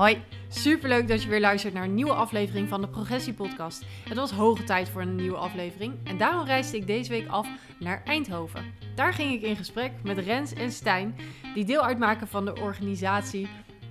Hoi, 0.00 0.22
superleuk 0.48 1.08
dat 1.08 1.22
je 1.22 1.28
weer 1.28 1.40
luistert 1.40 1.74
naar 1.74 1.84
een 1.84 1.94
nieuwe 1.94 2.12
aflevering 2.12 2.68
van 2.68 2.80
de 2.80 2.88
Progressie 2.88 3.32
Podcast. 3.32 3.84
Het 4.08 4.16
was 4.16 4.30
hoge 4.30 4.64
tijd 4.64 4.88
voor 4.88 5.00
een 5.00 5.16
nieuwe 5.16 5.36
aflevering 5.36 5.94
en 6.04 6.18
daarom 6.18 6.46
reisde 6.46 6.76
ik 6.76 6.86
deze 6.86 7.10
week 7.10 7.28
af 7.28 7.48
naar 7.78 8.02
Eindhoven. 8.04 8.74
Daar 8.94 9.12
ging 9.12 9.32
ik 9.32 9.42
in 9.42 9.56
gesprek 9.56 9.92
met 10.02 10.18
Rens 10.18 10.52
en 10.52 10.72
Stijn, 10.72 11.16
die 11.54 11.64
deel 11.64 11.82
uitmaken 11.82 12.28
van 12.28 12.44
de 12.44 12.60
organisatie 12.60 13.48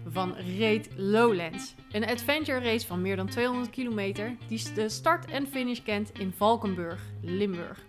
van 0.07 0.35
Raid 0.57 0.90
Lowlands. 0.96 1.76
Een 1.92 2.06
adventure 2.06 2.60
race 2.60 2.87
van 2.87 3.01
meer 3.01 3.15
dan 3.15 3.28
200 3.28 3.69
kilometer 3.69 4.35
die 4.47 4.73
de 4.73 4.89
start 4.89 5.26
en 5.26 5.47
finish 5.47 5.79
kent 5.79 6.19
in 6.19 6.33
Valkenburg, 6.37 7.01
Limburg. 7.21 7.88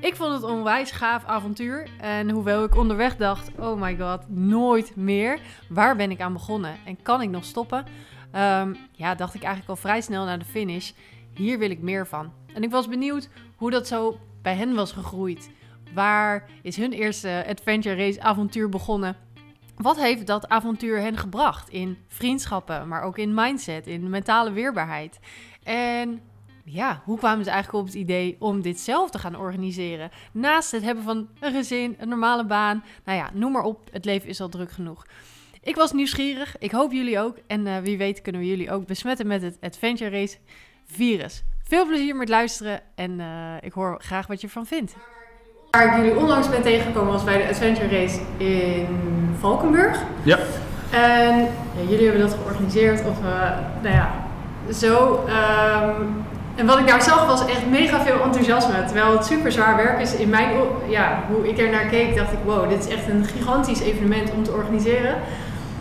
Ik 0.00 0.16
vond 0.16 0.32
het 0.32 0.42
een 0.42 0.50
onwijs 0.50 0.90
gaaf 0.90 1.24
avontuur. 1.24 1.88
En 1.98 2.30
hoewel 2.30 2.64
ik 2.64 2.76
onderweg 2.76 3.16
dacht, 3.16 3.50
oh 3.58 3.80
my 3.80 3.96
god, 3.96 4.28
nooit 4.28 4.96
meer. 4.96 5.40
Waar 5.68 5.96
ben 5.96 6.10
ik 6.10 6.20
aan 6.20 6.32
begonnen? 6.32 6.76
En 6.84 7.02
kan 7.02 7.22
ik 7.22 7.30
nog 7.30 7.44
stoppen? 7.44 7.84
Ehm, 8.32 8.74
ja, 8.92 9.14
dacht 9.14 9.34
ik 9.34 9.42
eigenlijk 9.42 9.70
al 9.70 9.76
vrij 9.76 10.00
snel 10.00 10.24
naar 10.24 10.38
de 10.38 10.44
finish. 10.44 10.92
Hier 11.34 11.58
wil 11.58 11.70
ik 11.70 11.80
meer 11.80 12.06
van. 12.06 12.32
En 12.54 12.62
ik 12.62 12.70
was 12.70 12.88
benieuwd 12.88 13.28
hoe 13.56 13.70
dat 13.70 13.86
zo 13.86 14.18
bij 14.42 14.54
hen 14.54 14.74
was 14.74 14.92
gegroeid. 14.92 15.50
Waar 15.94 16.48
is 16.62 16.76
hun 16.76 16.92
eerste 16.92 17.44
adventure 17.48 17.96
race 17.96 18.22
avontuur 18.22 18.68
begonnen? 18.68 19.16
Wat 19.76 20.00
heeft 20.00 20.26
dat 20.26 20.48
avontuur 20.48 21.00
hen 21.00 21.16
gebracht 21.16 21.68
in 21.68 21.98
vriendschappen, 22.08 22.88
maar 22.88 23.02
ook 23.02 23.18
in 23.18 23.34
mindset, 23.34 23.86
in 23.86 24.10
mentale 24.10 24.52
weerbaarheid? 24.52 25.18
En 25.62 26.20
ja, 26.72 27.02
hoe 27.04 27.18
kwamen 27.18 27.44
ze 27.44 27.50
eigenlijk 27.50 27.82
op 27.82 27.86
het 27.90 28.00
idee 28.00 28.36
om 28.38 28.62
dit 28.62 28.80
zelf 28.80 29.10
te 29.10 29.18
gaan 29.18 29.36
organiseren? 29.36 30.10
Naast 30.32 30.70
het 30.70 30.82
hebben 30.82 31.04
van 31.04 31.28
een 31.40 31.52
gezin, 31.52 31.96
een 31.98 32.08
normale 32.08 32.44
baan. 32.44 32.84
Nou 33.04 33.18
ja, 33.18 33.30
noem 33.32 33.52
maar 33.52 33.62
op, 33.62 33.88
het 33.92 34.04
leven 34.04 34.28
is 34.28 34.40
al 34.40 34.48
druk 34.48 34.70
genoeg. 34.70 35.06
Ik 35.62 35.76
was 35.76 35.92
nieuwsgierig, 35.92 36.58
ik 36.58 36.70
hoop 36.70 36.92
jullie 36.92 37.18
ook. 37.18 37.36
En 37.46 37.66
uh, 37.66 37.78
wie 37.78 37.98
weet 37.98 38.22
kunnen 38.22 38.40
we 38.40 38.46
jullie 38.46 38.70
ook 38.70 38.86
besmetten 38.86 39.26
met 39.26 39.42
het 39.42 39.56
Adventure 39.60 40.10
Race 40.10 40.36
virus. 40.86 41.42
Veel 41.62 41.86
plezier 41.86 42.16
met 42.16 42.28
luisteren 42.28 42.80
en 42.94 43.18
uh, 43.18 43.26
ik 43.60 43.72
hoor 43.72 44.00
graag 44.02 44.26
wat 44.26 44.40
je 44.40 44.46
ervan 44.46 44.66
vindt. 44.66 44.94
Waar 45.70 45.86
ik 45.86 46.04
jullie 46.04 46.16
onlangs 46.16 46.48
ben 46.48 46.62
tegengekomen 46.62 47.12
was 47.12 47.24
bij 47.24 47.38
de 47.38 47.48
Adventure 47.48 47.88
Race 47.88 48.20
in 48.36 48.86
Valkenburg. 49.38 50.02
Ja. 50.24 50.38
En 50.90 51.38
ja, 51.76 51.82
jullie 51.88 52.04
hebben 52.04 52.28
dat 52.28 52.34
georganiseerd 52.34 53.06
of, 53.06 53.18
uh, 53.18 53.58
nou 53.82 53.94
ja, 53.94 54.28
zo. 54.72 55.24
Um, 55.26 56.24
en 56.60 56.66
wat 56.66 56.78
ik 56.78 56.86
daar 56.86 57.02
zag 57.02 57.26
was 57.26 57.46
echt 57.46 57.66
mega 57.70 58.00
veel 58.00 58.22
enthousiasme. 58.22 58.84
Terwijl 58.84 59.12
het 59.12 59.24
super 59.24 59.52
zwaar 59.52 59.76
werk 59.76 60.00
is. 60.00 60.14
In 60.14 60.28
mijn, 60.28 60.48
ja, 60.88 61.18
hoe 61.30 61.48
ik 61.48 61.58
er 61.58 61.70
naar 61.70 61.84
keek, 61.84 62.16
dacht 62.16 62.32
ik: 62.32 62.38
wow, 62.44 62.68
dit 62.68 62.86
is 62.86 62.94
echt 62.94 63.08
een 63.08 63.24
gigantisch 63.24 63.80
evenement 63.80 64.30
om 64.32 64.42
te 64.42 64.52
organiseren. 64.52 65.14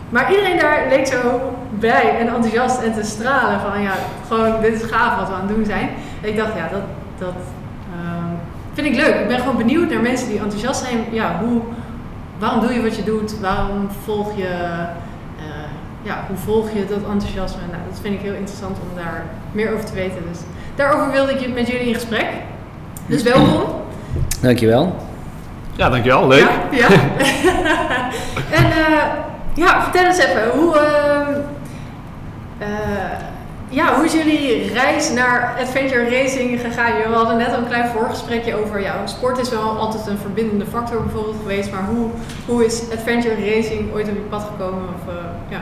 Maar 0.09 0.31
iedereen 0.31 0.59
daar 0.59 0.85
leek 0.89 1.07
zo 1.07 1.53
bij 1.69 2.17
en 2.19 2.27
enthousiast 2.27 2.81
en 2.81 2.94
te 2.94 3.03
stralen 3.03 3.59
van 3.59 3.81
ja, 3.81 3.94
gewoon 4.27 4.61
dit 4.61 4.73
is 4.73 4.89
gaaf 4.91 5.16
wat 5.16 5.27
we 5.27 5.33
aan 5.33 5.47
het 5.47 5.55
doen 5.55 5.66
zijn. 5.66 5.89
Ik 6.22 6.38
dacht, 6.38 6.55
ja, 6.55 6.67
dat, 6.72 6.81
dat 7.17 7.35
uh, 7.94 8.23
vind 8.73 8.88
ik 8.88 8.95
leuk. 8.95 9.16
Ik 9.16 9.27
ben 9.27 9.39
gewoon 9.39 9.57
benieuwd 9.57 9.89
naar 9.89 10.02
mensen 10.02 10.27
die 10.27 10.39
enthousiast 10.39 10.85
zijn. 10.85 10.97
Ja, 11.11 11.39
hoe, 11.39 11.61
waarom 12.38 12.61
doe 12.61 12.73
je 12.73 12.81
wat 12.81 12.95
je 12.95 13.03
doet? 13.03 13.39
Waarom 13.39 13.89
volg 14.03 14.35
je, 14.35 14.50
uh, 15.38 15.69
ja, 16.02 16.23
hoe 16.27 16.38
volg 16.38 16.72
je 16.72 16.85
dat 16.85 17.11
enthousiasme? 17.11 17.61
Nou, 17.72 17.83
dat 17.89 18.00
vind 18.02 18.13
ik 18.16 18.22
heel 18.22 18.33
interessant 18.33 18.77
om 18.77 18.95
daar 18.95 19.23
meer 19.52 19.73
over 19.73 19.85
te 19.85 19.94
weten. 19.94 20.23
Dus 20.31 20.39
Daarover 20.80 21.11
wilde 21.11 21.33
ik 21.33 21.53
met 21.53 21.67
jullie 21.67 21.88
in 21.88 21.94
gesprek. 21.94 22.27
Dus 23.05 23.23
welkom. 23.23 23.63
Dankjewel. 24.41 24.95
Ja, 25.75 25.89
dankjewel. 25.89 26.27
Leuk. 26.27 26.49
Ja. 26.72 26.77
ja. 26.77 26.89
en 28.59 28.66
uh, 28.66 29.03
ja, 29.53 29.83
vertel 29.83 30.05
eens 30.05 30.17
even, 30.17 30.50
hoe, 30.50 30.75
uh, 30.75 31.35
uh, 32.61 32.67
ja, 33.69 33.95
hoe 33.95 34.05
is 34.05 34.13
jullie 34.13 34.73
reis 34.73 35.11
naar 35.11 35.55
adventure 35.59 36.09
racing 36.09 36.61
gegaan? 36.61 36.91
We 37.09 37.16
hadden 37.16 37.38
net 37.38 37.53
een 37.53 37.67
klein 37.67 37.89
voorgesprekje 37.89 38.56
over, 38.56 38.81
ja, 38.81 39.07
sport 39.07 39.38
is 39.38 39.50
wel 39.50 39.79
altijd 39.79 40.07
een 40.07 40.17
verbindende 40.17 40.66
factor 40.66 41.01
bijvoorbeeld 41.01 41.38
geweest, 41.41 41.72
maar 41.72 41.84
hoe, 41.84 42.09
hoe 42.46 42.66
is 42.66 42.84
adventure 42.91 43.56
racing 43.56 43.94
ooit 43.94 44.07
op 44.07 44.13
je 44.13 44.25
pad 44.29 44.47
gekomen? 44.51 44.84
Of, 44.84 45.13
ja. 45.50 45.61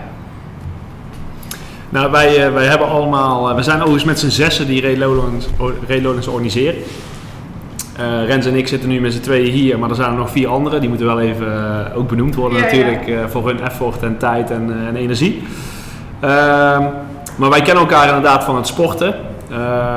Nou, 1.89 2.11
wij, 2.11 2.51
wij 2.53 2.65
hebben 2.65 2.87
allemaal, 2.87 3.55
we 3.55 3.63
zijn 3.63 3.77
overigens 3.77 4.03
met 4.03 4.19
z'n 4.19 4.29
zessen 4.29 4.67
die 4.67 4.97
Lowlands 4.97 6.27
organiseren. 6.27 6.75
Uh, 7.99 8.25
Rens 8.25 8.45
en 8.45 8.55
ik 8.55 8.67
zitten 8.67 8.89
nu 8.89 9.01
met 9.01 9.13
z'n 9.13 9.19
tweeën 9.19 9.51
hier, 9.51 9.79
maar 9.79 9.89
er 9.89 9.95
zijn 9.95 10.11
er 10.11 10.17
nog 10.17 10.29
vier 10.29 10.47
anderen. 10.47 10.79
Die 10.79 10.89
moeten 10.89 11.07
wel 11.07 11.19
even 11.19 11.47
uh, 11.47 11.97
ook 11.97 12.07
benoemd 12.07 12.35
worden 12.35 12.57
ja, 12.57 12.63
natuurlijk. 12.63 13.07
Uh, 13.07 13.25
voor 13.27 13.47
hun 13.47 13.61
effort 13.61 14.03
en 14.03 14.17
tijd 14.17 14.51
en, 14.51 14.87
en 14.87 14.95
energie. 14.95 15.43
Ehm, 16.19 16.83
maar 17.35 17.49
wij 17.49 17.61
kennen 17.61 17.83
elkaar 17.83 18.07
inderdaad 18.07 18.43
van 18.43 18.55
het 18.55 18.67
sporten. 18.67 19.15
we 19.47 19.55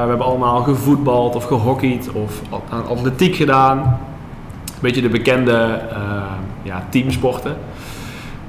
hebben 0.09 0.27
allemaal 0.27 0.63
gevoetbald 0.63 1.35
of 1.37 1.45
gehockeyd 1.45 2.11
of 2.13 2.41
aan 2.71 2.87
atletiek 2.87 3.37
gedaan. 3.37 3.79
Een 3.79 4.81
beetje 4.81 5.03
de 5.03 5.09
bekende 5.09 5.81
ja, 6.63 6.87
teamsporten. 6.91 7.57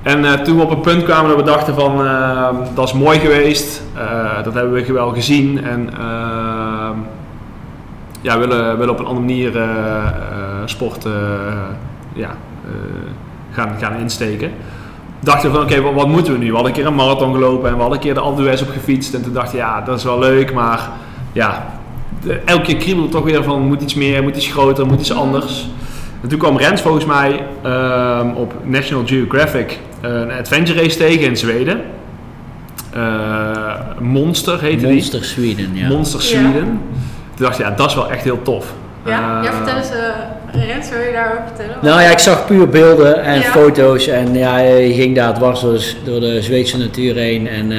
En 0.04 0.24
uh, 0.24 0.34
toen 0.34 0.58
we 0.58 0.64
op 0.64 0.72
een 0.72 0.82
punt 0.82 1.04
kwamen 1.04 1.30
dat 1.30 1.40
we 1.40 1.44
dachten 1.44 1.76
van 1.76 2.06
uh, 2.06 2.48
dat 2.76 2.88
is 2.88 2.94
mooi 2.94 3.20
geweest, 3.20 3.84
uh, 3.96 4.44
dat 4.44 4.54
hebben 4.54 4.74
we 4.74 4.94
wel 4.94 5.10
gezien 5.10 5.64
en 5.64 5.90
ehm, 5.94 6.98
ja, 8.22 8.40
willen, 8.40 8.78
willen 8.78 8.94
op 8.94 9.00
een 9.00 9.06
andere 9.06 9.26
manier 9.26 9.52
sport 10.66 11.06
ja, 12.14 12.36
gaan, 13.52 13.76
gaan 13.80 14.00
insteken. 14.00 14.52
Dachten 15.20 15.52
we 15.52 15.56
van 15.56 15.66
oké, 15.66 15.82
wat, 15.94 16.08
moeten 16.08 16.34
we 16.34 16.40
nu? 16.40 16.48
We 16.48 16.54
hadden 16.54 16.72
een 16.72 16.78
keer 16.78 16.88
een 16.88 16.96
marathon 16.96 17.34
gelopen 17.34 17.70
en 17.70 17.76
we 17.76 17.82
hadden 17.82 17.98
een 17.98 18.04
keer 18.04 18.14
de 18.14 18.20
Alpe 18.20 18.60
op 18.62 18.70
gefietst 18.70 19.14
en 19.14 19.24
toen 19.24 19.34
dacht 19.34 19.52
je 19.52 19.58
ja, 19.58 19.82
dat 19.82 19.98
is 19.98 20.04
wel 20.04 20.20
leuk, 20.20 20.54
maar 20.54 20.90
ja, 21.32 21.80
elke 22.46 22.64
keer 22.64 22.78
kriebelde 22.78 23.10
toch 23.10 23.24
weer 23.24 23.44
van 23.44 23.62
moet 23.62 23.82
iets 23.82 23.94
meer, 23.94 24.24
moet 24.24 24.36
iets 24.36 24.52
groter, 24.52 24.86
moet 24.86 25.00
iets 25.00 25.14
anders. 25.14 25.70
En 26.22 26.30
toen 26.30 26.40
kwam 26.40 26.58
Rens 26.58 26.82
volgens 26.82 27.06
mij 27.06 27.46
um, 27.66 28.34
op 28.34 28.54
National 28.64 29.04
Geographic 29.06 29.80
een 30.02 30.32
adventure 30.32 30.82
race 30.82 30.98
tegen 30.98 31.26
in 31.26 31.38
Zweden. 31.38 31.82
Uh, 32.96 33.74
Monster 34.00 34.62
heette 34.62 34.88
Monster 34.88 35.20
die. 35.20 35.30
Sweden, 35.30 35.70
ja. 35.74 35.88
Monster 35.88 36.22
Sweden. 36.22 36.54
Ja. 36.54 36.98
Toen 37.36 37.46
dacht 37.46 37.60
ik, 37.60 37.66
ja, 37.66 37.72
dat 37.72 37.90
is 37.90 37.96
wel 37.96 38.12
echt 38.12 38.24
heel 38.24 38.42
tof. 38.42 38.74
Ja, 39.06 39.40
uh, 39.40 39.44
ja 39.44 39.54
vertel 39.54 39.76
eens, 39.76 39.92
uh, 39.92 40.68
Rens, 40.68 40.90
wil 40.90 41.00
je 41.00 41.12
daarover 41.12 41.44
vertellen? 41.46 41.78
Nou 41.82 42.02
ja, 42.02 42.10
ik 42.10 42.20
zag 42.20 42.46
puur 42.46 42.70
beelden 42.70 43.24
en 43.24 43.40
ja. 43.40 43.42
foto's 43.42 44.08
en 44.08 44.34
ja, 44.34 44.58
je 44.58 44.94
ging 44.94 45.16
daar 45.16 45.34
dwars 45.34 45.62
door, 45.62 45.80
door 46.04 46.20
de 46.20 46.42
Zweedse 46.42 46.78
natuur 46.78 47.16
heen 47.16 47.48
en 47.48 47.72
uh, 47.72 47.78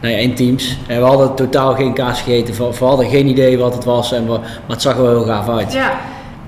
nou 0.00 0.14
ja, 0.14 0.20
in 0.20 0.34
teams. 0.34 0.78
En 0.86 0.98
we 0.98 1.06
hadden 1.06 1.34
totaal 1.34 1.74
geen 1.74 1.94
kaas 1.94 2.20
gegeten, 2.20 2.54
we, 2.54 2.78
we 2.78 2.84
hadden 2.84 3.08
geen 3.08 3.26
idee 3.26 3.58
wat 3.58 3.74
het 3.74 3.84
was, 3.84 4.12
en 4.12 4.24
we, 4.24 4.38
maar 4.38 4.42
het 4.66 4.82
zag 4.82 4.96
er 4.96 5.02
wel 5.02 5.10
heel 5.10 5.24
gaaf 5.24 5.48
uit. 5.48 5.72
Ja. 5.72 5.92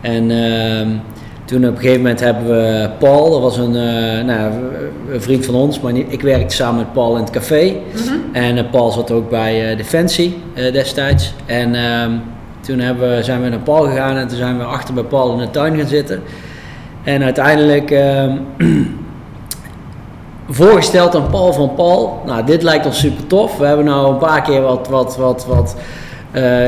En 0.01 0.31
ehm, 0.31 0.89
toen 1.47 1.65
op 1.65 1.71
een 1.71 1.77
gegeven 1.77 2.01
moment 2.01 2.21
hebben 2.21 2.47
we 2.47 2.89
Paul, 2.99 3.31
dat 3.31 3.41
was 3.41 3.57
een, 3.57 3.75
uh, 3.75 4.25
nou, 4.25 4.53
een 5.13 5.23
vriend 5.23 5.45
van 5.45 5.55
ons, 5.55 5.81
maar 5.81 5.97
ik 5.97 6.23
werkte 6.23 6.55
samen 6.55 6.77
met 6.77 6.93
Paul 6.93 7.17
in 7.17 7.21
het 7.23 7.31
café. 7.31 7.65
Mm 7.65 8.09
-hmm. 8.09 8.21
En 8.33 8.57
uh, 8.57 8.63
Paul 8.71 8.91
zat 8.91 9.11
ook 9.11 9.31
bij 9.31 9.71
uh, 9.71 9.77
Defensie 9.77 10.43
destijds. 10.55 11.35
En 11.47 11.75
ehm, 11.75 12.11
toen 12.61 12.79
hebben, 12.79 13.25
zijn 13.25 13.43
we 13.43 13.49
naar 13.49 13.59
Paul 13.59 13.85
gegaan 13.85 14.17
en 14.17 14.29
toen 14.29 14.37
zijn 14.37 14.59
we 14.59 14.65
achter 14.65 14.95
bij 14.95 15.03
Paul 15.03 15.33
in 15.33 15.39
de 15.39 15.51
tuin 15.51 15.77
gaan 15.79 15.87
zitten. 15.87 16.23
En 17.05 17.23
uiteindelijk 17.23 17.91
ehm, 17.91 18.37
voorgesteld 20.49 21.15
aan 21.15 21.31
Paul 21.31 21.53
van 21.53 21.75
Paul, 21.75 22.23
nou 22.27 22.45
dit 22.45 22.63
lijkt 22.63 22.87
ons 22.87 22.99
super 22.99 23.27
tof. 23.27 23.57
We 23.57 23.67
hebben 23.67 23.85
nou 23.85 24.13
een 24.13 24.19
paar 24.19 24.43
keer 24.43 24.63
wat, 24.63 24.89
wat, 24.89 25.17
wat, 25.17 25.47
wat 25.47 25.77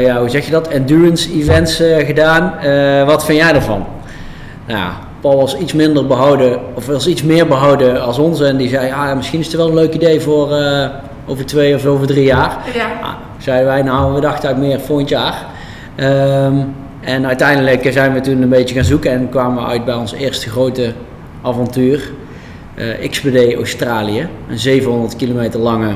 ja, 0.00 0.18
hoe 0.20 0.28
zeg 0.28 0.44
je 0.44 0.50
dat, 0.50 0.68
endurance 0.68 1.32
events 1.32 1.82
gedaan. 2.06 2.52
wat 3.06 3.24
vind 3.24 3.38
jij 3.38 3.54
ervan? 3.54 3.86
Nou, 4.68 4.92
Paul 5.20 5.36
was 5.36 5.56
iets 5.56 5.72
minder 5.72 6.06
behouden, 6.06 6.60
of 6.74 6.86
was 6.86 7.06
iets 7.06 7.22
meer 7.22 7.46
behouden 7.46 8.02
als 8.02 8.18
ons. 8.18 8.40
En 8.40 8.56
die 8.56 8.68
zei, 8.68 8.86
ja, 8.86 9.14
misschien 9.14 9.40
is 9.40 9.46
het 9.46 9.56
wel 9.56 9.68
een 9.68 9.74
leuk 9.74 9.94
idee 9.94 10.20
voor 10.20 10.50
uh, 10.50 10.88
over 11.26 11.46
twee 11.46 11.74
of 11.74 11.86
over 11.86 12.06
drie 12.06 12.24
jaar. 12.24 12.58
Ja. 12.74 12.86
Nou, 13.00 13.14
zeiden 13.38 13.66
wij, 13.66 13.82
nou, 13.82 14.14
we 14.14 14.20
dachten 14.20 14.48
eigenlijk 14.48 14.76
meer 14.76 14.86
volgend 14.86 15.08
jaar. 15.08 15.46
Um, 15.96 16.74
en 17.00 17.26
uiteindelijk 17.26 17.92
zijn 17.92 18.12
we 18.12 18.20
toen 18.20 18.42
een 18.42 18.48
beetje 18.48 18.74
gaan 18.74 18.84
zoeken 18.84 19.10
en 19.10 19.28
kwamen 19.28 19.62
we 19.62 19.68
uit 19.68 19.84
bij 19.84 19.94
ons 19.94 20.12
eerste 20.12 20.50
grote 20.50 20.92
avontuur. 21.42 22.10
Uh, 22.74 23.08
XPD 23.08 23.54
Australië, 23.54 24.28
een 24.48 24.58
700 24.58 25.16
kilometer 25.16 25.60
lange 25.60 25.90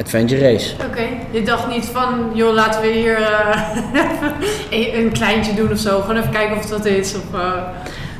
adventure 0.00 0.40
race. 0.52 0.74
Oké, 0.74 0.84
okay. 0.84 1.20
je 1.30 1.42
dacht 1.42 1.68
niet 1.68 1.84
van, 1.84 2.30
joh, 2.34 2.54
laten 2.54 2.80
we 2.80 2.86
hier 2.86 3.18
uh, 4.72 4.94
een 4.94 5.12
kleintje 5.12 5.54
doen 5.54 5.70
of 5.72 5.78
zo. 5.78 6.00
Gewoon 6.00 6.16
even 6.16 6.30
kijken 6.30 6.56
of 6.56 6.70
wat 6.70 6.84
is. 6.84 7.14
Of, 7.14 7.40
uh... 7.40 7.52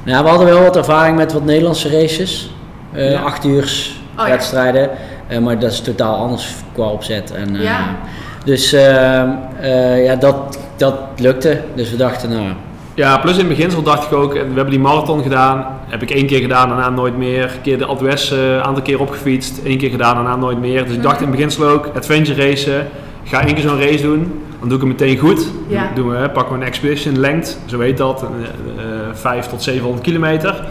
Nou, 0.05 0.25
we 0.25 0.31
hadden 0.31 0.47
wel 0.47 0.63
wat 0.63 0.77
ervaring 0.77 1.17
met 1.17 1.33
wat 1.33 1.45
Nederlandse 1.45 2.01
races. 2.01 2.51
Uh, 2.95 3.11
ja. 3.11 3.21
Acht 3.21 3.45
uur 3.45 3.91
oh, 4.19 4.25
wedstrijden. 4.25 4.91
Ja. 5.29 5.41
maar 5.41 5.59
dat 5.59 5.73
is 5.73 5.81
totaal 5.81 6.17
anders 6.17 6.49
qua 6.73 6.85
opzet. 6.85 7.31
En, 7.31 7.61
ja. 7.61 7.97
Dus 8.45 8.71
ja, 8.71 10.17
dat, 10.19 10.59
dat 10.77 10.95
lukte. 11.17 11.61
Dus 11.75 11.91
we 11.91 11.97
dachten, 11.97 12.31
nou... 12.31 12.53
Ja, 13.01 13.19
plus 13.19 13.33
in 13.33 13.39
het 13.39 13.49
beginsel 13.49 13.83
dacht 13.83 14.05
ik 14.05 14.13
ook, 14.13 14.33
we 14.33 14.39
hebben 14.39 14.71
die 14.71 14.79
marathon 14.79 15.23
gedaan, 15.23 15.67
heb 15.87 16.03
ik 16.03 16.11
één 16.11 16.27
keer 16.27 16.41
gedaan, 16.41 16.69
daarna 16.69 16.91
nooit 16.91 17.17
meer. 17.17 17.43
Een 17.43 17.61
keer 17.63 17.79
de 17.79 17.85
Alpe 17.85 18.17
een 18.31 18.63
aantal 18.63 18.83
keer 18.83 19.01
opgefietst, 19.01 19.61
één 19.65 19.79
keer 19.79 19.91
gedaan, 19.91 20.15
daarna 20.15 20.37
nooit 20.37 20.59
meer. 20.59 20.85
Dus 20.85 20.95
ik 20.95 21.03
dacht 21.03 21.21
in 21.21 21.27
het 21.27 21.31
beginsel 21.37 21.69
ook, 21.69 21.91
adventure 21.95 22.49
racen, 22.49 22.87
ga 23.25 23.45
één 23.45 23.55
keer 23.55 23.63
zo'n 23.63 23.81
race 23.81 24.03
doen, 24.03 24.43
dan 24.59 24.69
doe 24.69 24.79
ik 24.79 24.85
het 24.85 24.99
meteen 24.99 25.19
goed. 25.19 25.47
Ja. 25.69 25.85
Dan 25.85 25.95
doen 25.95 26.11
we, 26.11 26.31
pakken 26.31 26.55
we 26.55 26.61
een 26.61 26.67
expedition 26.67 27.19
length, 27.19 27.59
zo 27.67 27.81
heet 27.81 27.97
dat, 27.97 28.23
eh, 28.23 28.29
eh, 28.29 29.15
5 29.15 29.47
tot 29.47 29.63
700 29.63 30.03
kilometer. 30.03 30.65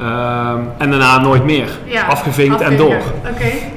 Ehm, 0.00 0.60
en 0.78 0.90
daarna 0.90 1.18
nooit 1.18 1.44
meer. 1.44 1.68
Ja, 1.84 2.06
Afgevinkt 2.06 2.60
en 2.60 2.76
door. 2.76 3.02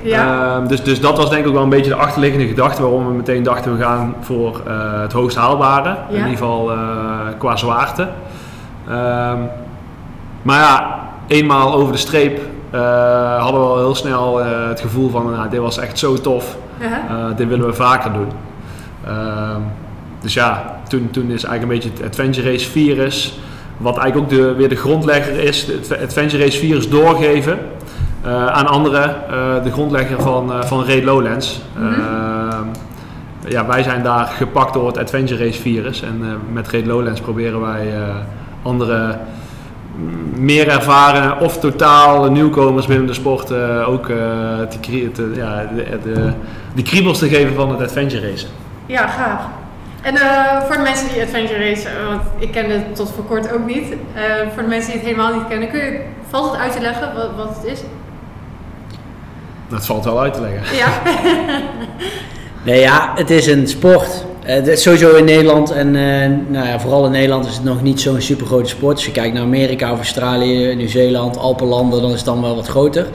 Ja. 0.04 0.56
Ehm, 0.56 0.68
dus, 0.68 0.84
dus 0.84 1.02
dat 1.02 1.18
was 1.18 1.30
denk 1.30 1.42
ik 1.42 1.48
ook 1.48 1.54
wel 1.54 1.64
een 1.64 1.70
beetje 1.70 1.90
de 1.90 1.98
achterliggende 1.98 2.48
gedachte 2.48 2.82
waarom 2.82 3.08
we 3.08 3.14
meteen 3.14 3.44
dachten 3.44 3.78
we 3.78 3.84
gaan 3.84 4.16
voor 4.22 4.62
eh, 4.68 5.02
het 5.02 5.14
hoogst 5.14 5.38
haalbare. 5.38 5.96
In 6.10 6.16
ieder 6.16 6.30
geval 6.30 6.72
eh, 6.72 6.78
qua 7.38 7.56
zwaarte. 7.56 8.08
Ehm, 8.88 9.38
maar 10.42 10.60
ja, 10.60 11.00
eenmaal 11.28 11.74
over 11.74 11.92
de 11.92 12.00
streep 12.00 12.42
eh, 12.70 13.42
hadden 13.42 13.62
we 13.62 13.68
al 13.68 13.78
heel 13.78 13.96
snel 13.96 14.38
het 14.44 14.80
gevoel 14.80 15.10
van 15.10 15.32
nou, 15.32 15.50
dit 15.50 15.60
was 15.60 15.78
echt 15.78 16.00
zo 16.00 16.16
tof. 16.16 16.58
Uh-huh. 16.80 17.38
Dit 17.38 17.48
willen 17.48 17.66
we 17.66 17.74
vaker 17.74 18.12
doen. 18.14 18.32
Dus 20.22 20.34
ja, 20.34 20.80
toen, 20.88 21.10
toen 21.12 21.32
is 21.32 21.44
eigenlijk 21.44 21.62
een 21.62 21.68
beetje 21.68 22.04
het 22.04 22.12
Adventure 22.12 22.52
Race 22.52 22.70
virus, 22.70 23.40
wat 23.80 23.98
eigenlijk 23.98 24.34
ook 24.34 24.38
de, 24.40 24.54
weer 24.54 24.70
de 24.70 24.76
grondlegger 24.76 25.40
is, 25.44 25.68
het 25.68 25.98
Adventure 26.04 26.44
Race 26.44 26.60
virus 26.60 26.90
doorgeven 26.90 27.60
eh, 28.24 28.48
aan 28.48 28.68
anderen, 28.68 29.16
eh, 29.30 29.64
de 29.64 29.72
grondlegger 29.72 30.22
van, 30.22 30.52
eh 30.54 30.64
van 30.64 30.86
Raid 30.86 31.04
Lowlands. 31.04 31.62
Mhm. 31.76 32.00
Ja, 33.48 33.66
wij 33.68 33.84
zijn 33.84 34.04
daar 34.04 34.26
gepakt 34.26 34.74
door 34.74 34.88
het 34.88 34.98
Adventure 34.98 35.44
Race 35.46 35.62
virus 35.62 36.02
en 36.02 36.24
met 36.54 36.72
Raid 36.72 36.86
Lowlands 36.86 37.22
proberen 37.22 37.62
wij 37.62 37.94
andere 38.64 39.18
mm, 39.96 40.44
meer 40.46 40.68
ervaren 40.68 41.40
of 41.40 41.60
totaal 41.60 42.32
nieuwkomers 42.32 42.86
binnen 42.86 43.08
de 43.08 43.14
sport 43.14 43.52
ook 43.86 44.06
te, 44.70 45.10
te- 45.14 45.32
ja, 45.36 45.70
de, 45.76 46.12
de, 46.14 46.32
de 46.76 46.82
kriebels 46.82 47.18
te 47.20 47.28
geven 47.30 47.56
van 47.56 47.70
het 47.70 47.82
adventure 47.82 48.30
racen. 48.30 48.50
Ja, 48.86 49.08
gaaf. 49.08 49.42
En 50.02 50.16
eh, 50.16 50.62
voor 50.62 50.76
de 50.76 50.82
mensen 50.82 51.10
die 51.14 51.22
adventure 51.22 51.70
race, 51.70 51.88
eh, 51.88 52.08
want 52.08 52.22
ik 52.38 52.52
kende 52.52 52.74
het 52.74 52.96
tot 52.96 53.12
voor 53.16 53.24
kort 53.24 53.52
ook 53.52 53.66
niet. 53.66 53.94
eh, 54.14 54.24
voor 54.54 54.62
de 54.64 54.68
mensen 54.70 54.92
die 54.92 55.00
het 55.02 55.10
helemaal 55.10 55.34
niet 55.34 55.48
kennen, 55.48 55.70
kun 55.70 55.80
je, 55.80 56.02
valt 56.30 56.52
het 56.52 56.62
uit 56.62 56.72
te 56.74 56.82
leggen 56.82 57.14
wat, 57.16 57.30
wat 57.36 57.56
het 57.56 57.66
is? 57.66 57.80
Dat 59.68 59.86
valt 59.86 60.06
wel 60.06 60.20
uit 60.22 60.34
te 60.34 60.42
leggen. 60.42 60.78
Ja. 60.78 60.88
Nee, 62.64 62.80
ja, 62.80 63.12
het 63.16 63.30
is 63.30 63.48
een 63.48 63.68
sport. 63.68 64.26
Eh, 64.44 64.68
is 64.68 64.82
sowieso 64.82 65.16
in 65.16 65.26
Nederland 65.26 65.72
en 65.72 65.96
eh, 65.96 66.30
nou 66.48 66.68
ja, 66.68 66.80
vooral 66.80 67.06
in 67.06 67.12
Nederland 67.12 67.46
is 67.46 67.56
het 67.56 67.64
nog 67.64 67.82
niet 67.82 68.02
zo'n 68.02 68.22
super 68.22 68.46
grote 68.46 68.70
sport. 68.70 68.96
Als 68.96 69.06
je 69.06 69.12
kijkt 69.12 69.34
naar 69.34 69.44
Amerika 69.44 69.92
of 69.92 69.98
Australië, 69.98 70.76
Nieuw-Zeeland, 70.76 71.38
Alpenlanden, 71.38 72.02
dan 72.02 72.10
is 72.10 72.16
het 72.16 72.26
dan 72.26 72.42
wel 72.42 72.56
wat 72.56 72.68
groter. 72.68 73.08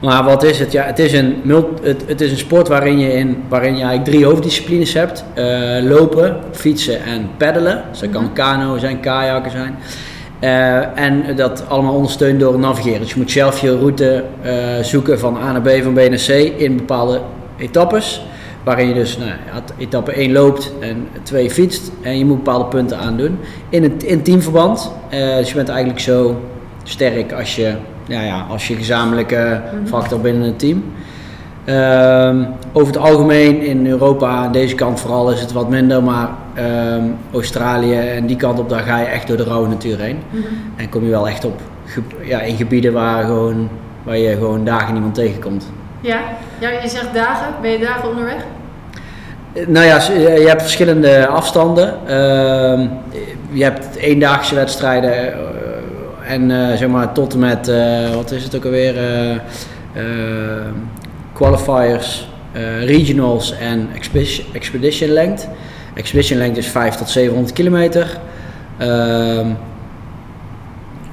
Maar 0.00 0.24
wat 0.24 0.42
is 0.42 0.58
het? 0.58 0.72
Ja, 0.72 0.84
het 0.84 0.98
is 0.98 1.12
een, 1.12 1.42
het, 1.82 2.04
het 2.06 2.20
is 2.20 2.30
een 2.30 2.38
sport 2.38 2.68
waarin 2.68 2.98
je, 2.98 3.12
in, 3.12 3.42
waarin 3.48 3.76
je 3.76 3.82
eigenlijk 3.82 4.10
drie 4.10 4.24
hoofddisciplines 4.24 4.92
hebt. 4.92 5.24
Eh, 5.34 5.44
lopen, 5.82 6.36
fietsen 6.52 7.02
en 7.04 7.30
peddelen. 7.36 7.82
Dus 7.90 8.00
dat 8.00 8.10
kan 8.10 8.32
kano 8.32 8.78
zijn, 8.78 9.00
kajakken 9.00 9.50
zijn. 9.50 9.78
En 10.94 11.36
dat 11.36 11.64
allemaal 11.68 11.94
ondersteund 11.94 12.40
door 12.40 12.58
navigeren. 12.58 13.00
Dus 13.00 13.10
je 13.10 13.18
moet 13.18 13.30
zelf 13.30 13.60
je 13.60 13.78
route 13.78 14.24
zoeken 14.82 15.18
van 15.18 15.36
A 15.36 15.52
naar 15.52 15.60
B, 15.60 15.82
van 15.82 15.92
B 15.92 15.96
naar 15.96 16.24
C 16.26 16.28
in 16.56 16.76
bepaalde 16.76 17.20
etappes. 17.56 18.22
Waarin 18.68 18.88
je 18.88 18.94
dus 18.94 19.18
nou, 19.18 19.30
etappe 19.78 20.12
1 20.12 20.32
loopt 20.32 20.72
en 20.80 21.08
2 21.22 21.50
fietst. 21.50 21.90
En 22.02 22.18
je 22.18 22.24
moet 22.24 22.36
bepaalde 22.36 22.64
punten 22.64 22.98
aandoen. 22.98 23.38
In, 23.68 23.82
het, 23.82 24.02
in 24.02 24.22
teamverband. 24.22 24.92
Eh, 25.08 25.36
dus 25.36 25.48
je 25.48 25.54
bent 25.54 25.68
eigenlijk 25.68 26.00
zo 26.00 26.40
sterk 26.82 27.32
als 27.32 27.56
je, 27.56 27.74
ja, 28.06 28.20
ja, 28.20 28.46
als 28.50 28.68
je 28.68 28.74
gezamenlijke 28.74 29.60
factor 29.84 30.20
binnen 30.20 30.42
het 30.42 30.58
team. 30.58 30.84
Ehm, 31.64 32.44
over 32.72 32.94
het 32.94 33.02
algemeen 33.02 33.60
in 33.60 33.86
Europa, 33.86 34.28
aan 34.28 34.52
deze 34.52 34.74
kant 34.74 35.00
vooral, 35.00 35.32
is 35.32 35.40
het 35.40 35.52
wat 35.52 35.68
minder. 35.68 36.02
Maar 36.02 36.28
ehm, 36.54 37.04
Australië 37.32 37.98
en 37.98 38.26
die 38.26 38.36
kant 38.36 38.58
op, 38.58 38.68
daar 38.68 38.82
ga 38.82 38.98
je 38.98 39.06
echt 39.06 39.28
door 39.28 39.36
de 39.36 39.44
rauwe 39.44 39.68
natuur 39.68 39.98
heen. 39.98 40.18
En 40.76 40.88
kom 40.88 41.04
je 41.04 41.10
wel 41.10 41.28
echt 41.28 41.44
op 41.44 41.60
ja, 42.22 42.40
in 42.40 42.56
gebieden 42.56 42.92
waar, 42.92 43.24
gewoon, 43.24 43.68
waar 44.02 44.18
je 44.18 44.32
gewoon 44.32 44.64
dagen 44.64 44.92
niemand 44.92 45.14
tegenkomt. 45.14 45.70
ja. 46.00 46.18
Ja, 46.60 46.68
je 46.70 46.88
zegt 46.88 47.14
dagen. 47.14 47.54
Ben 47.62 47.70
je 47.70 47.78
dagen 47.78 48.08
onderweg? 48.08 48.44
Nou 49.66 49.86
ja, 49.86 50.02
je 50.12 50.44
hebt 50.46 50.62
verschillende 50.62 51.26
afstanden. 51.26 51.94
Ehm, 52.06 52.86
je 53.52 53.62
hebt 53.62 53.96
eendaagse 53.96 54.54
wedstrijden 54.54 55.32
eh, 55.32 56.32
en 56.32 56.50
eh, 56.50 56.76
zeg 56.76 56.88
maar 56.88 57.12
tot 57.12 57.32
en 57.32 57.38
met, 57.38 57.68
eh, 57.68 58.14
wat 58.14 58.30
is 58.30 58.44
het 58.44 58.56
ook 58.56 58.64
alweer, 58.64 58.94
qualifiers, 61.32 62.28
regionals 62.84 63.54
en 63.58 63.88
expedition, 63.94 64.46
expedition 64.52 65.10
length. 65.10 65.48
Expedition 65.94 66.38
length 66.38 66.56
is 66.56 66.66
5 66.66 66.94
tot 66.94 67.08
700 67.08 67.52
kilometer. 67.52 68.18
Ehm, 68.78 69.46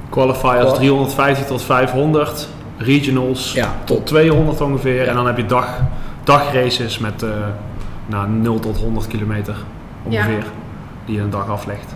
Qualifiers 0.08 0.64
Qua- 0.64 0.72
350 0.72 1.46
tot 1.46 1.62
500, 1.62 2.48
regionals 2.78 3.52
Ja, 3.52 3.74
tot 3.84 4.06
200 4.06 4.60
ongeveer. 4.60 5.02
Ja. 5.02 5.08
En 5.08 5.14
dan 5.14 5.26
heb 5.26 5.36
je 5.36 5.46
dag, 5.46 5.80
dagraces 6.24 6.98
met 6.98 7.24
eh 8.08 8.12
nou, 8.14 8.28
0 8.28 8.58
tot 8.58 8.76
100 8.78 9.06
kilometer 9.06 9.56
ongeveer, 10.02 10.44
die 11.04 11.14
je 11.16 11.20
een 11.20 11.30
dag 11.30 11.48
aflegt. 11.50 11.94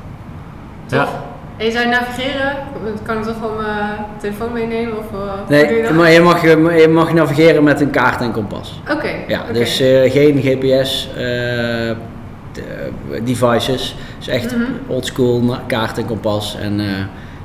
Ja. 0.87 1.05
Tof. 1.05 1.15
En 1.57 1.67
je 1.67 1.73
zou 1.73 1.89
navigeren? 1.89 2.57
Kan 3.03 3.19
ik 3.19 3.23
toch 3.25 3.35
gewoon 3.41 3.57
mijn 3.57 3.97
telefoon 4.21 4.53
meenemen? 4.53 4.99
Of, 4.99 5.05
eh, 5.05 5.19
hoe 5.19 5.47
doe 5.49 5.57
je 5.57 5.83
nee, 5.83 5.93
maar 5.93 6.11
je 6.11 6.21
mag, 6.21 6.43
je 6.81 6.89
mag 6.89 7.13
navigeren 7.13 7.63
met 7.65 7.81
een 7.81 7.91
kaart 7.91 8.21
en 8.21 8.33
kompas. 8.33 8.81
Oké. 8.91 9.11
Ja, 9.27 9.41
dus 9.53 9.81
eh, 9.81 10.11
geen 10.13 10.39
GPS 10.43 11.09
eh, 11.15 11.17
de- 12.53 12.91
devices. 13.25 13.97
Dus 14.19 14.29
echt 14.29 14.57
Mhm. 14.57 14.65
oldschool 14.87 15.41
na- 15.43 15.61
kaart 15.67 15.99
en 15.99 16.07
kompas 16.07 16.57
en 16.61 16.81
eh, 16.81 16.87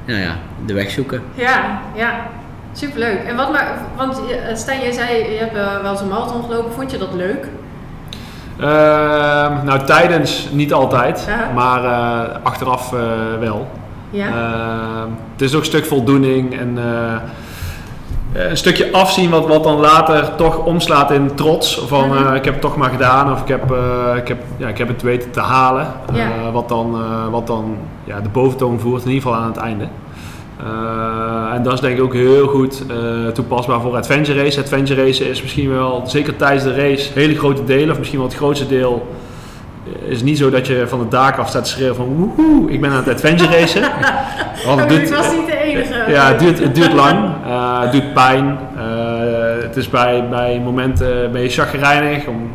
nou 0.05 0.19
ja, 0.19 0.35
de 0.65 0.73
weg 0.73 0.89
zoeken. 0.89 1.21
Ja, 1.33 1.79
ja. 1.95 2.13
Superleuk. 2.71 3.23
En 3.27 3.35
wat 3.35 3.51
maar, 3.51 3.77
want 3.97 4.17
eh, 4.17 4.55
Stijn, 4.55 4.81
jij 4.81 4.91
zei, 4.91 5.17
je 5.17 5.37
hebt 5.39 5.55
eh, 5.55 5.81
wel 5.81 5.91
eens 5.91 6.01
een 6.01 6.07
marathon 6.07 6.43
gelopen. 6.43 6.71
Vond 6.71 6.91
je 6.91 6.97
dat 6.97 7.13
leuk? 7.13 7.47
Ehm, 8.59 9.65
nou, 9.65 9.83
tijdens 9.85 10.47
niet 10.51 10.73
altijd, 10.73 11.25
Ja. 11.27 11.51
maar 11.53 11.83
eh, 11.83 12.35
achteraf 12.43 12.93
eh, 12.93 12.99
wel. 13.39 13.67
Ja. 14.09 14.27
Ehm, 14.27 15.09
het 15.31 15.41
is 15.41 15.53
ook 15.53 15.59
een 15.59 15.65
stuk 15.65 15.85
voldoening 15.85 16.59
en 16.59 16.77
eh, 16.77 18.43
een 18.49 18.57
stukje 18.57 18.91
afzien 18.91 19.29
wat, 19.29 19.47
wat 19.47 19.63
dan 19.63 19.79
later 19.79 20.35
toch 20.35 20.57
omslaat 20.57 21.11
in 21.11 21.35
trots. 21.35 21.81
Van 21.87 22.07
Mhm. 22.09 22.33
ik 22.35 22.45
heb 22.45 22.53
het 22.53 22.61
toch 22.61 22.75
maar 22.77 22.89
gedaan 22.89 23.31
of 23.31 23.41
ik 23.41 23.47
heb, 23.47 23.63
ik 24.17 24.27
heb, 24.27 24.37
ja, 24.57 24.67
ik 24.67 24.77
heb 24.77 24.87
het 24.87 25.01
weten 25.01 25.31
te 25.31 25.39
halen. 25.41 25.87
Ja. 26.13 26.51
Wat 26.51 26.69
dan, 26.69 26.95
wat 27.31 27.47
dan 27.47 27.77
ja, 28.03 28.19
de 28.21 28.29
boventoon 28.29 28.79
voert, 28.79 29.03
in 29.03 29.11
ieder 29.11 29.23
geval 29.27 29.39
aan 29.43 29.47
het 29.47 29.57
einde. 29.57 29.87
Eh, 30.59 31.53
en 31.53 31.63
dat 31.63 31.73
is 31.73 31.79
denk 31.79 31.97
ik 31.97 32.03
ook 32.03 32.13
heel 32.13 32.47
goed 32.47 32.83
eh, 32.89 33.27
toepasbaar 33.31 33.81
voor 33.81 33.95
adventure 33.95 34.43
race. 34.43 34.59
Adventure 34.59 35.03
race 35.03 35.29
is 35.29 35.41
misschien 35.41 35.69
wel, 35.69 36.03
zeker 36.07 36.35
tijdens 36.35 36.63
de 36.63 36.75
race, 36.75 37.11
hele 37.13 37.35
grote 37.35 37.63
delen, 37.63 37.91
of 37.91 37.97
misschien 37.97 38.19
wel 38.19 38.27
het 38.27 38.37
grootste 38.37 38.67
deel, 38.67 39.07
eh, 40.03 40.11
is 40.11 40.23
niet 40.23 40.37
zo 40.37 40.49
dat 40.49 40.67
je 40.67 40.83
van 40.87 40.99
de 40.99 41.07
daak 41.07 41.37
af 41.37 41.49
staat 41.49 41.63
te 41.63 41.69
schreeuwen 41.69 41.95
van 41.95 42.05
woehoe, 42.05 42.71
ik 42.71 42.81
ben 42.81 42.89
aan 42.89 43.03
het 43.03 43.09
adventure 43.13 43.59
racen. 43.59 43.81
Want 44.65 44.79
het 44.79 44.89
duurt- 44.89 45.09
was 45.09 45.31
niet 45.31 45.45
de 45.45 45.57
enige. 45.57 46.11
ja, 46.11 46.27
het 46.27 46.39
duurt, 46.39 46.59
het 46.59 46.75
duurt 46.75 46.93
lang, 46.93 47.19
eh, 47.45 47.81
het 47.81 47.91
doet 47.91 48.13
pijn. 48.13 48.57
Het 49.61 49.75
is 49.75 49.89
bij, 49.89 50.27
bij 50.29 50.61
momenten 50.63 51.31
ben 51.31 51.41
je 51.41 51.49
chagrijnig 51.49 52.27
om 52.27 52.51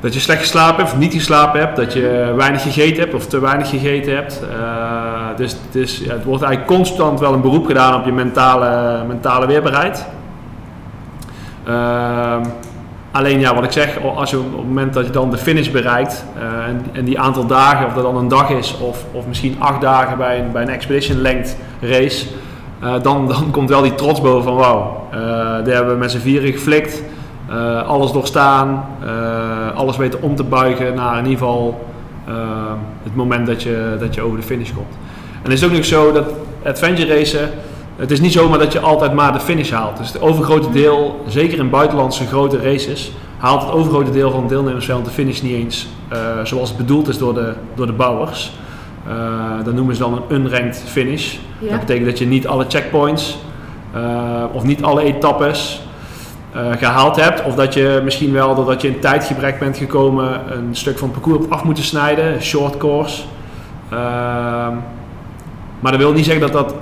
dat 0.00 0.14
je 0.14 0.20
slecht 0.20 0.40
geslapen 0.40 0.76
hebt 0.76 0.92
of 0.92 0.98
niet 0.98 1.12
geslapen 1.12 1.60
hebt, 1.60 1.76
dat 1.76 1.92
je 1.92 2.32
weinig 2.36 2.62
gegeten 2.62 3.02
hebt 3.02 3.14
of 3.14 3.26
te 3.26 3.40
weinig 3.40 3.68
gegeten 3.68 4.14
hebt. 4.14 4.42
Eh, 4.50 5.46
dus 5.70 5.98
ja, 5.98 6.12
het 6.12 6.24
wordt 6.24 6.42
eigenlijk 6.42 6.72
constant 6.72 7.20
wel 7.20 7.32
een 7.32 7.40
beroep 7.40 7.66
gedaan 7.66 8.00
op 8.00 8.04
je 8.04 8.12
mentale, 8.12 9.04
mentale 9.06 9.46
weerbaarheid. 9.46 10.06
Ehm, 11.64 12.44
alleen 13.10 13.40
ja, 13.40 13.54
wat 13.54 13.64
ik 13.64 13.72
zeg, 13.72 13.98
als 14.14 14.30
je 14.30 14.38
op 14.38 14.44
het 14.44 14.66
moment 14.66 14.94
dat 14.94 15.06
je 15.06 15.12
dan 15.12 15.30
de 15.30 15.38
finish 15.38 15.70
bereikt 15.70 16.24
eh, 16.38 16.42
en, 16.92 17.04
die 17.04 17.20
aantal 17.20 17.46
dagen, 17.46 17.86
of 17.86 17.92
dat 17.92 18.02
dan 18.02 18.16
een 18.16 18.28
dag 18.28 18.50
is 18.50 18.78
of, 18.78 19.04
of 19.12 19.26
misschien 19.26 19.56
acht 19.58 19.80
dagen 19.80 20.18
bij 20.18 20.38
een, 20.38 20.52
bij 20.52 20.62
een 20.62 20.68
expedition 20.68 21.20
length 21.20 21.56
race, 21.80 22.26
eh, 22.80 22.94
dan, 23.02 23.28
dan 23.28 23.50
komt 23.50 23.68
wel 23.68 23.82
die 23.82 23.94
trots 23.94 24.20
boven 24.20 24.42
van 24.42 24.54
wauw, 24.54 25.06
die 25.64 25.72
hebben 25.72 25.92
we 25.92 25.98
met 25.98 26.10
z'n 26.10 26.18
vieren 26.18 26.52
geflikt, 26.52 27.02
eh, 27.48 27.88
alles 27.88 28.12
doorstaan, 28.12 28.86
eh, 29.04 29.76
alles 29.76 29.96
weten 29.96 30.22
om 30.22 30.36
te 30.36 30.44
buigen 30.44 30.94
naar 30.94 31.18
in 31.18 31.24
ieder 31.24 31.38
geval 31.38 31.86
eh, 32.26 32.34
het 33.02 33.16
moment 33.16 33.46
dat 33.46 33.62
je, 33.62 33.96
dat 34.00 34.14
je 34.14 34.22
over 34.22 34.36
de 34.36 34.42
finish 34.42 34.72
komt. 34.72 34.94
En 35.42 35.50
het 35.50 35.52
is 35.52 35.64
ook 35.64 35.72
nog 35.72 35.84
zo 35.84 36.12
dat 36.12 36.32
adventure 36.64 37.14
racen, 37.14 37.50
het 37.96 38.10
is 38.10 38.20
niet 38.20 38.32
zomaar 38.32 38.58
dat 38.58 38.72
je 38.72 38.80
altijd 38.80 39.12
maar 39.12 39.32
de 39.32 39.40
finish 39.40 39.70
haalt. 39.70 39.96
Dus 39.96 40.12
het 40.12 40.20
overgrote 40.20 40.70
deel, 40.70 41.24
zeker 41.26 41.58
in 41.58 41.70
buitenlandse 41.70 42.26
grote 42.26 42.58
races, 42.62 43.12
haalt 43.38 43.62
het 43.62 43.72
overgrote 43.72 44.10
deel 44.10 44.30
van 44.30 44.40
het 44.40 44.48
deelnemersveld 44.48 45.04
de 45.04 45.10
finish 45.10 45.40
niet 45.40 45.52
eens 45.52 45.88
zoals 46.42 46.68
het 46.68 46.78
bedoeld 46.78 47.08
is 47.08 47.18
door 47.18 47.34
de, 47.34 47.52
door 47.74 47.86
de 47.86 47.92
bouwers. 47.92 48.52
Dat 49.64 49.74
noemen 49.74 49.94
ze 49.94 50.00
dan 50.00 50.12
een 50.12 50.36
unranked 50.36 50.82
finish. 50.86 51.36
Ja. 51.58 51.70
Dat 51.70 51.80
betekent 51.80 52.06
dat 52.06 52.18
je 52.18 52.26
niet 52.26 52.46
alle 52.46 52.64
checkpoints 52.68 53.38
of 54.52 54.64
niet 54.64 54.82
alle 54.82 55.02
etappes 55.02 55.82
uh, 56.58 56.72
gehaald 56.78 57.16
hebt. 57.16 57.42
Of 57.42 57.54
dat 57.54 57.74
je 57.74 58.00
misschien 58.04 58.32
wel 58.32 58.54
doordat 58.54 58.82
je 58.82 58.88
in 58.88 59.00
tijdgebrek 59.00 59.58
bent 59.58 59.76
gekomen 59.76 60.40
een 60.52 60.76
stuk 60.76 60.98
van 60.98 61.10
het 61.12 61.20
parcours 61.20 61.50
af 61.50 61.64
moeten 61.64 61.84
snijden. 61.84 62.42
Short 62.42 62.76
course. 62.76 63.22
Ehm, 63.90 64.74
maar 65.80 65.92
dat 65.92 66.00
wil 66.00 66.12
niet 66.12 66.24
zeggen 66.24 66.52
dat 66.52 66.52
dat 66.52 66.74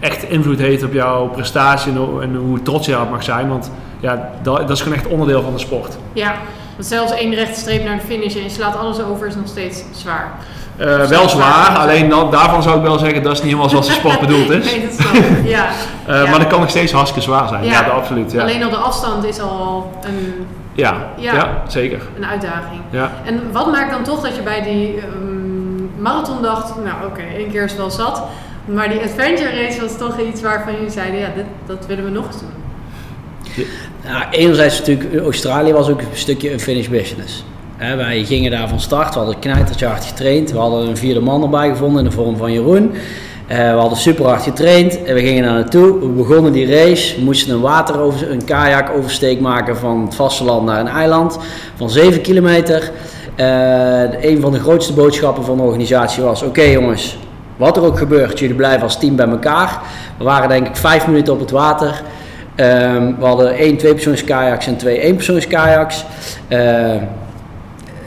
echt 0.00 0.22
invloed 0.22 0.58
heeft 0.58 0.82
op 0.82 0.92
jouw 0.92 1.28
prestatie 1.28 1.92
en 2.20 2.34
hoe 2.34 2.62
trots 2.62 2.86
je 2.86 3.00
op 3.00 3.10
mag 3.10 3.22
zijn. 3.22 3.48
Want 3.48 3.70
ja, 4.00 4.30
dat, 4.42 4.58
dat 4.58 4.70
is 4.70 4.80
gewoon 4.80 4.98
echt 4.98 5.06
onderdeel 5.06 5.42
van 5.42 5.52
de 5.52 5.58
sport. 5.58 5.96
Ja, 6.12 6.34
want 6.76 6.86
zelfs 6.86 7.12
één 7.12 7.34
rechte 7.34 7.60
streep 7.60 7.84
naar 7.84 7.96
de 7.96 8.04
finish 8.06 8.36
en 8.36 8.42
je 8.42 8.48
slaat 8.48 8.76
alles 8.76 9.02
over 9.02 9.26
is 9.26 9.34
nog 9.34 9.48
steeds 9.48 9.84
zwaar. 9.92 10.32
Uh, 10.82 11.04
wel 11.04 11.28
zwaar, 11.28 11.76
alleen 11.78 12.08
dan, 12.08 12.30
daarvan 12.30 12.62
zou 12.62 12.76
ik 12.76 12.82
wel 12.82 12.98
zeggen 12.98 13.22
dat 13.22 13.32
is 13.32 13.38
niet 13.38 13.46
helemaal 13.46 13.68
zoals 13.68 13.86
de 13.86 13.92
sport 13.92 14.20
bedoeld 14.20 14.50
is. 14.50 14.64
nee, 14.72 14.86
dat 14.86 15.14
ik. 15.14 15.48
Ja. 15.48 15.66
Uh, 16.08 16.24
ja. 16.24 16.30
Maar 16.30 16.38
dat 16.38 16.48
kan 16.48 16.60
nog 16.60 16.70
steeds 16.70 16.92
hartstikke 16.92 17.28
zwaar 17.28 17.48
zijn. 17.48 17.64
Ja, 17.64 17.70
ja 17.70 17.88
absoluut. 17.88 18.32
Ja. 18.32 18.42
Alleen 18.42 18.64
al 18.64 18.70
de 18.70 18.76
afstand 18.76 19.24
is 19.24 19.40
al 19.40 19.92
een, 20.00 20.46
ja. 20.72 20.94
Ja. 21.16 21.62
zeker. 21.68 22.00
een 22.16 22.26
uitdaging. 22.26 22.80
Ja. 22.90 23.12
En 23.24 23.52
wat 23.52 23.72
maakt 23.72 23.90
dan 23.90 24.02
toch 24.02 24.20
dat 24.20 24.36
je 24.36 24.42
bij 24.42 24.62
die 24.62 24.96
um, 24.96 25.90
marathon 25.98 26.42
dacht, 26.42 26.74
nou 26.84 26.96
oké, 26.96 27.06
okay, 27.06 27.36
één 27.36 27.50
keer 27.50 27.64
is 27.64 27.76
wel 27.76 27.90
zat. 27.90 28.22
Maar 28.64 28.88
die 28.88 29.00
adventure 29.00 29.64
race 29.64 29.80
was 29.80 29.96
toch 29.98 30.20
iets 30.20 30.42
waarvan 30.42 30.72
jullie 30.72 30.90
zeiden, 30.90 31.20
ja, 31.20 31.28
dit, 31.34 31.44
dat 31.66 31.86
willen 31.86 32.04
we 32.04 32.10
nog 32.10 32.26
eens 32.26 32.38
doen. 32.38 33.66
Nou, 34.04 34.24
enerzijds 34.30 34.78
natuurlijk, 34.78 35.16
Australië 35.16 35.72
was 35.72 35.88
ook 35.88 36.00
een 36.00 36.06
stukje 36.12 36.52
een 36.52 36.60
finish 36.60 36.88
business. 36.88 37.44
Wij 37.82 38.24
gingen 38.24 38.50
daar 38.50 38.68
van 38.68 38.80
start, 38.80 39.12
we 39.12 39.18
hadden 39.18 39.38
knijtertje 39.38 39.86
hard 39.86 40.04
getraind. 40.04 40.50
We 40.52 40.58
hadden 40.58 40.88
een 40.88 40.96
vierde 40.96 41.20
man 41.20 41.42
erbij 41.42 41.68
gevonden 41.68 42.04
in 42.04 42.10
de 42.10 42.16
vorm 42.16 42.36
van 42.36 42.52
Jeroen. 42.52 42.92
Uh, 42.92 43.56
we 43.56 43.78
hadden 43.78 43.98
super 43.98 44.24
hard 44.24 44.42
getraind 44.42 45.02
en 45.04 45.14
we 45.14 45.20
gingen 45.20 45.42
daar 45.42 45.52
naartoe. 45.52 46.00
We 46.00 46.06
begonnen 46.06 46.52
die 46.52 46.66
race, 46.66 47.16
we 47.16 47.24
moesten 47.24 47.54
een 47.54 47.60
water 47.60 48.00
over, 48.00 48.30
een 48.30 48.44
kajak 48.44 48.90
oversteek 48.96 49.40
maken 49.40 49.76
van 49.76 50.04
het 50.04 50.14
vasteland 50.14 50.66
naar 50.66 50.80
een 50.80 50.88
eiland 50.88 51.38
van 51.74 51.90
7 51.90 52.20
kilometer. 52.20 52.90
Uh, 53.36 54.24
een 54.24 54.40
van 54.40 54.52
de 54.52 54.60
grootste 54.60 54.92
boodschappen 54.92 55.44
van 55.44 55.56
de 55.56 55.62
organisatie 55.62 56.22
was: 56.22 56.42
oké 56.42 56.62
jongens, 56.62 57.18
wat 57.56 57.76
er 57.76 57.82
ook 57.82 57.98
gebeurt, 57.98 58.38
jullie 58.38 58.56
blijven 58.56 58.82
als 58.82 58.98
team 58.98 59.16
bij 59.16 59.28
elkaar. 59.28 59.80
We 60.18 60.24
waren 60.24 60.48
denk 60.48 60.66
ik 60.66 60.76
vijf 60.76 61.06
minuten 61.06 61.32
op 61.32 61.40
het 61.40 61.50
water. 61.50 62.02
Um, 62.56 63.16
we 63.18 63.24
hadden 63.24 63.54
één 63.56 63.76
tweepersoons 63.76 64.24
kajaks 64.24 64.66
en 64.66 64.76
twee 64.76 65.00
eenpersoons 65.00 65.46
kajaks. 65.46 66.04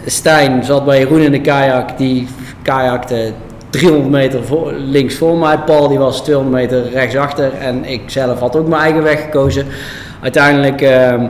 Stijn 0.05 0.63
zat 0.63 0.85
bij 0.85 0.99
Jeroen 0.99 1.21
in 1.21 1.31
de 1.31 1.41
kajak, 1.41 1.97
die 1.97 2.27
kajakte 2.61 3.31
300 3.69 4.09
meter 4.09 4.43
voor, 4.43 4.73
links 4.73 5.15
voor 5.15 5.37
mij. 5.37 5.57
Paul 5.57 5.87
die 5.87 5.97
was 5.97 6.23
200 6.23 6.55
meter 6.55 6.89
rechtsachter 6.91 7.53
en 7.53 7.85
ik 7.85 8.01
zelf 8.05 8.39
had 8.39 8.55
ook 8.55 8.67
mijn 8.67 8.81
eigen 8.81 9.03
weg 9.03 9.21
gekozen. 9.23 9.65
Uiteindelijk 10.21 10.81
uh, 10.81 11.23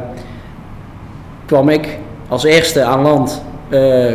kwam 1.46 1.70
ik 1.70 1.98
als 2.27 2.44
eerste 2.44 2.84
aan 2.84 3.01
land. 3.01 3.41
Uh, 3.70 4.12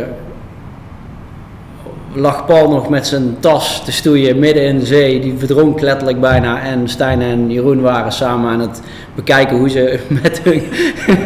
lag 2.13 2.45
Paul 2.45 2.69
nog 2.69 2.89
met 2.89 3.07
zijn 3.07 3.35
tas 3.39 3.83
te 3.85 3.91
stoeien 3.91 4.39
midden 4.39 4.63
in 4.63 4.79
de 4.79 4.85
zee. 4.85 5.19
Die 5.19 5.37
verdronk 5.37 5.81
letterlijk 5.81 6.19
bijna. 6.19 6.61
En 6.61 6.89
Stijn 6.89 7.21
en 7.21 7.51
Jeroen 7.51 7.81
waren 7.81 8.11
samen 8.11 8.51
aan 8.51 8.59
het 8.59 8.81
bekijken 9.15 9.57
hoe 9.57 9.69
ze 9.69 9.99
met, 10.23 10.41
hun, 10.43 10.63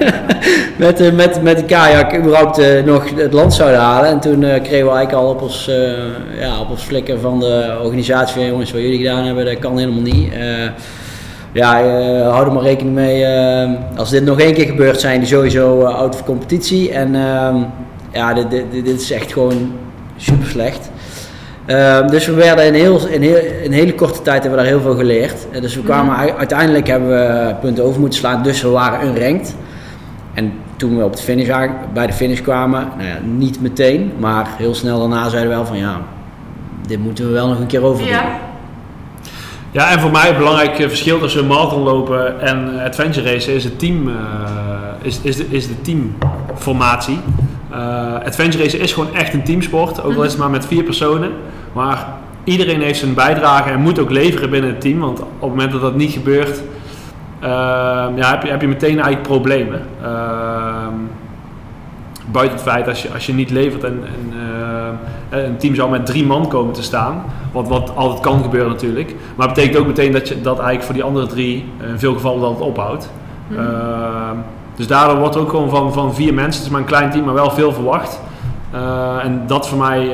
met, 0.86 0.98
de, 0.98 1.12
met, 1.12 1.42
met 1.42 1.58
de 1.58 1.64
kajak 1.64 2.18
überhaupt 2.18 2.60
uh, 2.60 2.84
nog 2.84 3.16
het 3.16 3.34
land 3.34 3.54
zouden 3.54 3.80
halen. 3.80 4.10
En 4.10 4.20
toen 4.20 4.42
uh, 4.42 4.50
kregen 4.50 4.86
we 4.86 4.92
eigenlijk 4.92 5.14
al 5.14 5.30
op 5.30 5.42
ons, 5.42 5.70
ja, 6.40 6.60
op 6.60 6.70
ons 6.70 6.84
flikken 6.84 7.20
van 7.20 7.40
de 7.40 7.78
organisatie 7.84 8.36
van 8.36 8.46
jongens, 8.46 8.72
wat 8.72 8.82
jullie 8.82 8.98
gedaan 8.98 9.26
hebben, 9.26 9.46
dat 9.46 9.60
kan 9.60 9.78
helemaal 9.78 10.02
niet. 10.02 10.34
ja, 11.52 11.84
hou 12.24 12.46
er 12.46 12.54
maar 12.54 12.64
rekening 12.64 12.96
mee. 12.96 13.26
als 13.96 14.10
dit 14.10 14.24
nog 14.24 14.40
één 14.40 14.54
keer 14.54 14.66
gebeurt, 14.66 15.00
zijn 15.00 15.20
die 15.20 15.28
sowieso 15.28 15.84
out 15.84 16.14
of 16.14 16.24
competitie. 16.24 16.92
En 16.92 17.16
ehm, 17.16 17.56
ja, 18.12 18.34
dit, 18.34 18.66
dit 18.72 19.02
is 19.02 19.12
echt 19.12 19.34
gewoon 19.34 19.72
super 20.18 20.48
slecht. 20.48 20.90
Uh, 21.68 22.08
dus 22.08 22.26
we 22.26 22.34
werden 22.34 22.66
in, 22.66 22.74
heel, 22.74 23.08
in, 23.08 23.22
heel, 23.22 23.38
in 23.64 23.72
hele 23.72 23.96
korte 23.96 24.22
tijd 24.22 24.42
hebben 24.42 24.52
we 24.52 24.66
daar 24.66 24.74
heel 24.74 24.82
veel 24.82 24.96
geleerd. 24.96 25.48
Uh, 25.54 25.62
dus 25.62 25.76
we 25.76 25.82
kwamen 25.82 26.16
mm. 26.16 26.38
uiteindelijk 26.38 26.88
hebben 26.88 27.10
we 27.10 27.56
punten 27.62 27.84
over 27.84 28.00
moeten 28.00 28.20
slaan, 28.20 28.44
dus 28.44 28.62
we 28.62 28.70
waren 28.70 29.08
unranked. 29.08 29.56
En 30.34 30.54
toen 30.76 30.98
we 30.98 31.04
op 31.04 31.16
de 31.16 31.22
finish, 31.22 31.68
bij 31.94 32.08
de 32.08 32.14
finish 32.14 32.42
kwamen, 32.42 32.88
nou 32.98 33.08
ja, 33.08 33.18
niet 33.24 33.62
meteen, 33.62 34.12
maar 34.20 34.48
heel 34.58 34.76
snel 34.76 35.00
daarna 35.00 35.30
zeiden 35.30 35.50
we 35.50 35.56
wel 35.56 35.66
van 35.66 35.78
ja, 35.78 36.02
dit 36.88 37.00
moeten 37.00 37.26
we 37.26 37.32
wel 37.32 37.48
nog 37.48 37.60
een 37.60 37.68
keer 37.68 37.84
over 37.84 38.06
ja. 38.06 38.24
Ja, 39.72 39.92
en 39.92 40.00
voor 40.00 40.12
mij 40.12 40.28
het 40.28 40.38
belangrijke 40.38 40.90
verschil 40.90 41.20
tussen 41.20 41.48
marathon 41.48 41.82
lopen 41.82 42.42
en 42.42 42.80
adventure 42.86 43.32
racen 43.32 43.54
is 43.54 43.64
het 43.64 43.80
team, 43.80 44.08
uh, 44.08 44.16
is, 45.02 45.20
is, 45.22 45.36
de, 45.36 45.46
is 45.50 45.68
de 45.68 45.82
teamformatie. 45.82 46.45
Uh, 47.72 48.14
adventure 48.26 48.64
racen 48.64 48.80
is 48.80 48.94
gewoon 48.94 49.14
echt 49.14 49.34
een 49.34 49.44
teamsport, 49.44 50.04
ook 50.04 50.16
al 50.16 50.24
is 50.24 50.32
het 50.32 50.42
maar 50.42 50.50
met 50.50 50.66
vier 50.66 50.84
personen. 50.84 51.32
Maar 51.74 52.08
iedereen 52.44 52.82
heeft 52.82 53.00
zijn 53.00 53.14
bijdrage 53.14 53.70
en 53.70 53.80
moet 53.80 54.00
ook 54.00 54.10
leveren 54.10 54.50
binnen 54.50 54.70
het 54.70 54.82
team. 54.82 55.00
Want 55.00 55.20
op 55.20 55.28
het 55.40 55.50
moment 55.50 55.72
dat 55.72 55.82
dat 55.82 55.96
niet 55.96 56.12
gebeurt, 56.12 56.62
uh, 57.44 57.48
ja, 58.16 58.30
heb, 58.30 58.44
je, 58.44 58.50
heb 58.50 58.62
je 58.62 58.68
meteen 58.68 58.96
eigenlijk 58.96 59.22
problemen. 59.22 59.82
Uh, 60.02 60.88
buiten 62.32 62.58
het 62.58 62.68
feit 62.68 62.88
als 62.88 63.02
je, 63.02 63.10
als 63.14 63.26
je 63.26 63.34
niet 63.34 63.50
levert 63.50 63.84
en, 63.84 64.04
en 65.30 65.44
een 65.46 65.58
team 65.58 65.76
zou 65.76 65.90
met 65.90 66.06
drie 66.06 66.26
man 66.26 66.48
komen 66.48 66.74
te 66.74 66.84
staan. 66.84 67.24
Wat, 67.52 67.68
wat 67.68 67.96
altijd 67.96 68.20
kan 68.20 68.44
gebeuren 68.44 68.72
natuurlijk. 68.72 69.16
Maar 69.36 69.48
het 69.48 69.56
betekent 69.56 69.80
ook 69.80 69.88
meteen 69.88 70.12
dat 70.12 70.28
je 70.28 70.42
dat 70.42 70.56
eigenlijk 70.56 70.86
voor 70.86 70.94
die 70.94 71.04
andere 71.04 71.28
drie 71.28 71.66
in 71.92 72.00
veel 72.00 72.14
gevallen 72.14 72.42
dat 72.42 72.50
het 72.50 72.60
ophoudt. 72.60 73.10
Mm. 73.48 73.58
Dus 74.76 74.88
daardoor 74.88 75.20
wordt 75.20 75.38
ook 75.38 75.50
gewoon 75.50 75.70
van, 75.70 75.94
van 75.94 76.16
vier 76.16 76.34
mensen, 76.34 76.54
het 76.54 76.64
is 76.64 76.70
maar 76.70 76.80
een 76.80 76.86
klein 76.86 77.12
team, 77.12 77.26
maar 77.26 77.34
wel 77.34 77.52
veel 77.52 77.74
verwacht. 77.74 78.20
Uh, 78.74 79.24
en 79.24 79.44
dat 79.48 79.68
voor 79.68 79.78
mij 79.78 80.06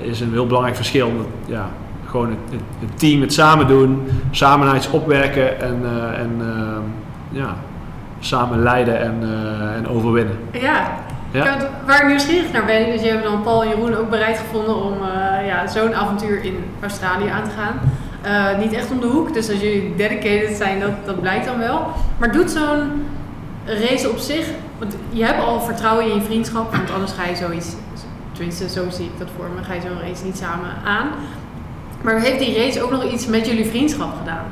is 0.00 0.20
een 0.20 0.32
heel 0.32 0.46
belangrijk 0.46 0.76
verschil. 0.76 1.12
Ja, 1.46 1.68
gewoon 2.06 2.28
het, 2.28 2.60
het, 2.80 2.98
team, 2.98 3.20
het 3.20 3.32
samen 3.32 3.66
doen, 3.66 4.08
samen 4.30 4.66
naar 4.66 4.76
iets 4.76 4.90
opwerken 4.90 5.60
en, 5.60 5.80
uh, 5.82 6.18
en 6.18 6.36
uh, 6.40 7.38
ja, 7.40 7.56
samen 8.20 8.62
leiden 8.62 9.00
en, 9.00 9.14
en 9.76 9.88
overwinnen. 9.88 10.38
Ja, 10.52 10.90
ja? 11.30 11.56
waar 11.86 12.00
ik 12.00 12.06
nieuwsgierig 12.06 12.52
naar 12.52 12.64
ben, 12.64 12.92
is 12.92 13.02
je 13.02 13.08
hebt 13.08 13.24
dan 13.24 13.42
Paul 13.42 13.62
en 13.62 13.68
Jeroen 13.68 13.96
ook 13.96 14.10
bereid 14.10 14.38
gevonden 14.38 14.84
om 14.84 14.94
ja, 15.46 15.66
zo'n 15.66 15.94
avontuur 15.94 16.44
in 16.44 16.64
Australië 16.80 17.28
aan 17.28 17.44
te 17.44 17.50
gaan. 17.50 18.58
niet 18.58 18.72
echt 18.72 18.90
om 18.90 19.00
de 19.00 19.06
hoek, 19.06 19.34
dus 19.34 19.50
als 19.50 19.60
jullie 19.60 19.94
dedicated 19.96 20.56
zijn, 20.56 20.80
dat, 20.80 20.90
dat 21.04 21.20
blijkt 21.20 21.46
dan 21.46 21.58
wel. 21.58 21.86
Maar 22.18 22.32
doet 22.32 22.50
zo'n 22.50 22.90
race 23.68 24.10
op 24.10 24.18
zich, 24.18 24.46
want 24.78 24.96
je 25.10 25.24
hebt 25.24 25.44
al 25.44 25.60
vertrouwen 25.60 26.08
in 26.08 26.14
je 26.14 26.20
vriendschap, 26.20 26.76
want 26.76 26.90
anders 26.90 27.12
ga 27.12 27.26
je 27.26 27.36
zoiets, 27.36 27.68
tenminste 28.32 28.68
zo 28.68 28.90
zie 28.90 29.04
ik 29.04 29.18
dat 29.18 29.28
voor 29.36 29.48
me, 29.56 29.62
ga 29.62 29.74
je 29.74 29.80
zo'n 29.80 30.08
race 30.08 30.24
niet 30.24 30.36
samen 30.36 30.70
aan. 30.84 31.08
Maar 32.00 32.20
heeft 32.20 32.38
die 32.38 32.56
race 32.56 32.82
ook 32.82 32.90
nog 32.90 33.04
iets 33.04 33.26
met 33.26 33.46
jullie 33.46 33.66
vriendschap 33.66 34.08
gedaan? 34.18 34.44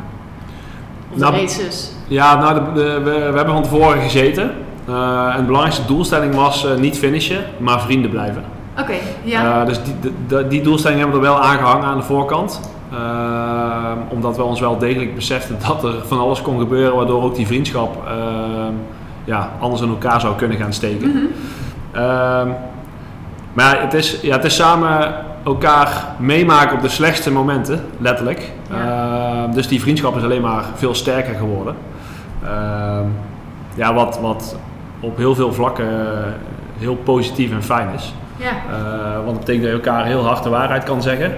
Of 1.13 1.19
nou, 1.19 1.35
de 1.35 1.41
races? 1.41 1.93
Ja, 2.09 2.39
nou, 2.39 2.55
de, 2.55 2.73
de, 2.73 3.01
we, 3.05 3.11
we, 3.11 3.37
hebben 3.37 3.55
van 3.55 3.63
tevoren 3.63 4.03
gezeten. 4.03 4.51
Uh, 4.89 5.35
en 5.35 5.37
de 5.37 5.47
belangrijkste 5.47 5.87
doelstelling 5.87 6.35
was 6.35 6.65
uh, 6.65 6.75
niet 6.75 6.99
finishen, 6.99 7.45
maar 7.59 7.81
vrienden 7.81 8.11
blijven. 8.11 8.45
Oké, 8.73 8.83
okay, 8.83 9.01
ja. 9.23 9.61
Uh, 9.61 9.67
dus 9.67 9.83
die, 9.83 10.13
de, 10.27 10.49
die 10.49 10.63
doelstelling 10.63 11.01
hebben 11.01 11.21
we 11.21 11.27
er 11.27 11.33
wel 11.33 11.43
aangehangen 11.43 11.87
aan 11.87 11.99
de 11.99 12.05
voorkant. 12.05 12.61
omdat 14.09 14.37
we 14.37 14.43
ons 14.43 14.61
wel 14.61 14.79
degelijk 14.79 15.15
beseften 15.15 15.59
dat 15.67 15.85
er 15.85 15.95
van 16.07 16.19
alles 16.19 16.43
kon 16.43 16.59
gebeuren, 16.59 16.97
waardoor 16.97 17.23
ook 17.23 17.35
die 17.35 17.47
vriendschap 17.47 18.09
ja, 19.27 19.51
anders 19.59 19.83
in 19.83 19.89
elkaar 19.89 20.21
zou 20.21 20.37
kunnen 20.37 20.57
gaan 20.57 20.73
steken. 20.73 21.09
Mhm. 21.09 21.25
Ehm, 21.93 22.49
maar 23.53 23.81
het, 23.81 23.95
is, 23.95 24.21
ja, 24.21 24.37
het 24.37 24.45
is 24.45 24.55
samen 24.55 25.15
elkaar 25.45 26.05
meemaken 26.19 26.77
op 26.77 26.83
de 26.83 26.89
slechtste 26.89 27.33
momenten, 27.33 27.85
letterlijk. 27.99 28.53
Ehm, 28.71 29.53
dus 29.53 29.69
die 29.69 29.81
vriendschap 29.81 30.17
is 30.17 30.23
alleen 30.23 30.43
maar 30.43 30.65
veel 30.75 30.95
sterker 30.95 31.35
geworden. 31.35 31.77
Ehm, 32.45 33.07
ja, 33.75 33.95
wat, 33.95 34.19
wat 34.21 34.57
op 35.01 35.17
heel 35.17 35.35
veel 35.35 35.53
vlakken 35.53 35.89
heel 36.79 36.95
positief 36.97 37.51
en 37.51 37.63
fijn 37.63 37.89
is. 37.95 38.15
Ja. 38.37 38.51
Uh, 38.51 39.15
want 39.15 39.27
dat 39.27 39.39
betekent 39.39 39.63
dat 39.63 39.71
je 39.71 39.89
elkaar 39.89 40.05
heel 40.05 40.25
hard 40.27 40.43
de 40.43 40.49
waarheid 40.49 40.85
kan 40.85 41.03
zeggen. 41.03 41.33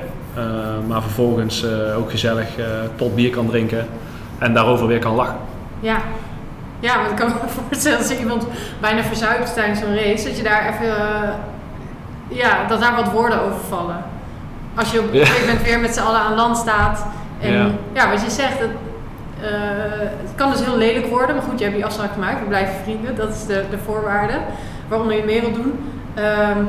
Maar 0.88 1.02
vervolgens 1.02 1.64
uh, 1.64 1.98
ook 1.98 2.10
gezellig 2.10 2.48
pot 2.96 3.14
bier 3.14 3.30
kan 3.30 3.46
drinken 3.46 3.86
en 4.38 4.54
daarover 4.54 4.86
weer 4.86 4.98
kan 4.98 5.14
lachen. 5.14 5.36
Ja, 5.80 5.96
ja, 6.80 6.96
maar 6.96 7.10
ik 7.10 7.16
kan 7.16 7.28
me 7.28 7.48
voorstellen 7.58 7.98
als 7.98 8.10
iemand 8.10 8.46
bijna 8.80 9.02
verzuipt 9.02 9.54
tijdens 9.54 9.80
zo'n 9.80 9.94
race, 9.94 10.24
dat 10.24 10.36
je 10.36 10.42
daar 10.42 10.68
even, 10.68 10.86
uh, 10.86 11.30
ja, 12.28 12.66
dat 12.68 12.80
daar 12.80 12.94
wat 12.94 13.12
woorden 13.12 13.42
over 13.42 13.60
vallen. 13.68 14.04
Als 14.74 14.92
je 14.92 15.00
op 15.00 15.12
een 15.12 15.18
gegeven 15.18 15.46
moment 15.46 15.66
weer 15.66 15.80
met 15.80 15.94
z'n 15.94 16.00
allen 16.00 16.20
aan 16.20 16.34
land 16.34 16.56
staat. 16.56 17.06
En 17.40 17.52
ja, 17.52 17.70
ja 17.92 18.10
wat 18.10 18.22
je 18.22 18.30
zegt, 18.30 18.58
het, 18.58 18.70
uh, 19.40 19.48
het 20.00 20.30
kan 20.34 20.50
dus 20.50 20.64
heel 20.64 20.76
lelijk 20.76 21.06
worden, 21.06 21.36
maar 21.36 21.44
goed, 21.44 21.58
je 21.58 21.64
hebt 21.64 21.76
die 21.76 21.86
afspraak 21.86 22.12
gemaakt, 22.12 22.40
we 22.40 22.46
blijven 22.46 22.74
vrienden, 22.82 23.16
dat 23.16 23.28
is 23.28 23.46
de, 23.46 23.64
de 23.70 23.78
voorwaarde 23.78 24.34
waaronder 24.88 25.16
je 25.16 25.24
mee 25.24 25.40
wilt 25.40 25.54
doen. 25.54 25.90
Um, 26.18 26.68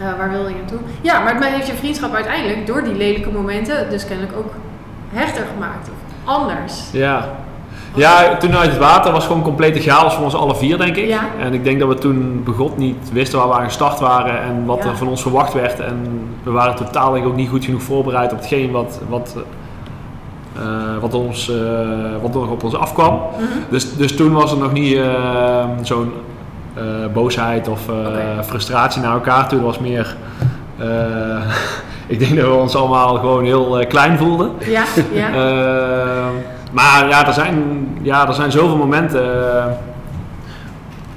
Eh, 0.00 0.18
waar 0.18 0.30
wilde 0.30 0.48
ik 0.48 0.56
naartoe? 0.56 0.78
Ja, 1.00 1.20
maar 1.20 1.34
het 1.34 1.44
heeft 1.44 1.66
je 1.66 1.74
vriendschap 1.74 2.14
uiteindelijk 2.14 2.66
door 2.66 2.82
die 2.82 2.94
lelijke 2.94 3.30
momenten 3.30 3.90
dus 3.90 4.06
kennelijk 4.06 4.36
ook 4.36 4.52
hechter 5.12 5.44
gemaakt. 5.54 5.88
Of 5.88 6.34
anders. 6.34 6.82
Ja. 6.92 7.28
Ja, 7.98 8.36
toen 8.36 8.56
uit 8.56 8.70
het 8.70 8.78
water 8.78 9.12
was 9.12 9.26
gewoon 9.26 9.42
complete 9.42 9.80
chaos 9.80 10.14
voor 10.14 10.24
ons 10.24 10.34
alle 10.34 10.54
vier, 10.54 10.78
denk 10.78 10.96
ik. 10.96 11.06
Ja. 11.06 11.20
En 11.40 11.54
ik 11.54 11.64
denk 11.64 11.78
dat 11.78 11.88
we 11.88 11.94
toen 11.94 12.42
begot 12.44 12.76
niet 12.76 13.10
wisten 13.12 13.38
waar 13.38 13.48
we 13.48 13.54
aan 13.54 13.64
gestart 13.64 14.00
waren 14.00 14.42
en 14.42 14.64
wat 14.64 14.82
Ja. 14.82 14.90
er 14.90 14.96
van 14.96 15.08
ons 15.08 15.22
verwacht 15.22 15.52
werd. 15.52 15.80
En 15.80 16.20
we 16.42 16.50
waren 16.50 16.74
totaal 16.74 17.12
denk 17.12 17.24
ik 17.24 17.30
ook 17.30 17.36
niet 17.36 17.48
goed 17.48 17.64
genoeg 17.64 17.82
voorbereid 17.82 18.32
op 18.32 18.38
hetgeen 18.38 18.70
wat, 18.70 19.00
wat, 19.08 19.36
eh, 20.56 20.62
wat, 21.00 21.14
ons, 21.14 21.50
eh, 21.50 21.56
wat 22.22 22.34
er 22.34 22.50
op 22.50 22.64
ons 22.64 22.74
afkwam. 22.74 23.14
Mhm. 23.14 23.44
Dus, 23.70 23.96
dus 23.96 24.16
toen 24.16 24.32
was 24.32 24.52
er 24.52 24.58
nog 24.58 24.72
niet 24.72 24.96
eh, 24.96 25.64
zo'n 25.82 26.12
boosheid 27.12 27.68
of 27.68 27.80
frustratie 28.44 29.02
naar 29.02 29.12
elkaar. 29.12 29.48
Toen 29.48 29.62
was 29.62 29.78
meer. 29.78 30.16
ik 32.06 32.18
denk 32.18 32.36
dat 32.36 32.46
we 32.46 32.54
ons 32.54 32.76
allemaal 32.76 33.14
gewoon 33.16 33.44
heel 33.44 33.84
klein 33.88 34.18
voelden. 34.18 34.50
Ja, 34.58 34.84
ja. 35.12 35.30
Maar 36.72 37.08
ja 37.08 37.26
er, 37.26 37.32
zijn, 37.32 37.88
ja, 38.02 38.28
er 38.28 38.34
zijn 38.34 38.52
zoveel 38.52 38.76
momenten. 38.76 39.52
eh, 39.58 39.66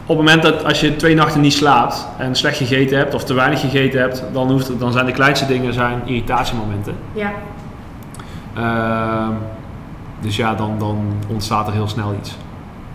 op 0.05 0.17
het 0.17 0.25
moment 0.25 0.41
dat 0.43 0.65
als 0.65 0.79
je 0.81 0.96
twee 0.96 1.15
nachten 1.15 1.41
niet 1.41 1.53
slaapt 1.53 2.08
en 2.17 2.36
slecht 2.36 2.58
gegeten 2.58 2.98
hebt 2.98 3.13
of 3.13 3.24
te 3.24 3.34
weinig 3.34 3.60
gegeten 3.60 4.00
hebt, 4.00 4.24
dan, 4.34 4.51
hoeft 4.51 4.67
het, 4.67 4.79
dan 4.79 4.91
zijn 4.91 5.05
de 5.05 5.12
kleinste 5.12 5.46
dingen 5.46 5.74
zijn 5.74 6.01
irritatiemomenten. 6.05 6.96
ja. 7.13 7.31
Eh, 8.55 9.27
dus 10.20 10.36
ja, 10.36 10.53
dan, 10.55 10.75
dan 10.79 10.98
ontstaat 11.27 11.67
er 11.67 11.74
heel 11.74 11.88
snel 11.88 12.15
iets. 12.20 12.38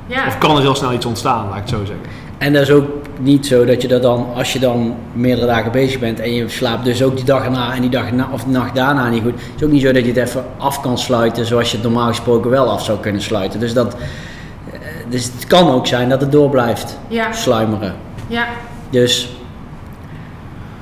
ja. 0.06 0.26
Of 0.26 0.38
kan 0.38 0.56
er 0.56 0.62
heel 0.62 0.74
snel 0.74 0.92
iets 0.92 1.06
ontstaan, 1.06 1.44
laat 1.44 1.54
ik 1.54 1.60
het 1.60 1.68
zo 1.68 1.84
zeggen. 1.84 2.06
En 2.38 2.52
dat 2.52 2.62
is 2.62 2.70
ook 2.70 2.84
niet 3.18 3.46
zo 3.46 3.64
dat 3.64 3.82
je 3.82 3.88
dat 3.88 4.02
dan, 4.02 4.26
als 4.34 4.52
je 4.52 4.58
dan 4.58 4.94
meerdere 5.12 5.46
dagen 5.46 5.72
bezig 5.72 6.00
bent 6.00 6.20
en 6.20 6.34
je 6.34 6.48
slaapt 6.48 6.84
dus 6.84 7.02
ook 7.02 7.16
die 7.16 7.24
dag 7.24 7.44
erna 7.44 7.74
en 7.74 7.80
die 7.80 7.90
dag 7.90 8.12
na, 8.12 8.28
of 8.32 8.44
de 8.44 8.50
nacht 8.50 8.74
daarna 8.74 9.08
niet 9.08 9.22
goed. 9.22 9.32
Het 9.32 9.40
is 9.56 9.62
ook 9.64 9.70
niet 9.70 9.82
zo 9.82 9.92
dat 9.92 10.02
je 10.02 10.08
het 10.12 10.28
even 10.28 10.44
af 10.56 10.80
kan 10.80 10.98
sluiten 10.98 11.46
zoals 11.46 11.70
je 11.70 11.76
het 11.76 11.86
normaal 11.86 12.08
gesproken 12.08 12.50
wel 12.50 12.70
af 12.70 12.84
zou 12.84 12.98
kunnen 12.98 13.22
sluiten. 13.22 13.60
Dus, 13.60 13.72
dat, 13.72 13.94
eh, 13.94 14.78
dus 15.08 15.24
het 15.24 15.46
kan 15.46 15.70
ook 15.70 15.86
zijn 15.86 16.08
dat 16.08 16.20
het 16.20 16.32
door 16.32 16.50
blijft 16.50 16.98
Ja, 17.08 17.32
sluimeren. 17.32 17.94
ja, 18.26 18.46
Dus 18.90 19.28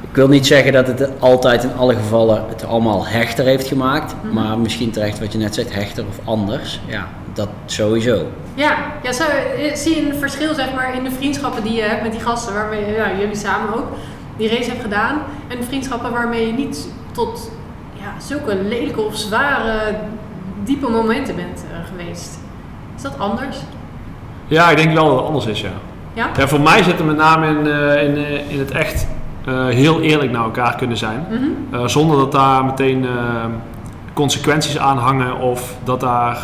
ik 0.00 0.16
wil 0.20 0.28
niet 0.28 0.46
zeggen 0.46 0.73
dat 0.73 0.87
het 0.87 1.08
altijd 1.18 1.62
in 1.64 1.75
alle 1.78 1.94
gevallen 1.94 2.44
het 2.49 2.64
allemaal 2.66 3.06
hechter 3.06 3.44
heeft 3.44 3.66
gemaakt. 3.66 4.14
Mhm. 4.23 4.34
Maar 4.34 4.58
misschien 4.58 4.90
terecht 4.90 5.18
wat 5.20 5.32
je 5.32 5.38
net 5.38 5.54
zegt, 5.54 5.75
hechter 5.75 6.04
of 6.08 6.18
anders. 6.25 6.80
Ja, 6.87 7.08
dat 7.34 7.48
sowieso. 7.66 8.26
ja. 8.54 8.76
ja 9.02 9.12
zo, 9.12 9.24
eh, 9.24 9.74
zie 9.74 9.96
je 9.96 10.10
een 10.10 10.18
verschil 10.18 10.54
zeg 10.54 10.74
maar, 10.74 10.94
in 10.94 11.04
de 11.04 11.10
vriendschappen 11.10 11.62
die 11.62 11.72
je 11.72 11.82
hebt 11.82 12.02
met 12.02 12.12
die 12.12 12.20
gasten, 12.20 12.54
waarmee 12.54 12.92
ja, 12.92 13.10
jullie 13.18 13.36
samen 13.36 13.74
ook 13.74 13.86
die 14.36 14.48
race 14.48 14.70
hebt 14.70 14.82
gedaan, 14.82 15.18
en 15.48 15.58
de 15.58 15.64
vriendschappen 15.64 16.12
waarmee 16.12 16.46
je 16.46 16.52
niet 16.52 16.88
tot 17.12 17.50
ja, 17.92 18.14
zulke 18.26 18.56
lelijke 18.62 19.00
of 19.00 19.16
zware, 19.16 19.94
diepe 20.64 20.90
momenten 20.90 21.36
bent 21.36 21.64
eh, 21.70 21.88
geweest. 21.88 22.38
Is 22.96 23.02
dat 23.02 23.18
anders? 23.18 23.56
Ja, 24.46 24.70
ik 24.70 24.76
denk 24.76 24.92
wel 24.94 25.08
dat 25.08 25.16
het 25.16 25.26
anders 25.26 25.46
is, 25.46 25.60
ja. 25.60 25.70
Ja? 26.12 26.30
ja 26.36 26.48
voor 26.48 26.60
mij 26.60 26.82
zit 26.82 26.96
het 26.96 27.06
met 27.06 27.16
name 27.16 27.46
in, 27.46 27.66
eh, 27.66 28.02
in, 28.02 28.16
eh, 28.16 28.50
in 28.50 28.58
het 28.58 28.70
echt 28.70 29.06
eh, 29.44 29.66
heel 29.66 30.00
eerlijk 30.00 30.30
naar 30.30 30.44
elkaar 30.44 30.76
kunnen 30.76 30.96
zijn. 30.96 31.26
Mhm. 31.30 31.74
Eh, 31.74 31.86
zonder 31.86 32.16
dat 32.16 32.32
daar 32.32 32.64
meteen 32.64 33.04
eh, 33.04 33.10
consequenties 34.12 34.78
aan 34.78 34.98
hangen 34.98 35.38
of 35.38 35.74
dat 35.84 36.00
daar 36.00 36.38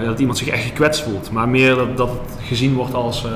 ja, 0.00 0.04
dat 0.04 0.18
iemand 0.18 0.38
zich 0.38 0.48
echt 0.48 0.64
gekwetst 0.64 1.02
voelt. 1.02 1.30
Maar 1.30 1.48
meer 1.48 1.74
dat, 1.74 1.96
dat 1.96 2.08
het 2.08 2.38
gezien 2.46 2.74
wordt 2.74 2.94
als 2.94 3.24
eh, 3.24 3.30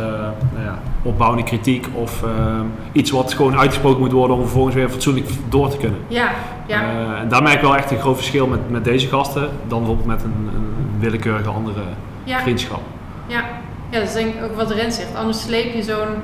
nou 0.54 0.64
ja, 0.64 0.78
opbouwende 1.02 1.44
kritiek 1.44 1.86
of 1.92 2.22
eh, 2.22 2.60
iets 2.92 3.10
wat 3.10 3.32
gewoon 3.32 3.58
uitgesproken 3.58 4.00
moet 4.00 4.12
worden 4.12 4.36
om 4.36 4.42
vervolgens 4.42 4.74
weer 4.74 4.88
fatsoenlijk 4.88 5.28
door 5.48 5.70
te 5.70 5.76
kunnen. 5.76 5.98
Ja, 6.08 6.30
ja. 6.66 6.82
Eh, 6.82 7.20
en 7.20 7.28
daar 7.28 7.42
merk 7.42 7.54
ik 7.54 7.60
wel 7.60 7.76
echt 7.76 7.90
een 7.90 7.98
groot 7.98 8.16
verschil 8.16 8.46
met, 8.46 8.70
met 8.70 8.84
deze 8.84 9.08
gasten 9.08 9.48
dan 9.68 9.78
bijvoorbeeld 9.78 10.06
met 10.06 10.22
een, 10.22 10.50
een 10.54 10.98
willekeurige 10.98 11.50
andere 11.50 11.82
ja. 12.24 12.40
vriendschap. 12.40 12.80
Ja, 13.26 13.44
ja, 13.90 13.98
dat 13.98 14.08
is 14.08 14.14
denk 14.14 14.34
ik 14.34 14.42
ook 14.42 14.54
wat 14.54 14.70
Ren 14.70 14.92
zegt. 14.92 15.14
Anders 15.16 15.42
sleep 15.42 15.74
je 15.74 15.82
zo'n 15.82 16.16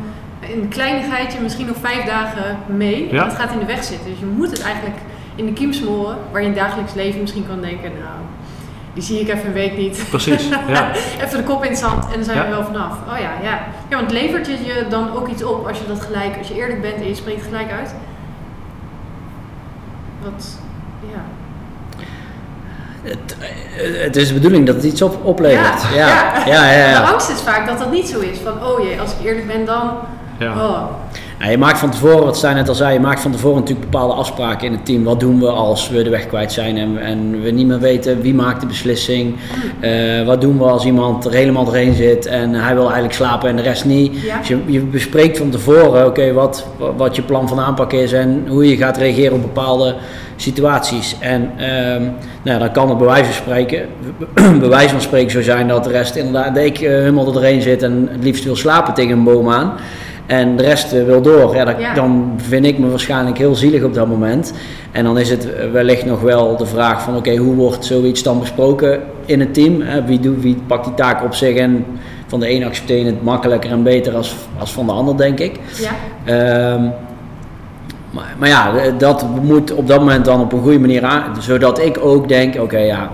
een 0.52 0.68
kleinigheidje 0.68 1.40
misschien 1.40 1.66
nog 1.66 1.76
vijf 1.80 2.04
dagen 2.04 2.58
mee. 2.66 3.08
Ja. 3.12 3.22
En 3.22 3.28
het 3.28 3.38
gaat 3.38 3.52
in 3.52 3.58
de 3.58 3.64
weg 3.64 3.84
zitten. 3.84 4.10
Dus 4.10 4.18
je 4.18 4.26
moet 4.26 4.50
het 4.50 4.62
eigenlijk 4.62 4.96
in 5.34 5.46
de 5.46 5.52
kiem 5.52 5.72
smoren. 5.72 6.16
Waar 6.32 6.40
je 6.40 6.46
in 6.46 6.52
het 6.52 6.62
dagelijks 6.62 6.94
leven 6.94 7.20
misschien 7.20 7.46
kan 7.46 7.60
denken, 7.60 7.90
nou, 7.92 8.18
die 8.96 9.04
zie 9.04 9.20
ik 9.20 9.28
even 9.28 9.46
een 9.46 9.52
week 9.52 9.76
niet. 9.76 10.04
Precies, 10.10 10.48
ja. 10.68 10.90
even 11.24 11.36
de 11.38 11.44
kop 11.44 11.64
in 11.64 11.70
het 11.70 11.78
zand 11.78 12.04
en 12.04 12.12
dan 12.14 12.24
zijn 12.24 12.38
we 12.38 12.44
Ja. 12.44 12.50
wel 12.50 12.64
vanaf. 12.64 12.92
Oh 13.12 13.18
ja, 13.18 13.30
ja. 13.42 13.58
Ja, 13.88 13.96
want 13.96 14.10
levert 14.12 14.46
het 14.46 14.58
je 14.66 14.86
dan 14.88 15.16
ook 15.16 15.28
iets 15.28 15.44
op 15.44 15.66
als 15.68 15.78
je 15.78 15.84
dat 15.86 16.00
gelijk, 16.00 16.38
als 16.38 16.48
je 16.48 16.54
eerlijk 16.54 16.80
bent 16.80 16.94
en 16.96 17.08
je 17.08 17.14
spreekt 17.14 17.42
gelijk 17.44 17.70
uit? 17.72 17.94
Wat, 20.22 20.58
ja. 21.12 21.20
Het, 23.02 23.36
het 24.04 24.16
is 24.16 24.28
de 24.28 24.34
bedoeling 24.34 24.66
dat 24.66 24.74
het 24.74 24.84
iets 24.84 25.02
op, 25.02 25.24
oplevert. 25.24 25.82
Ja, 25.82 25.88
Ja, 25.94 26.06
ja. 26.46 26.46
ja, 26.46 26.72
ja. 26.72 26.88
ja, 26.88 27.00
De 27.00 27.06
angst 27.12 27.30
is 27.30 27.40
vaak 27.40 27.66
dat 27.66 27.78
dat 27.78 27.90
niet 27.90 28.08
zo 28.08 28.20
is. 28.20 28.38
Van, 28.38 28.64
oh 28.64 28.80
jee, 28.82 29.00
als 29.00 29.12
ik 29.18 29.26
eerlijk 29.26 29.46
ben 29.46 29.64
dan, 29.64 29.90
Ja. 30.38 30.52
oh. 30.52 30.82
Nou, 31.38 31.50
je 31.50 31.58
maakt 31.58 31.78
van 31.78 31.90
tevoren, 31.90 32.24
wat 32.24 32.36
Stijn 32.36 32.56
net 32.56 32.68
al 32.68 32.74
zei, 32.74 32.92
je 32.92 33.00
maakt 33.00 33.20
van 33.20 33.32
tevoren 33.32 33.58
natuurlijk 33.58 33.90
bepaalde 33.90 34.14
afspraken 34.14 34.66
in 34.66 34.72
het 34.72 34.86
team. 34.86 35.04
Wat 35.04 35.20
doen 35.20 35.40
we 35.40 35.46
als 35.46 35.88
we 35.88 36.02
de 36.02 36.10
weg 36.10 36.26
kwijt 36.26 36.52
zijn 36.52 36.76
en, 36.76 36.98
en 36.98 37.42
we 37.42 37.50
niet 37.50 37.66
meer 37.66 37.78
weten 37.78 38.20
wie 38.20 38.34
maakt 38.34 38.60
de 38.60 38.66
beslissing. 38.66 39.34
Eh, 39.80 40.26
wat 40.26 40.40
doen 40.40 40.58
we 40.58 40.64
als 40.64 40.84
iemand 40.84 41.24
er 41.24 41.32
helemaal 41.32 41.64
doorheen 41.64 41.94
zit 41.94 42.26
en 42.26 42.54
hij 42.54 42.74
wil 42.74 42.84
eigenlijk 42.84 43.14
slapen 43.14 43.48
en 43.48 43.56
de 43.56 43.62
rest 43.62 43.84
niet. 43.84 44.22
Ja. 44.22 44.38
Dus 44.38 44.48
je, 44.48 44.58
je 44.66 44.80
bespreekt 44.80 45.38
van 45.38 45.50
tevoren 45.50 46.06
oké, 46.06 46.32
wat, 46.32 46.66
wat 46.96 47.16
je 47.16 47.22
plan 47.22 47.48
van 47.48 47.60
aanpak 47.60 47.92
is 47.92 48.12
en 48.12 48.44
hoe 48.48 48.68
je 48.68 48.76
gaat 48.76 48.96
reageren 48.96 49.34
op 49.34 49.42
bepaalde 49.42 49.94
situaties. 50.36 51.16
En 51.20 51.50
ehm, 51.56 52.02
nou, 52.42 52.58
dan 52.58 52.72
kan 52.72 52.88
het 52.88 52.98
bij 52.98 53.06
wijze 53.06 53.24
van 53.24 53.34
spreken, 53.34 53.88
bij 54.60 54.68
wijze 54.68 54.88
van 54.88 55.00
spreken 55.00 55.30
zo 55.30 55.42
zijn 55.42 55.68
dat 55.68 55.84
de 55.84 55.90
rest 55.90 56.16
inderdaad, 56.16 56.54
dat 56.54 56.64
ik 56.64 56.80
eh, 56.80 56.90
helemaal 56.90 57.26
er 57.26 57.32
doorheen 57.32 57.62
zit 57.62 57.82
en 57.82 58.08
het 58.12 58.24
liefst 58.24 58.44
wil 58.44 58.56
slapen 58.56 58.94
tegen 58.94 59.12
een 59.12 59.24
boom 59.24 59.50
aan. 59.50 59.72
En 60.26 60.56
de 60.56 60.62
rest 60.62 60.92
eh, 60.92 61.04
wil 61.04 61.22
door. 61.22 61.54
Ja, 61.54 61.64
dat- 61.64 61.74
Ja. 61.80 61.94
Dan 61.94 62.32
vind 62.36 62.64
ik 62.66 62.78
me 62.78 62.88
waarschijnlijk 62.90 63.38
heel 63.38 63.54
zielig 63.54 63.82
op 63.82 63.94
dat 63.94 64.06
moment. 64.08 64.52
En 64.92 65.04
dan 65.04 65.18
is 65.18 65.30
het 65.30 65.54
eh, 65.54 65.70
wellicht 65.70 66.04
nog 66.06 66.20
wel 66.20 66.56
de 66.56 66.66
vraag 66.66 67.02
van 67.02 67.16
oké, 67.16 67.36
hoe 67.36 67.54
wordt 67.54 67.84
zoiets 67.84 68.22
dan 68.22 68.38
besproken 68.40 69.00
in 69.24 69.40
het 69.40 69.54
team? 69.54 69.80
Eh, 69.82 70.04
Wie, 70.06 70.20
doet, 70.20 70.42
wie 70.42 70.56
pakt 70.66 70.84
die 70.84 70.94
taak 70.94 71.24
op 71.24 71.34
zich 71.34 71.56
en 71.56 71.84
van 72.26 72.40
de 72.40 72.50
een 72.50 72.64
accepteer 72.64 72.98
je 72.98 73.04
het 73.04 73.22
makkelijker 73.22 73.70
en 73.70 73.82
beter 73.82 74.14
als, 74.16 74.34
als 74.58 74.72
van 74.72 74.86
de 74.86 74.92
ander, 74.92 75.16
denk 75.16 75.38
ik. 75.40 75.58
Ja, 75.80 75.90
Ehm, 76.24 76.82
maar, 78.10 78.34
maar 78.38 78.48
ja, 78.48 78.72
dat 78.98 79.26
moet 79.42 79.74
op 79.74 79.88
dat 79.88 79.98
moment 79.98 80.24
dan 80.24 80.40
op 80.40 80.52
een 80.52 80.60
goede 80.62 80.78
manier 80.78 81.04
aan, 81.04 81.22
zodat 81.42 81.78
ik 81.80 81.98
ook 82.04 82.28
denk, 82.28 82.60
oké 82.60 82.78
ja, 82.78 83.10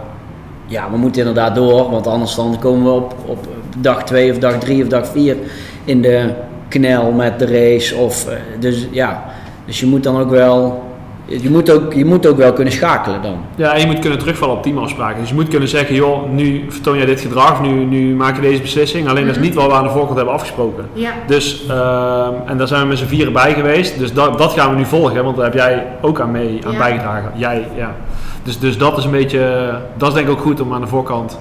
ja, 0.66 0.90
we 0.90 0.96
moeten 0.96 1.20
inderdaad 1.20 1.55
door, 1.55 1.90
want 1.90 2.07
anders 2.07 2.35
dan 2.35 2.57
komen 2.61 2.85
we 2.85 2.90
op, 2.90 3.14
op 3.27 3.46
dag 3.79 4.05
2 4.05 4.31
of 4.31 4.38
dag 4.38 4.59
3 4.59 4.83
of 4.83 4.88
dag 4.88 5.07
4 5.07 5.37
in 5.85 6.03
de 6.03 6.31
knel 6.72 7.11
met 7.12 7.38
de 7.38 7.46
race. 7.46 7.96
Of, 7.96 8.26
eh, 8.28 8.35
dus 8.61 8.87
ja, 8.90 9.24
dus 9.64 9.80
je 9.80 9.87
moet 9.87 10.02
dan 10.02 10.20
ook 10.20 10.30
wel, 10.30 10.82
je 11.24 11.50
moet 11.50 11.70
ook, 11.70 11.92
je 11.92 12.04
moet 12.04 12.26
ook 12.26 12.37
wel 12.37 12.52
kunnen 12.52 12.72
schakelen 12.72 13.22
dan. 13.22 13.37
Ja, 13.54 13.72
en 13.74 13.80
je 13.80 13.87
moet 13.87 13.98
kunnen 13.98 14.18
terugvallen 14.18 14.56
op 14.56 14.62
teamafspraken. 14.62 15.20
Dus 15.20 15.28
je 15.28 15.35
moet 15.35 15.48
kunnen 15.48 15.68
zeggen, 15.68 15.94
joh, 15.94 16.30
nu 16.30 16.64
vertoon 16.68 16.96
jij 16.96 17.06
dit 17.06 17.20
gedrag, 17.20 17.52
of 17.52 17.61
nu, 17.61 17.70
nu 17.85 18.14
maak 18.14 18.35
je 18.37 18.40
deze 18.42 18.61
beslissing. 18.61 19.08
Alleen 19.08 19.26
dat 19.26 19.37
is 19.37 19.42
niet 19.42 19.54
wat 19.54 19.66
we 19.66 19.72
aan 19.72 19.82
de 19.82 19.90
voorkant 19.90 20.16
hebben 20.16 20.35
afgesproken. 20.35 20.87
ja, 20.92 21.11
Dus, 21.26 21.66
ehm, 21.68 22.32
en 22.46 22.56
daar 22.58 22.68
zijn 22.68 22.82
we 22.82 22.87
met 22.88 22.98
z'n 22.98 23.06
vieren 23.06 23.32
bij 23.32 23.54
geweest. 23.54 23.98
Dus 23.98 24.12
dat, 24.12 24.38
dat 24.38 24.52
gaan 24.52 24.70
we 24.70 24.76
nu 24.76 24.85
volgen, 24.85 25.24
want 25.24 25.37
daar 25.37 25.44
heb 25.44 25.54
jij 25.54 25.87
ook 26.00 26.20
aan 26.20 26.30
mee 26.30 26.61
aan 26.66 26.72
Ja. 26.72 26.78
bijgedragen. 26.78 27.32
Jij, 27.35 27.66
ja. 27.76 27.94
Dus, 28.42 28.58
dus 28.58 28.78
dat 28.78 28.98
is 28.98 29.04
een 29.04 29.11
beetje, 29.11 29.70
dat 29.96 30.08
is 30.08 30.14
denk 30.14 30.26
ik 30.26 30.32
ook 30.32 30.40
goed 30.40 30.61
om 30.61 30.72
aan 30.74 30.80
de 30.80 30.87
voorkant 30.87 31.38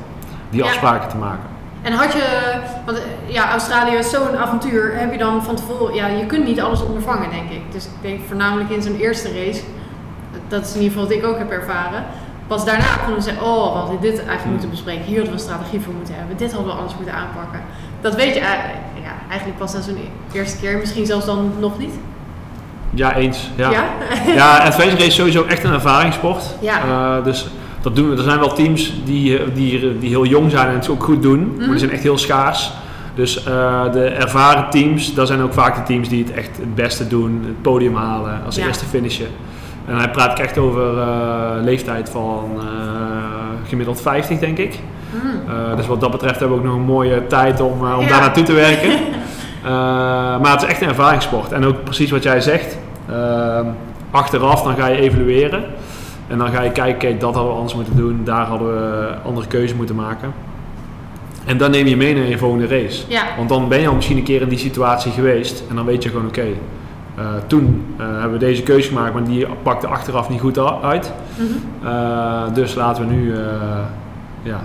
die 0.49 0.59
Ja. 0.63 0.65
afspraken 0.67 1.09
te 1.09 1.15
maken. 1.17 1.49
En 1.81 1.93
had 1.93 2.13
je, 2.13 2.23
want 2.91 3.03
eh, 3.03 3.33
ja, 3.33 3.51
Australië 3.51 3.95
is 3.95 4.09
zo'n 4.09 4.37
avontuur, 4.37 4.97
heb 4.97 5.11
je 5.11 5.17
dan 5.17 5.43
van 5.43 5.55
tevoren, 5.55 5.95
ja, 5.95 6.07
je 6.07 6.25
kunt 6.25 6.45
niet 6.45 6.61
alles 6.61 6.83
ondervangen, 6.83 7.29
denk 7.29 7.49
ik. 7.49 7.61
Dus 7.71 7.85
ik 7.85 7.91
denk 8.01 8.19
voornamelijk 8.27 8.69
in 8.69 8.81
zo'n 8.81 8.95
eerste 8.95 9.27
race, 9.27 9.61
dat 10.47 10.61
is 10.65 10.73
in 10.75 10.81
ieder 10.81 10.91
geval 10.91 11.07
wat 11.07 11.17
ik 11.17 11.25
ook 11.25 11.37
heb 11.37 11.51
ervaren. 11.51 12.05
Pas 12.47 12.65
daarna 12.65 12.95
konden 12.97 13.15
we 13.15 13.21
zeggen, 13.21 13.43
oh, 13.43 13.71
we 13.73 13.77
hadden 13.79 14.01
dit 14.01 14.17
eigenlijk 14.17 14.49
moeten 14.49 14.69
bespreken, 14.69 15.03
hier 15.03 15.15
hadden 15.15 15.35
we 15.35 15.39
een 15.41 15.47
strategie 15.49 15.81
voor 15.81 15.93
moeten 15.93 16.15
hebben, 16.15 16.37
dit 16.37 16.51
hadden 16.51 16.69
we 16.71 16.77
anders 16.77 16.95
moeten 16.95 17.13
aanpakken. 17.13 17.59
Dat 18.01 18.15
weet 18.15 18.33
je 18.33 18.39
eigenlijk, 18.39 18.79
ja, 19.03 19.11
eigenlijk 19.29 19.59
pas 19.59 19.73
na 19.73 19.81
zo'n 19.81 19.97
e- 19.97 20.37
eerste 20.37 20.57
keer, 20.57 20.77
misschien 20.77 21.05
zelfs 21.05 21.25
dan 21.25 21.51
nog 21.59 21.77
niet. 21.77 21.93
Ja, 22.93 23.15
eens. 23.15 23.49
Ja, 23.55 23.69
Ja? 23.69 23.83
ja 24.35 24.57
adventure 24.57 24.95
race 24.95 25.07
is 25.07 25.15
sowieso 25.15 25.43
echt 25.43 25.63
een 25.63 25.73
ervaringssport. 25.73 26.43
Ja. 26.59 26.79
Eh, 27.17 27.23
dus 27.23 27.47
dat 27.81 27.95
doen 27.95 28.09
we. 28.09 28.15
Er 28.17 28.23
zijn 28.23 28.39
wel 28.39 28.53
teams 28.53 28.93
die, 29.05 29.37
eh, 29.37 29.45
die, 29.53 29.97
die 29.99 30.09
heel 30.09 30.25
jong 30.25 30.51
zijn 30.51 30.67
en 30.67 30.73
het 30.73 30.89
ook 30.89 31.03
goed 31.03 31.21
doen, 31.21 31.53
maar 31.59 31.67
die 31.69 31.77
zijn 31.77 31.91
echt 31.91 32.03
heel 32.03 32.17
schaars. 32.17 32.71
Dus 33.15 33.43
eh, 33.43 33.91
de 33.91 34.03
ervaren 34.05 34.69
teams, 34.69 35.13
dat 35.13 35.27
zijn 35.27 35.41
ook 35.41 35.53
vaak 35.53 35.75
de 35.75 35.83
teams 35.83 36.09
die 36.09 36.23
het 36.23 36.33
echt 36.33 36.57
het 36.57 36.75
beste 36.75 37.07
doen, 37.07 37.41
het 37.45 37.61
podium 37.61 37.95
halen, 37.95 38.41
als 38.45 38.55
Ja. 38.55 38.65
eerste 38.67 38.85
finishen. 38.85 39.27
En 39.87 39.97
dan 39.97 40.11
praat 40.11 40.31
ik 40.39 40.45
echt 40.45 40.57
over 40.57 40.97
eh, 40.97 41.07
leeftijd 41.63 42.09
van 42.09 42.49
eh, 42.57 42.65
gemiddeld 43.67 44.01
50, 44.01 44.39
denk 44.39 44.57
ik. 44.57 44.79
Mm. 45.13 45.19
Eh, 45.49 45.75
dus 45.77 45.87
wat 45.87 45.99
dat 46.01 46.11
betreft 46.11 46.39
hebben 46.39 46.57
we 46.57 46.63
ook 46.63 46.69
nog 46.69 46.79
een 46.79 46.85
mooie 46.85 47.27
tijd 47.27 47.59
om, 47.61 47.85
eh, 47.87 47.97
om 47.97 48.03
Ja. 48.03 48.09
daar 48.09 48.19
naartoe 48.19 48.43
te 48.43 48.53
werken. 48.53 48.89
Eh, 49.63 49.69
maar 50.41 50.51
het 50.51 50.61
is 50.61 50.67
echt 50.67 50.81
een 50.81 50.87
ervaringssport. 50.87 51.51
En 51.51 51.65
ook 51.65 51.83
precies 51.83 52.11
wat 52.11 52.23
jij 52.23 52.41
zegt. 52.41 52.77
Achteraf 54.11 54.61
dan 54.63 54.75
ga 54.75 54.87
je 54.87 54.99
evalueren. 55.01 55.63
En 56.31 56.37
dan 56.37 56.51
ga 56.51 56.61
je 56.61 56.71
kijken, 56.71 56.97
kijk, 56.97 57.19
dat 57.19 57.33
hadden 57.33 57.51
we 57.51 57.57
anders 57.57 57.75
moeten 57.75 57.95
doen. 57.95 58.21
Daar 58.23 58.45
hadden 58.45 58.67
we 58.67 59.13
andere 59.25 59.47
keuze 59.47 59.75
moeten 59.75 59.95
maken. 59.95 60.33
En 61.45 61.57
dan 61.57 61.71
neem 61.71 61.87
je 61.87 61.97
mee 61.97 62.15
naar 62.15 62.25
je 62.25 62.37
volgende 62.37 62.67
race. 62.67 63.03
Ja. 63.07 63.23
Want 63.37 63.49
dan 63.49 63.67
ben 63.67 63.79
je 63.79 63.87
al 63.87 63.95
misschien 63.95 64.17
een 64.17 64.23
keer 64.23 64.41
in 64.41 64.49
die 64.49 64.57
situatie 64.57 65.11
geweest. 65.11 65.63
En 65.69 65.75
dan 65.75 65.85
weet 65.85 66.03
je 66.03 66.09
gewoon, 66.09 66.27
oké, 66.27 66.45
eh, 67.15 67.25
toen 67.47 67.95
eh, 67.97 68.05
hebben 68.05 68.31
we 68.31 68.37
deze 68.37 68.63
keuze 68.63 68.87
gemaakt, 68.87 69.13
maar 69.13 69.23
die 69.23 69.47
pakte 69.63 69.87
achteraf 69.87 70.29
niet 70.29 70.39
goed 70.39 70.59
uit. 70.83 71.11
Mhm. 71.35 71.87
Eh, 71.87 72.53
dus 72.53 72.75
laten 72.75 73.07
we 73.07 73.13
nu 73.13 73.33
ja, 74.43 74.61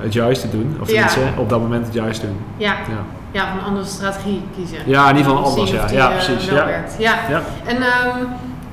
het 0.00 0.12
juiste 0.12 0.50
doen. 0.50 0.76
Of 0.80 0.90
Ja. 0.90 0.92
tenminste, 0.92 1.40
op 1.40 1.48
dat 1.48 1.60
moment 1.60 1.86
het 1.86 1.94
juiste 1.94 2.26
doen. 2.26 2.38
Ja. 2.56 2.72
Ja, 2.72 3.04
ja, 3.30 3.52
een 3.52 3.64
andere 3.64 3.86
strategie 3.86 4.42
kiezen. 4.56 4.78
ja 4.86 5.10
in 5.10 5.16
ieder 5.16 5.32
geval 5.32 5.46
anders. 5.46 5.70
Ja, 5.70 5.90
ja 5.90 6.08
precies. 6.08 6.48
Ja. 6.98 7.42
En 7.64 7.76
ehm, 7.76 8.24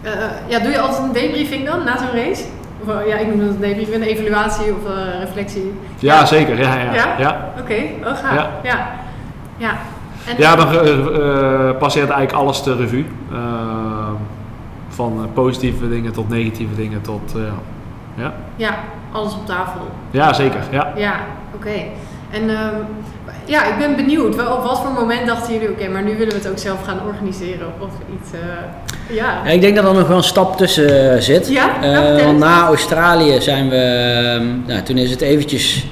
eh, 0.05 0.11
ja, 0.47 0.59
doe 0.59 0.71
je 0.71 0.79
altijd 0.79 1.03
een 1.03 1.13
debriefing 1.13 1.65
dan 1.65 1.83
na 1.83 1.97
zo'n 1.97 2.11
race? 2.23 2.43
Of, 2.83 2.95
eh, 2.95 3.07
ja, 3.07 3.15
ik 3.15 3.27
noem 3.27 3.39
dat 3.39 3.47
een 3.49 3.59
debriefing, 3.59 3.95
een 3.95 4.01
evaluatie 4.07 4.73
of 4.73 4.91
eh, 4.91 5.19
reflectie. 5.19 5.73
ja, 5.99 6.25
zeker. 6.25 6.59
Ja, 6.59 6.75
ja. 6.75 6.93
Ja? 6.93 7.15
ja. 7.17 7.53
Oké, 7.59 7.75
oh 8.03 8.15
gaaf. 8.15 8.33
Ja. 8.33 8.49
Ja. 8.63 8.87
Ja. 9.57 9.71
En, 10.27 10.35
Ja, 10.37 10.55
dan 10.55 10.67
eh, 10.71 11.77
passeert 11.77 12.09
eigenlijk 12.09 12.43
alles 12.43 12.63
de 12.63 12.75
revue. 12.75 13.05
Eh, 13.31 13.37
van 14.87 15.29
positieve 15.33 15.89
dingen 15.89 16.11
tot 16.11 16.29
negatieve 16.29 16.75
dingen 16.75 17.01
tot... 17.01 17.35
ja. 18.15 18.33
Ja, 18.55 18.75
alles 19.11 19.33
op 19.33 19.45
tafel. 19.45 19.81
ja, 20.11 20.33
zeker. 20.33 20.59
Ja. 20.71 20.91
Ja, 20.95 21.13
oké. 21.55 21.69
En 22.35 22.49
ehm, 22.49 22.75
ja, 23.45 23.65
ik 23.65 23.77
ben 23.77 23.95
benieuwd. 23.95 24.35
Wel, 24.35 24.55
op 24.55 24.63
wat 24.63 24.79
voor 24.79 24.91
moment 24.91 25.27
dachten 25.27 25.53
jullie, 25.53 25.69
oké, 25.69 25.87
maar 25.87 26.03
nu 26.03 26.17
willen 26.17 26.33
we 26.33 26.39
het 26.39 26.49
ook 26.49 26.57
zelf 26.57 26.83
gaan 26.83 26.99
organiseren 27.07 27.67
of 27.79 27.89
iets. 28.19 28.31
eh, 28.33 29.15
ja. 29.15 29.41
Ja, 29.45 29.51
ik 29.51 29.61
denk 29.61 29.75
dat 29.75 29.85
er 29.85 29.93
nog 29.93 30.07
wel 30.07 30.17
een 30.17 30.23
stap 30.23 30.57
tussen 30.57 31.13
eh, 31.13 31.21
zit. 31.21 31.47
Ja? 31.47 31.69
Vertel 31.81 32.25
want 32.25 32.39
na 32.39 32.65
Australië 32.65 33.41
zijn 33.41 33.69
we, 33.69 33.75
ehm, 33.75 34.45
nou, 34.67 34.81
toen 34.81 34.97
is 34.97 35.11
het 35.11 35.21
eventjes 35.21 35.85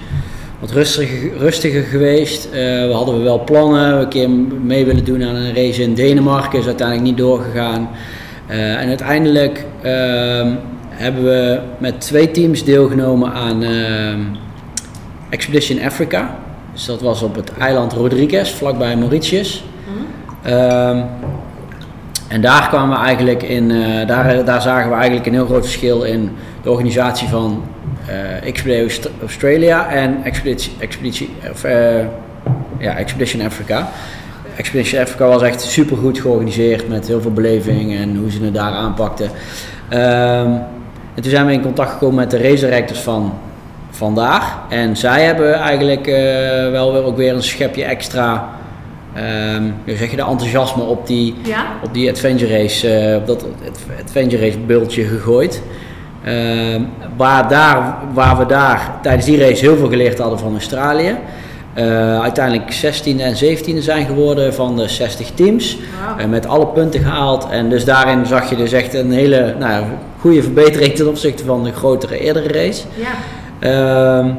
wat 0.59 0.71
rustiger, 0.71 1.37
rustiger 1.37 1.83
geweest. 1.83 2.49
We 2.51 2.91
hadden 2.93 3.23
wel 3.23 3.43
plannen, 3.43 3.97
we 3.97 4.03
een 4.03 4.09
keer 4.09 4.29
mee 4.63 4.85
willen 4.85 5.05
doen 5.05 5.23
aan 5.23 5.35
een 5.35 5.55
race 5.55 5.81
in 5.81 5.93
Denemarken, 5.93 6.59
is 6.59 6.65
uiteindelijk 6.65 7.07
niet 7.07 7.17
doorgegaan. 7.17 7.89
En 8.47 8.87
uiteindelijk 8.87 9.65
ehm, 9.81 10.51
hebben 10.89 11.23
we 11.23 11.59
met 11.77 12.01
twee 12.01 12.31
teams 12.31 12.63
deelgenomen 12.63 13.33
aan 13.33 13.63
Expedition 15.33 15.81
Africa. 15.85 16.35
Dus 16.73 16.85
dat 16.85 17.01
was 17.01 17.21
op 17.21 17.35
het 17.35 17.51
eiland 17.59 17.93
Rodriguez, 17.93 18.51
vlakbij 18.51 18.95
Mauritius. 18.95 19.63
Ehm, 20.43 21.01
en 22.27 22.41
daar 22.41 22.67
kwamen 22.67 22.97
we 22.97 23.03
eigenlijk 23.05 23.43
in, 23.43 23.71
eh, 23.71 24.07
daar, 24.07 24.45
daar 24.45 24.61
zagen 24.61 24.89
we 24.89 24.95
eigenlijk 24.95 25.25
een 25.25 25.33
heel 25.33 25.45
groot 25.45 25.63
verschil 25.63 26.03
in 26.03 26.31
de 26.63 26.69
organisatie 26.69 27.27
van 27.27 27.63
eh 28.07 28.47
Expedition 28.47 28.81
Aust- 28.81 29.09
Australia 29.21 29.89
en 29.89 30.23
Expedition, 30.23 30.75
Expedition, 30.79 31.29
of, 31.51 31.63
eh, 31.63 32.05
ja, 32.79 32.95
Expedition 32.95 33.45
Africa. 33.45 33.89
Expedition 34.55 35.01
Africa 35.01 35.27
was 35.27 35.41
echt 35.41 35.61
super 35.61 35.97
goed 35.97 36.19
georganiseerd 36.19 36.87
met 36.87 37.07
heel 37.07 37.21
veel 37.21 37.31
beleving 37.33 37.95
en 37.95 38.17
hoe 38.17 38.31
ze 38.31 38.43
het 38.43 38.53
daar 38.53 38.71
aanpakten. 38.71 39.29
Ehm, 39.89 40.51
en 41.15 41.21
toen 41.21 41.31
zijn 41.31 41.45
we 41.45 41.51
in 41.53 41.61
contact 41.61 41.91
gekomen 41.91 42.15
met 42.15 42.31
de 42.31 42.37
race 42.37 42.65
directors 42.65 42.99
van 42.99 43.33
vandaar. 43.97 44.43
En 44.69 44.97
zij 44.97 45.23
hebben 45.23 45.53
eigenlijk 45.53 46.07
eh, 46.07 46.13
wel 46.71 46.93
weer 46.93 47.03
ook 47.03 47.17
weer 47.17 47.33
een 47.33 47.43
schepje 47.43 47.83
extra, 47.83 48.49
hoe 49.85 49.95
zeg 49.97 50.11
je 50.11 50.17
dat, 50.17 50.27
enthousiasme 50.29 50.83
op 50.83 51.07
die, 51.07 51.35
Ja? 51.43 51.65
op 51.83 51.93
die 51.93 52.09
adventure 52.09 52.57
race, 52.57 52.89
eh, 52.95 53.15
op 53.15 53.27
dat 53.27 53.43
ad- 53.43 54.01
adventure 54.03 54.45
race 54.45 54.57
bultje 54.57 55.03
gegooid. 55.03 55.61
Ehm, 56.23 56.81
waar, 57.17 57.47
daar, 57.49 57.95
waar 58.13 58.37
we 58.37 58.45
daar 58.45 58.91
tijdens 59.01 59.25
die 59.25 59.39
race 59.39 59.65
heel 59.65 59.75
veel 59.77 59.89
geleerd 59.89 60.19
hadden 60.19 60.39
van 60.39 60.51
Australië. 60.51 61.15
Eh, 61.73 62.21
uiteindelijk 62.21 62.71
16e 62.71 63.23
en 63.23 63.35
17e 63.35 63.81
zijn 63.81 64.05
geworden 64.05 64.53
van 64.53 64.75
de 64.77 64.87
60 64.87 65.29
teams. 65.35 65.77
En 66.17 66.29
met 66.29 66.47
alle 66.47 66.67
punten 66.67 66.99
gehaald. 66.99 67.47
En 67.49 67.69
dus 67.69 67.85
daarin 67.85 68.25
zag 68.25 68.49
je 68.49 68.55
dus 68.55 68.71
echt 68.71 68.93
een 68.93 69.11
hele 69.11 69.55
nou, 69.59 69.83
goede 70.19 70.43
verbetering 70.43 70.93
ten 70.95 71.07
opzichte 71.07 71.45
van 71.45 71.63
de 71.63 71.71
grotere 71.71 72.19
eerdere 72.19 72.47
race. 72.47 72.83
Ja. 72.95 73.07
Ehm, 73.63 74.29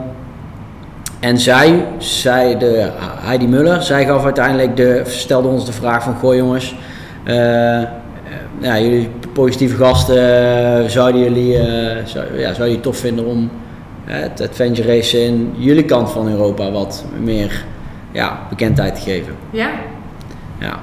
en 1.20 1.38
zij, 1.38 1.84
zij 1.98 2.58
de, 2.58 2.90
Heidi 3.00 3.48
Muller, 3.48 3.82
zij 3.82 4.06
gaf 4.06 4.24
uiteindelijk 4.24 4.76
de, 4.76 5.02
stelde 5.06 5.48
ons 5.48 5.66
de 5.66 5.72
vraag 5.72 6.02
van, 6.02 6.14
goh 6.14 6.34
jongens, 6.34 6.74
eh, 7.24 7.82
eh, 7.82 7.88
ja, 8.58 8.78
jullie 8.78 9.10
positieve 9.32 9.76
gasten, 9.76 10.16
eh, 10.16 10.88
zouden 10.88 11.20
jullie, 11.22 11.58
eh, 11.58 12.06
zou, 12.06 12.38
ja, 12.38 12.54
zou 12.54 12.68
je 12.68 12.74
het 12.74 12.82
tof 12.82 12.96
vinden 12.96 13.24
om 13.24 13.50
het 14.04 14.40
adventure 14.40 14.88
race 14.88 15.24
in 15.24 15.54
jullie 15.56 15.84
kant 15.84 16.10
van 16.10 16.28
Europa 16.28 16.70
wat 16.70 17.04
meer 17.20 17.64
ja, 18.12 18.38
bekendheid 18.48 18.94
te 18.94 19.00
geven? 19.00 19.34
Ja? 19.50 19.70
Ja. 20.58 20.78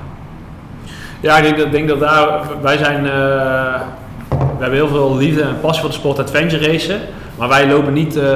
Ja, 1.19 1.37
ik 1.37 1.43
denk 1.43 1.57
dat, 1.57 1.71
denk 1.71 1.87
dat 1.87 1.99
daar, 1.99 2.41
wij 2.61 2.77
zijn, 2.77 3.05
eh, 3.05 3.81
we 4.29 4.59
hebben 4.59 4.73
heel 4.73 4.87
veel 4.87 5.17
liefde 5.17 5.41
en 5.41 5.59
passie 5.59 5.81
voor 5.81 5.89
de 5.89 5.97
sport 5.97 6.19
adventure 6.19 6.71
racen. 6.71 6.99
Maar 7.41 7.49
wij 7.49 7.67
lopen 7.67 7.93
niet 7.93 8.15
eh, 8.15 8.27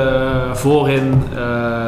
voorin 0.54 1.24
eh, 1.36 1.42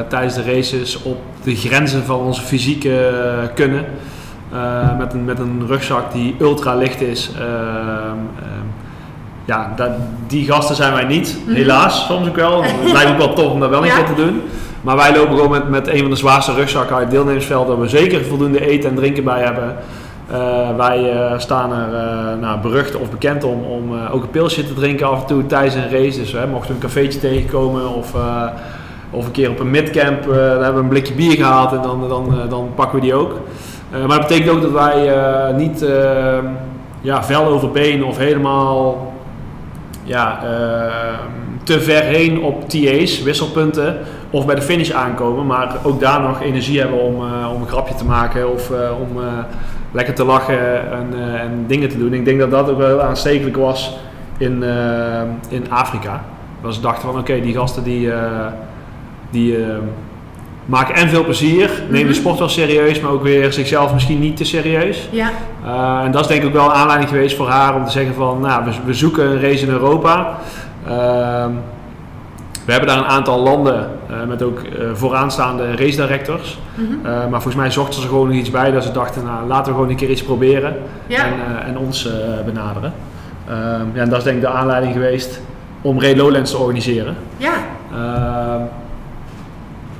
tijdens 0.08 0.34
de 0.34 0.43
races 0.43 1.01
op 1.01 1.17
de 1.43 1.56
grenzen 1.56 2.03
van 2.03 2.19
onze 2.19 2.41
fysieke 2.41 3.08
eh, 3.08 3.53
kunnen. 3.56 3.86
Met, 4.97 5.13
een, 5.13 5.25
met 5.25 5.39
een 5.39 5.63
rugzak 5.67 6.12
die 6.12 6.36
ultra 6.39 6.75
licht 6.75 7.01
is. 7.01 7.32
Ehm, 7.36 7.45
ehm, 7.45 8.65
ja, 9.45 9.73
dat, 9.75 9.89
die 10.27 10.45
gasten 10.45 10.75
zijn 10.75 10.93
wij 10.93 11.03
niet, 11.03 11.38
Mhm. 11.45 11.56
helaas. 11.56 12.06
Soms 12.06 12.27
ook 12.27 12.36
wel. 12.36 12.63
Het 12.63 12.91
lijkt 12.91 13.12
ook 13.12 13.17
wel 13.17 13.34
tof 13.34 13.51
om 13.51 13.60
dat 13.60 13.69
wel 13.69 13.82
een 13.82 13.88
Ja. 13.88 13.95
keer 13.95 14.06
te 14.15 14.23
doen. 14.25 14.41
Maar 14.82 14.95
wij 14.95 15.15
lopen 15.15 15.36
gewoon 15.36 15.51
met, 15.51 15.69
met 15.69 15.88
een 15.88 15.99
van 15.99 16.10
de 16.10 16.15
zwaarste 16.15 16.53
rugzakken 16.53 16.95
uit 16.95 17.03
het 17.06 17.13
deelnemersveld. 17.13 17.67
Waar 17.67 17.80
we 17.80 17.88
zeker 17.88 18.25
voldoende 18.25 18.67
eten 18.67 18.89
en 18.89 18.95
drinken 18.95 19.23
bij 19.23 19.43
hebben. 19.43 19.75
Eh, 20.27 20.75
wij 20.75 21.11
eh, 21.11 21.39
staan 21.39 21.73
er 21.73 21.93
eh, 21.93 22.39
nou, 22.41 22.59
berucht 22.59 22.95
of 22.95 23.09
bekend 23.09 23.43
om, 23.43 23.63
om 23.63 23.99
ook 24.11 24.23
een 24.23 24.29
pilsje 24.29 24.67
te 24.67 24.73
drinken 24.73 25.09
af 25.09 25.21
en 25.21 25.27
toe 25.27 25.45
tijdens 25.45 25.75
een 25.75 25.89
race. 25.89 26.19
Dus 26.19 26.33
mochten 26.33 26.67
we 26.67 26.73
een 26.73 26.79
cafeetje 26.79 27.19
tegenkomen 27.19 27.89
of, 27.89 28.13
of 29.09 29.25
een 29.25 29.31
keer 29.31 29.49
op 29.49 29.59
een 29.59 29.69
midcamp, 29.69 30.23
daar 30.23 30.49
hebben 30.49 30.73
we 30.73 30.79
een 30.79 30.87
blikje 30.87 31.13
bier 31.13 31.35
gehaald 31.35 31.71
en 31.71 31.81
dan, 31.81 32.09
dan, 32.09 32.35
dan 32.49 32.69
pakken 32.75 32.99
we 32.99 33.05
die 33.05 33.13
ook. 33.13 33.39
Maar 33.91 34.19
dat 34.19 34.27
betekent 34.27 34.49
ook 34.49 34.61
dat 34.61 34.71
wij 34.71 35.13
niet 35.53 35.85
ja, 37.01 37.23
vel 37.23 37.45
over 37.45 37.71
been 37.71 38.03
of 38.03 38.17
helemaal 38.17 39.13
ja, 40.03 40.39
te 41.63 41.81
ver 41.81 42.03
heen 42.03 42.41
op 42.41 42.69
TA's, 42.69 43.23
wisselpunten, 43.23 43.97
of 44.29 44.45
bij 44.45 44.55
de 44.55 44.61
finish 44.61 44.91
aankomen. 44.91 45.45
Maar 45.45 45.75
ook 45.83 45.99
daar 45.99 46.21
nog 46.21 46.41
energie 46.41 46.79
hebben 46.79 46.99
om, 46.99 47.15
om 47.55 47.61
een 47.61 47.67
grapje 47.67 47.95
te 47.95 48.05
maken 48.05 48.51
of 48.51 48.71
om 48.99 49.19
lekker 49.91 50.13
te 50.13 50.23
lachen 50.23 50.91
en, 50.91 51.08
eh, 51.13 51.41
en 51.41 51.63
dingen 51.67 51.89
te 51.89 51.97
doen. 51.97 52.13
Ik 52.13 52.26
denk 52.26 52.39
dat 52.39 52.52
dat 52.52 52.69
ook 52.69 52.78
wel 52.78 52.88
heel 52.88 53.02
aanstekelijk 53.02 53.56
was 53.56 53.97
in, 54.38 54.63
eh, 54.63 55.21
in 55.50 55.71
Afrika. 55.71 56.23
Dat 56.62 56.73
ze 56.73 56.82
dachten 56.82 57.10
van 57.10 57.19
oké, 57.19 57.39
die 57.41 57.54
gasten 57.54 57.84
die, 57.84 58.12
eh, 58.12 58.45
die 59.30 59.58
maken 60.65 60.95
en 60.95 61.10
veel 61.10 61.23
plezier, 61.23 61.69
nemen 61.84 62.00
Mhm. 62.00 62.08
de 62.08 62.13
sport 62.13 62.39
wel 62.39 62.50
serieus, 62.50 63.00
maar 63.00 63.12
ook 63.12 63.23
weer 63.23 63.54
zichzelf 63.54 63.93
misschien 63.93 64.19
niet 64.19 64.38
te 64.38 64.43
serieus. 64.45 65.10
Ja. 65.12 65.30
En 66.04 66.12
dat 66.12 66.21
is 66.21 66.28
denk 66.28 66.41
ik 66.41 66.47
ook 66.47 66.54
wel 66.54 66.65
een 66.65 66.71
aanleiding 66.71 67.10
geweest 67.10 67.36
voor 67.38 67.47
haar 67.47 67.76
om 67.76 67.86
te 67.86 67.91
zeggen 67.91 68.13
van, 68.13 68.39
nou, 68.39 68.63
we, 68.65 68.71
we 68.86 68.93
zoeken 68.93 69.26
een 69.26 69.41
race 69.41 69.65
in 69.65 69.71
Europa. 69.71 70.38
We 72.67 72.73
hebben 72.73 72.89
daar 72.89 72.97
een 72.97 73.12
aantal 73.12 73.39
landen 73.39 73.89
eh, 74.10 74.15
met 74.27 74.43
ook 74.43 74.60
eh, 74.60 74.88
vooraanstaande 74.93 75.75
race 75.75 75.95
directors. 75.95 76.60
Mhm. 76.75 76.91
Uh, 76.91 77.03
maar 77.03 77.30
volgens 77.30 77.56
mij 77.56 77.71
zochten 77.71 78.01
ze 78.01 78.08
gewoon 78.08 78.27
nog 78.27 78.36
iets 78.36 78.49
bij 78.51 78.71
dat 78.71 78.84
ze 78.84 78.91
dachten, 78.91 79.23
nou, 79.23 79.47
laten 79.47 79.65
we 79.65 79.71
gewoon 79.71 79.89
een 79.89 79.95
keer 79.95 80.10
iets 80.10 80.23
proberen 80.23 80.75
Ja. 81.08 81.23
en, 81.23 81.34
en 81.65 81.77
ons 81.77 82.10
benaderen. 82.45 82.93
Ehm, 83.49 83.86
ja, 83.93 84.01
en 84.01 84.10
dat 84.10 84.17
is 84.17 84.23
denk 84.23 84.36
ik 84.36 84.41
de 84.41 84.47
aanleiding 84.47 84.93
geweest 84.93 85.41
om 85.82 86.01
Ray 86.01 86.15
Lowlands 86.15 86.51
te 86.51 86.58
organiseren. 86.58 87.15
Ja. 87.38 87.53
Ehm, 87.93 88.62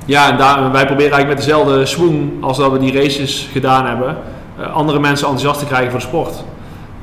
ja, 0.04 0.30
en 0.30 0.36
daar, 0.36 0.72
wij 0.72 0.86
proberen 0.86 1.12
eigenlijk 1.12 1.28
met 1.28 1.36
dezelfde 1.36 1.86
swoon 1.86 2.32
als 2.40 2.58
dat 2.58 2.72
we 2.72 2.78
die 2.78 3.02
races 3.02 3.48
gedaan 3.52 3.86
hebben, 3.86 4.16
uh, 4.60 4.74
andere 4.74 4.98
mensen 4.98 5.26
enthousiast 5.26 5.60
te 5.60 5.66
krijgen 5.66 5.90
voor 5.90 6.00
de 6.00 6.06
sport. 6.06 6.44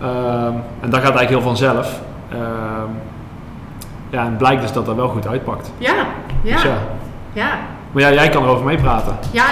Ehm, 0.01 0.53
en 0.81 0.89
dat 0.89 0.99
gaat 0.99 1.15
eigenlijk 1.15 1.29
heel 1.29 1.41
vanzelf. 1.41 1.99
Ja, 4.15 4.21
en 4.21 4.29
het 4.29 4.37
blijkt 4.37 4.61
dus 4.61 4.71
dat 4.71 4.85
dat 4.85 4.95
wel 4.95 5.07
goed 5.07 5.27
uitpakt. 5.27 5.71
Ja. 5.77 5.93
Ja. 6.43 6.53
Dus 6.53 6.63
ja. 6.63 6.77
ja. 7.33 7.57
Maar 7.91 8.03
ja, 8.03 8.11
jij 8.11 8.29
kan 8.29 8.43
erover 8.43 8.65
meepraten. 8.65 9.17
Ja, 9.31 9.45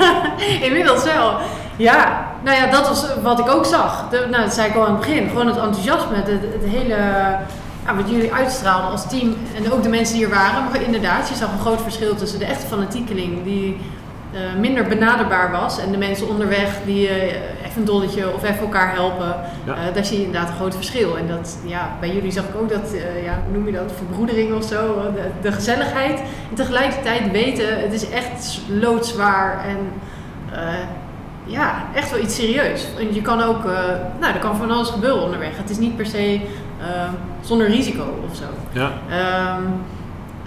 inmiddels 0.66 1.04
wel. 1.04 1.36
Ja, 1.76 2.26
nou 2.42 2.56
ja, 2.56 2.66
dat 2.70 2.88
was 2.88 3.06
wat 3.22 3.38
ik 3.38 3.50
ook 3.50 3.64
zag. 3.64 4.08
De, 4.10 4.26
nou, 4.30 4.42
dat 4.42 4.54
zei 4.54 4.68
ik 4.68 4.76
al 4.76 4.86
aan 4.86 4.96
het 4.96 5.00
begin. 5.00 5.28
Gewoon 5.28 5.46
het 5.46 5.56
enthousiasme, 5.56 6.16
het, 6.16 6.26
het 6.26 6.64
hele, 6.64 6.96
ja, 7.84 7.94
wat 7.96 8.10
jullie 8.10 8.32
uitstraalden 8.32 8.90
als 8.90 9.08
team. 9.08 9.36
En 9.56 9.72
ook 9.72 9.82
de 9.82 9.88
mensen 9.88 10.14
die 10.14 10.24
er 10.24 10.30
waren. 10.30 10.64
Maar 10.64 10.82
inderdaad, 10.82 11.28
je 11.28 11.34
zag 11.34 11.52
een 11.52 11.60
groot 11.60 11.82
verschil 11.82 12.14
tussen 12.14 12.38
de 12.38 12.44
echte 12.44 12.66
fanatiekeling 12.66 13.44
die 13.44 13.80
eh, 14.32 14.40
minder 14.60 14.84
benaderbaar 14.84 15.50
was. 15.50 15.78
En 15.78 15.90
de 15.90 15.98
mensen 15.98 16.28
onderweg 16.28 16.78
die 16.84 17.08
eh, 17.08 17.61
een 17.76 17.84
dolletje 17.84 18.34
of 18.34 18.42
even 18.42 18.58
elkaar 18.60 18.92
helpen, 18.92 19.34
Ja. 19.64 19.74
eh, 19.74 19.94
daar 19.94 20.04
zie 20.04 20.18
je 20.18 20.24
inderdaad 20.24 20.48
een 20.48 20.56
groot 20.56 20.74
verschil. 20.74 21.18
En 21.18 21.26
dat, 21.28 21.58
ja, 21.64 21.90
bij 22.00 22.14
jullie 22.14 22.30
zag 22.30 22.44
ik 22.44 22.54
ook 22.60 22.68
dat, 22.68 22.92
eh, 22.92 23.24
ja, 23.24 23.38
hoe 23.44 23.52
noem 23.56 23.66
je 23.66 23.72
dat, 23.72 23.92
verbroedering 23.96 24.54
of 24.54 24.64
zo, 24.64 24.98
eh, 24.98 25.14
de, 25.14 25.30
de 25.42 25.52
gezelligheid. 25.52 26.18
En 26.48 26.54
tegelijkertijd 26.54 27.30
weten, 27.30 27.80
het 27.80 27.92
is 27.92 28.08
echt 28.10 28.60
loodzwaar 28.68 29.64
en 29.64 29.76
ja, 31.44 31.74
echt 31.94 32.10
wel 32.10 32.20
iets 32.20 32.34
serieus. 32.34 32.86
En 32.98 33.14
je 33.14 33.22
kan 33.22 33.42
ook, 33.42 33.64
nou, 34.20 34.34
er 34.34 34.38
kan 34.40 34.56
van 34.56 34.70
alles 34.70 34.88
gebeuren 34.88 35.22
onderweg. 35.22 35.56
Het 35.56 35.70
is 35.70 35.78
niet 35.78 35.96
per 35.96 36.06
se 36.06 36.40
zonder 37.40 37.66
risico 37.66 38.04
of 38.30 38.36
zo. 38.36 38.44
Ja. 38.72 38.90
Ehm, 39.10 39.62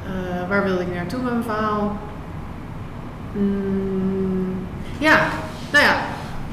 eh, 0.06 0.50
waar 0.50 0.64
wilde 0.64 0.82
ik 0.82 0.96
naartoe 0.96 1.20
met 1.22 1.32
mijn 1.32 1.44
verhaal? 1.44 1.98
Mm, 3.32 4.68
ja, 4.98 5.18
nou 5.72 5.84
ja, 5.84 5.96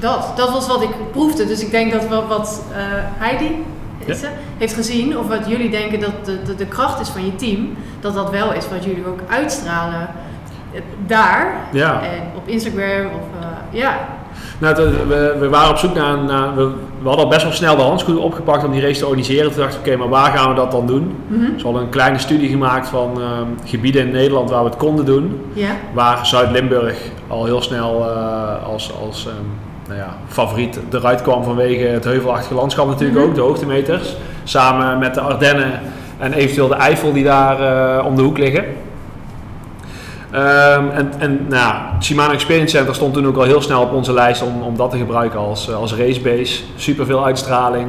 dat. 0.02 0.32
Dat 0.36 0.50
was 0.52 0.66
wat 0.66 0.82
ik 0.82 0.90
proefde. 1.12 1.46
Dus 1.46 1.60
ik 1.62 1.70
denk 1.70 1.92
dat 1.92 2.08
wat, 2.08 2.26
wat 2.28 2.62
eh, 2.72 2.78
Heidi 3.18 3.64
is 3.98 4.06
Ja. 4.06 4.14
ze, 4.14 4.26
heeft 4.58 4.74
gezien, 4.74 5.18
of 5.18 5.28
wat 5.28 5.48
jullie 5.48 5.70
denken 5.70 6.00
dat 6.00 6.24
de, 6.24 6.42
de, 6.42 6.54
de 6.54 6.66
kracht 6.66 7.00
is 7.00 7.08
van 7.08 7.24
je 7.24 7.36
team, 7.36 7.76
dat 8.00 8.14
dat 8.14 8.30
wel 8.30 8.52
is 8.52 8.68
wat 8.68 8.84
jullie 8.84 9.06
ook 9.06 9.20
uitstralen 9.28 10.08
eh, 10.72 10.80
daar 11.06 11.54
Ja. 11.72 12.00
en 12.02 12.22
op 12.36 12.48
Instagram. 12.48 13.06
Of, 13.06 13.40
eh, 13.40 13.46
ja, 13.80 13.98
Nou, 14.58 14.74
we, 15.08 15.36
we 15.38 15.48
waren 15.48 15.70
op 15.70 15.76
zoek 15.76 15.94
naar, 15.94 16.18
naar 16.18 16.54
we, 16.54 16.64
we 17.02 17.08
hadden 17.08 17.24
al 17.24 17.30
best 17.30 17.42
wel 17.42 17.52
snel 17.52 17.76
de 17.76 17.82
handschoenen 17.82 18.22
opgepakt 18.22 18.64
om 18.64 18.72
die 18.72 18.80
race 18.80 18.98
te 18.98 19.04
organiseren. 19.06 19.52
Toen 19.52 19.60
dachten 19.62 19.82
we, 19.82 19.88
oké, 19.88 19.98
maar 19.98 20.08
waar 20.08 20.36
gaan 20.38 20.48
we 20.48 20.54
dat 20.54 20.70
dan 20.70 20.86
doen? 20.86 21.16
Mhm. 21.26 21.40
Dus 21.52 21.56
we 21.56 21.62
hadden 21.62 21.82
een 21.82 21.88
kleine 21.88 22.18
studie 22.18 22.48
gemaakt 22.48 22.88
van 22.88 23.20
ehm, 23.20 23.46
gebieden 23.64 24.06
in 24.06 24.12
Nederland 24.12 24.50
waar 24.50 24.62
we 24.62 24.68
het 24.68 24.78
konden 24.78 25.04
doen. 25.04 25.40
Waar 25.92 26.26
Zuid-Limburg 26.26 26.98
al 27.28 27.44
heel 27.44 27.62
snel 27.62 28.04
als, 28.66 28.92
als 29.08 29.26
ehm, 29.26 29.34
nou 29.86 29.98
ja, 29.98 30.16
favoriet 30.28 30.78
eruit 30.92 31.22
kwam 31.22 31.44
vanwege 31.44 31.84
het 31.86 32.04
heuvelachtige 32.04 32.54
landschap 32.54 32.86
natuurlijk 32.86 33.18
Mhm. 33.18 33.28
ook, 33.28 33.34
de 33.34 33.40
hoogtemeters. 33.40 34.16
Samen 34.44 34.98
met 34.98 35.14
de 35.14 35.20
Ardennen 35.20 35.80
en 36.18 36.32
eventueel 36.32 36.68
de 36.68 36.74
Eifel 36.74 37.12
die 37.12 37.24
daar 37.24 37.60
eh, 37.60 38.06
om 38.06 38.16
de 38.16 38.22
hoek 38.22 38.38
liggen. 38.38 38.64
Ehm, 40.30 40.88
en 40.88 41.12
en 41.18 41.46
nou, 41.48 41.74
het 41.94 42.04
Shimano 42.04 42.32
Experience 42.32 42.76
Center 42.76 42.94
stond 42.94 43.14
toen 43.14 43.26
ook 43.26 43.36
al 43.36 43.42
heel 43.42 43.62
snel 43.62 43.82
op 43.82 43.92
onze 43.92 44.12
lijst 44.12 44.42
om, 44.42 44.62
om 44.62 44.76
dat 44.76 44.90
te 44.90 44.96
gebruiken 44.98 45.38
als, 45.38 45.68
eh, 45.68 45.76
als 45.76 45.94
racebase. 45.94 46.62
Super 46.76 47.06
veel 47.06 47.24
uitstraling. 47.24 47.88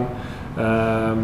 Ehm, 0.58 1.18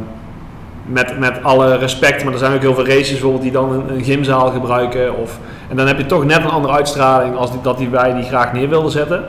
met, 0.86 1.20
met 1.20 1.44
alle 1.44 1.78
respect, 1.78 2.24
maar 2.24 2.34
er 2.34 2.40
zijn 2.40 2.54
ook 2.54 2.62
heel 2.62 2.74
veel 2.74 2.88
races 2.88 3.12
bijvoorbeeld 3.12 3.42
die 3.42 3.52
dan 3.52 3.72
een, 3.72 3.84
een 3.96 4.04
gymzaal 4.04 4.52
gebruiken. 4.52 5.18
Of, 5.18 5.38
en 5.70 5.76
dan 5.76 5.88
heb 5.88 5.98
je 5.98 6.06
toch 6.06 6.26
net 6.26 6.38
een 6.44 6.50
andere 6.50 6.74
uitstraling 6.74 7.36
als 7.36 7.52
die, 7.52 7.62
dat 7.62 7.78
die 7.78 7.90
wij 7.90 8.14
die 8.14 8.24
graag 8.24 8.54
neer 8.54 8.70
wilden 8.70 8.92
zetten. 8.92 9.24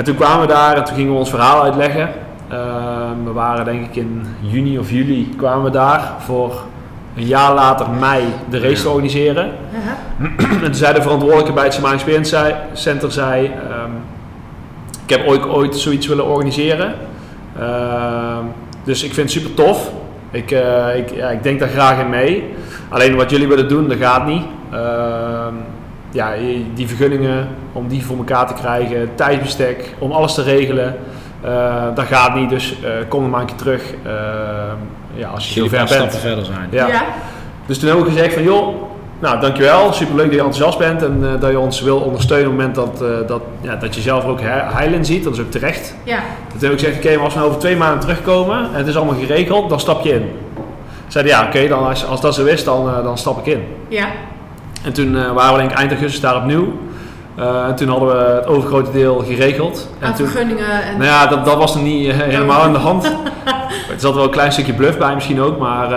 En 0.00 0.06
toen 0.06 0.14
kwamen 0.14 0.40
we 0.40 0.52
daar 0.52 0.76
en 0.76 0.84
toen 0.84 0.94
gingen 0.94 1.12
we 1.12 1.18
ons 1.18 1.30
verhaal 1.30 1.62
uitleggen. 1.62 2.08
Ehm, 2.48 3.24
we 3.24 3.32
waren 3.32 3.64
denk 3.64 3.86
ik 3.86 3.96
in 3.96 4.26
juni 4.40 4.78
of 4.78 4.90
juli 4.90 5.34
kwamen 5.36 5.64
we 5.64 5.70
daar 5.70 6.12
voor 6.18 6.62
een 7.16 7.26
jaar 7.26 7.54
later 7.54 7.90
mei 7.90 8.24
de 8.50 8.58
race 8.58 8.82
te 8.82 8.88
organiseren. 8.88 9.50
ja. 9.72 9.96
En 10.48 10.60
toen 10.62 10.74
zei 10.74 10.94
de 10.94 11.02
verantwoordelijke 11.02 11.52
bij 11.52 11.64
het 11.64 11.74
Shimano 11.74 11.94
Experience 11.94 12.30
zei- 12.36 12.54
Center, 12.72 13.12
zei, 13.12 13.44
ehm, 13.46 13.90
ik 15.06 15.10
heb 15.16 15.26
ooit, 15.26 15.48
ooit 15.48 15.76
zoiets 15.76 16.06
willen 16.06 16.26
organiseren. 16.26 16.94
Ehm, 17.58 18.44
dus 18.84 19.02
ik 19.02 19.14
vind 19.14 19.32
het 19.32 19.42
super 19.42 19.54
tof. 19.54 19.90
Ik, 20.30 20.50
eh, 20.50 20.96
ik, 20.96 21.10
ja, 21.14 21.28
ik 21.28 21.42
denk 21.42 21.60
daar 21.60 21.68
graag 21.68 22.00
in 22.00 22.08
mee. 22.08 22.54
Alleen 22.88 23.16
wat 23.16 23.30
jullie 23.30 23.48
willen 23.48 23.68
doen, 23.68 23.88
dat 23.88 23.98
gaat 23.98 24.26
niet. 24.26 24.42
Ja, 26.12 26.32
die 26.74 26.88
vergunningen, 26.88 27.48
om 27.72 27.88
die 27.88 28.04
voor 28.04 28.16
elkaar 28.16 28.46
te 28.46 28.54
krijgen, 28.54 29.10
tijdsbestek, 29.14 29.94
om 29.98 30.12
alles 30.12 30.34
te 30.34 30.42
regelen. 30.42 30.96
eh, 31.40 31.84
dat 31.94 32.04
gaat 32.04 32.34
niet, 32.34 32.48
dus 32.50 32.74
eh, 32.82 32.90
kom 33.08 33.30
maar 33.30 33.40
een 33.40 33.46
keer 33.46 33.56
terug 33.56 33.82
ehm, 34.04 34.76
ja, 35.14 35.28
als 35.28 35.54
je 35.54 35.60
een 35.62 35.68
paar 35.70 35.78
bent. 35.78 35.90
stappen 35.90 36.18
verder 36.18 36.44
zijn. 36.44 36.68
Ja. 36.70 36.86
ja. 36.86 37.02
Dus 37.66 37.78
toen 37.78 37.88
hebben 37.88 38.06
we 38.06 38.12
gezegd 38.12 38.34
van 38.34 38.42
joh, 38.42 38.74
nou 39.18 39.40
dankjewel, 39.40 39.92
superleuk 39.92 40.24
dat 40.26 40.34
je 40.34 40.40
enthousiast 40.40 40.78
bent 40.78 41.02
en 41.02 41.20
eh, 41.34 41.40
dat 41.40 41.50
je 41.50 41.58
ons 41.58 41.80
wil 41.80 41.98
ondersteunen 41.98 42.50
op 42.52 42.58
het 42.58 42.66
moment 42.76 42.98
dat, 42.98 43.08
eh, 43.10 43.26
dat, 43.28 43.42
ja, 43.60 43.76
dat 43.76 43.94
je 43.94 44.00
zelf 44.00 44.24
ook 44.24 44.40
he- 44.40 44.72
heil 44.74 44.92
in 44.92 45.04
ziet, 45.04 45.24
dat 45.24 45.32
is 45.32 45.40
ook 45.40 45.50
terecht. 45.50 45.94
ja. 46.04 46.18
Toen 46.50 46.60
heb 46.60 46.72
ik 46.72 46.78
gezegd, 46.78 46.96
oké, 47.04 47.14
maar 47.14 47.24
als 47.24 47.34
we 47.34 47.42
over 47.42 47.58
twee 47.58 47.76
maanden 47.76 48.00
terugkomen 48.00 48.58
en 48.58 48.72
het 48.78 48.86
is 48.86 48.96
allemaal 48.96 49.18
geregeld, 49.20 49.68
dan 49.68 49.80
stap 49.80 50.04
je 50.04 50.12
in. 50.14 50.30
Zeiden 51.08 51.32
ja, 51.32 51.44
oké, 51.46 51.68
dan 51.68 51.86
als, 51.88 52.06
als 52.06 52.20
dat 52.20 52.34
zo 52.34 52.44
is, 52.44 52.64
dan, 52.64 52.88
eh, 52.88 53.02
dan 53.04 53.18
stap 53.18 53.38
ik 53.46 53.46
in. 53.54 53.62
ja. 53.88 54.06
En 54.82 54.92
toen 54.92 55.16
eh, 55.16 55.32
waren 55.32 55.52
we 55.52 55.58
denk 55.58 55.70
ik 55.70 55.76
eind 55.78 55.90
augustus 55.90 56.20
daar 56.20 56.36
opnieuw. 56.36 56.72
Eh, 57.34 57.64
en 57.64 57.74
toen 57.74 57.88
hadden 57.88 58.08
we 58.08 58.32
het 58.34 58.46
overgrote 58.46 58.90
deel 58.90 59.18
geregeld. 59.18 59.88
En 59.98 60.06
Aan 60.06 60.14
toen, 60.14 60.26
vergunningen 60.26 60.82
en... 60.82 60.92
nou 60.92 61.04
ja, 61.04 61.26
dat, 61.26 61.44
dat 61.44 61.56
was 61.56 61.74
nog 61.74 61.84
niet 61.84 62.08
eh, 62.08 62.16
helemaal 62.16 62.62
aan 62.62 62.72
de 62.72 62.78
hand. 62.78 63.04
er 63.90 64.00
zat 64.00 64.14
wel 64.14 64.24
een 64.24 64.30
klein 64.30 64.52
stukje 64.52 64.72
bluff 64.72 64.98
bij 64.98 65.14
misschien 65.14 65.40
ook, 65.40 65.58
maar 65.58 65.92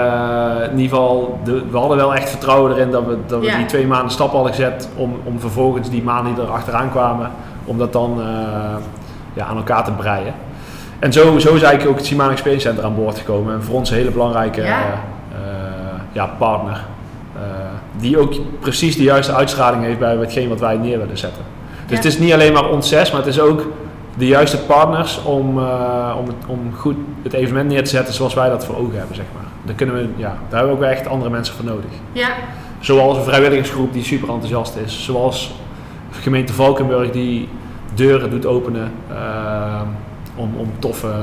in 0.63 0.79
ieder 0.79 0.97
geval, 0.97 1.39
de, 1.43 1.63
we 1.71 1.77
hadden 1.77 1.97
wel 1.97 2.15
echt 2.15 2.29
vertrouwen 2.29 2.71
erin 2.71 2.91
dat 2.91 3.05
we, 3.05 3.17
dat 3.25 3.39
we 3.39 3.45
Ja. 3.45 3.57
die 3.57 3.65
twee 3.65 3.87
maanden 3.87 4.11
stap 4.11 4.31
hadden 4.31 4.53
gezet 4.53 4.89
om, 4.95 5.19
om 5.23 5.39
vervolgens 5.39 5.89
die 5.89 6.03
maanden 6.03 6.35
die 6.35 6.43
er 6.43 6.49
achteraan 6.49 6.91
kwamen, 6.91 7.31
om 7.65 7.77
dat 7.77 7.93
dan 7.93 8.21
ja, 9.33 9.45
aan 9.45 9.57
elkaar 9.57 9.83
te 9.83 9.91
breien. 9.91 10.33
En 10.99 11.13
zo, 11.13 11.21
zo 11.21 11.53
is 11.53 11.61
eigenlijk 11.61 11.89
ook 11.89 11.97
het 11.97 12.05
Shimano 12.05 12.31
Experience 12.31 12.67
Center 12.67 12.85
aan 12.85 12.95
boord 12.95 13.17
gekomen. 13.17 13.53
En 13.53 13.63
voor 13.63 13.75
ons 13.75 13.89
een 13.89 13.95
hele 13.95 14.11
belangrijke 14.11 14.61
ja, 16.11 16.25
partner. 16.37 16.81
Eh, 17.35 17.41
die 17.97 18.17
ook 18.19 18.33
precies 18.59 18.95
de 18.95 19.03
juiste 19.03 19.33
uitstraling 19.33 19.83
heeft 19.83 19.99
bij 19.99 20.15
hetgeen 20.15 20.49
wat 20.49 20.59
wij 20.59 20.77
neer 20.77 20.99
willen 20.99 21.17
zetten. 21.17 21.41
Dus 21.81 21.89
Ja. 21.89 21.95
het 21.95 22.05
is 22.05 22.19
niet 22.19 22.33
alleen 22.33 22.53
maar 22.53 22.69
ons 22.69 22.89
zes, 22.89 23.11
maar 23.11 23.19
het 23.21 23.29
is 23.29 23.39
ook 23.39 23.65
de 24.17 24.27
juiste 24.27 24.57
partners 24.57 25.23
om, 25.23 25.59
eh, 25.59 26.15
om, 26.19 26.25
het, 26.27 26.35
om 26.47 26.59
goed 26.75 26.95
het 27.23 27.33
evenement 27.33 27.69
neer 27.69 27.83
te 27.83 27.89
zetten 27.89 28.13
zoals 28.13 28.33
wij 28.33 28.49
dat 28.49 28.65
voor 28.65 28.75
ogen 28.77 28.97
hebben, 28.97 29.15
zeg 29.15 29.25
maar. 29.33 29.43
Daar, 29.63 29.75
kunnen 29.75 29.95
we, 29.95 30.07
ja, 30.15 30.37
daar 30.49 30.59
hebben 30.59 30.79
we 30.79 30.85
ook 30.85 30.91
echt 30.91 31.07
andere 31.07 31.31
mensen 31.31 31.55
voor 31.55 31.65
nodig. 31.65 31.89
Ja, 32.11 32.27
Zoals 32.79 33.17
een 33.17 33.23
vrijwilligersgroep 33.23 33.93
die 33.93 34.03
super 34.03 34.29
enthousiast 34.29 34.75
is. 34.85 35.03
Zoals 35.03 35.55
gemeente 36.11 36.53
Valkenburg 36.53 37.11
die 37.11 37.49
deuren 37.93 38.29
doet 38.29 38.45
openen 38.45 38.91
eh, 39.09 39.81
om, 40.35 40.53
om 40.57 40.71
toffe 40.79 41.13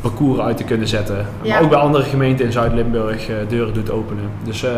parcours 0.00 0.40
uit 0.40 0.56
te 0.56 0.64
kunnen 0.64 0.88
zetten. 0.88 1.26
Ja. 1.42 1.52
Maar 1.54 1.62
ook 1.62 1.68
bij 1.70 1.78
andere 1.78 2.04
gemeenten 2.04 2.44
in 2.44 2.52
Zuid-Limburg 2.52 3.28
eh, 3.28 3.34
deuren 3.48 3.74
doet 3.74 3.90
openen. 3.90 4.30
Dus 4.44 4.62
eh, 4.64 4.70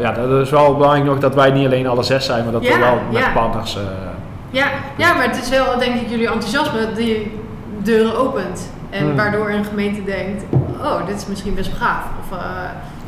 ja, 0.00 0.12
dat 0.12 0.40
is 0.40 0.50
wel 0.50 0.74
belangrijk 0.76 1.04
nog 1.04 1.18
dat 1.18 1.34
wij 1.34 1.50
niet 1.50 1.66
alleen 1.66 1.86
alle 1.86 2.02
zes 2.02 2.24
zijn, 2.24 2.42
maar 2.44 2.52
dat 2.52 2.62
Ja, 2.64 2.72
we 2.72 2.78
wel 2.78 2.98
met 3.12 3.22
ja. 3.22 3.30
partners... 3.32 3.76
eh, 3.76 3.82
ja, 4.50 4.66
ja, 4.96 5.14
maar 5.14 5.26
het 5.28 5.42
is 5.42 5.48
wel 5.48 5.78
denk 5.78 5.94
ik 6.00 6.08
jullie 6.10 6.26
enthousiasme 6.30 6.78
die 6.96 7.32
deuren 7.82 8.18
opent. 8.18 8.70
En 8.90 9.04
Hmm. 9.06 9.16
waardoor 9.16 9.50
een 9.50 9.64
gemeente 9.64 10.04
denkt, 10.04 10.44
oh, 10.82 11.06
dit 11.06 11.16
is 11.16 11.26
misschien 11.26 11.54
best 11.54 11.70
gaaf. 11.78 12.04
Of 12.30 12.38
eh, 12.38 12.44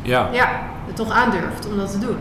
ja. 0.01 0.27
ja, 0.31 0.49
het 0.87 0.95
toch 0.95 1.11
aandurft 1.11 1.67
om 1.71 1.77
dat 1.77 1.91
te 1.91 1.99
doen. 1.99 2.15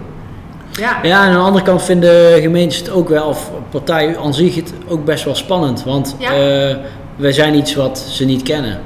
Ja, 0.72 0.98
Ja, 1.02 1.22
en 1.22 1.26
aan 1.28 1.32
de 1.32 1.38
andere 1.38 1.64
kant 1.64 1.82
vinden 1.82 2.40
gemeentes 2.40 2.78
het 2.78 2.90
ook 2.90 3.08
wel, 3.08 3.26
of 3.28 3.50
partijen 3.70 4.18
aan 4.18 4.34
zich 4.34 4.54
het 4.54 4.72
ook 4.88 5.04
best 5.04 5.24
wel 5.24 5.34
spannend. 5.34 5.84
Want 5.84 6.16
Ja. 6.18 6.30
eh, 6.30 6.76
wij 7.16 7.32
zijn 7.32 7.54
iets 7.54 7.74
wat 7.74 7.98
ze 7.98 8.24
niet 8.24 8.42
kennen. 8.42 8.80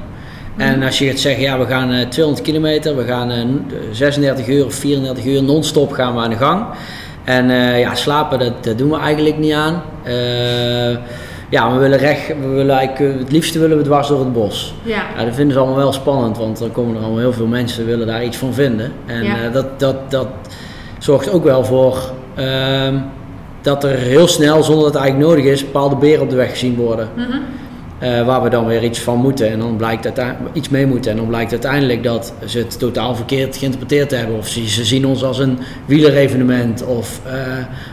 En 0.57 0.83
als 0.83 0.99
je 0.99 1.07
gaat 1.07 1.19
zeggen, 1.19 1.41
ja, 1.43 1.59
we 1.59 1.65
gaan 1.65 1.91
eh, 1.91 2.07
200 2.07 2.45
kilometer, 2.45 2.95
we 2.97 3.03
gaan 3.03 3.31
eh, 3.31 3.45
36 3.91 4.47
uur 4.47 4.65
of 4.65 4.73
34 4.73 5.25
uur 5.25 5.43
non-stop 5.43 5.91
gaan 5.91 6.13
we 6.15 6.19
aan 6.21 6.29
de 6.29 6.35
gang. 6.35 6.65
En 7.23 7.49
eh, 7.49 7.79
ja, 7.79 7.95
slapen, 7.95 8.39
dat, 8.39 8.63
dat 8.63 8.77
doen 8.77 8.89
we 8.89 8.97
eigenlijk 8.97 9.37
niet 9.37 9.53
aan. 9.53 9.81
Eh, 10.03 10.97
ja, 11.49 11.73
we 11.73 11.79
willen 11.79 11.97
recht, 11.97 12.27
we 12.27 12.47
willen 12.47 12.75
eigenlijk, 12.77 13.13
eh, 13.15 13.19
het 13.19 13.31
liefste 13.31 13.59
willen 13.59 13.77
we 13.77 13.83
dwars 13.83 14.07
door 14.07 14.19
het 14.19 14.33
bos. 14.33 14.73
ja, 14.83 15.03
Ja, 15.17 15.25
dat 15.25 15.35
vinden 15.35 15.53
ze 15.53 15.59
allemaal 15.59 15.77
wel 15.77 15.93
spannend, 15.93 16.37
want 16.37 16.59
dan 16.59 16.71
komen 16.71 16.95
er 16.95 17.01
allemaal 17.01 17.19
heel 17.19 17.33
veel 17.33 17.45
mensen 17.47 17.85
willen 17.85 18.07
daar 18.07 18.23
iets 18.25 18.37
van 18.37 18.53
vinden. 18.53 18.91
En 19.05 19.23
Ja. 19.23 19.35
eh, 19.43 19.53
dat, 19.53 19.79
dat, 19.79 20.11
dat 20.11 20.27
zorgt 20.99 21.29
ook 21.31 21.43
wel 21.43 21.63
voor 21.65 21.97
ehm, 22.35 22.95
dat 23.61 23.83
er 23.83 23.95
heel 23.97 24.27
snel, 24.27 24.63
zonder 24.63 24.83
dat 24.83 24.93
het 24.93 25.01
eigenlijk 25.03 25.31
nodig 25.31 25.45
is, 25.51 25.63
bepaalde 25.65 25.95
beren 25.95 26.21
op 26.23 26.29
de 26.29 26.35
weg 26.35 26.49
gezien 26.49 26.75
worden. 26.75 27.09
Mhm. 27.15 27.37
Eh, 27.99 28.25
waar 28.25 28.41
we 28.41 28.49
dan 28.49 28.65
weer 28.65 28.83
iets 28.83 28.99
van 28.99 29.17
moeten 29.17 29.51
en 29.51 29.59
dan 29.59 29.75
blijkt 29.75 30.05
uiteindelijk 30.05 30.55
iets 30.55 30.69
mee 30.69 30.85
moeten. 30.85 31.11
En 31.11 31.17
dan 31.17 31.27
blijkt 31.27 31.51
uiteindelijk 31.51 32.03
dat 32.03 32.33
ze 32.45 32.57
het 32.57 32.79
totaal 32.79 33.15
verkeerd 33.15 33.57
geïnterpreteerd 33.57 34.11
hebben. 34.11 34.37
Of 34.37 34.47
ze, 34.47 34.85
zien 34.85 35.05
ons 35.05 35.23
als 35.23 35.39
een 35.39 35.59
wielerevenement 35.85 36.85
of 36.85 37.19
eh, 37.25 37.33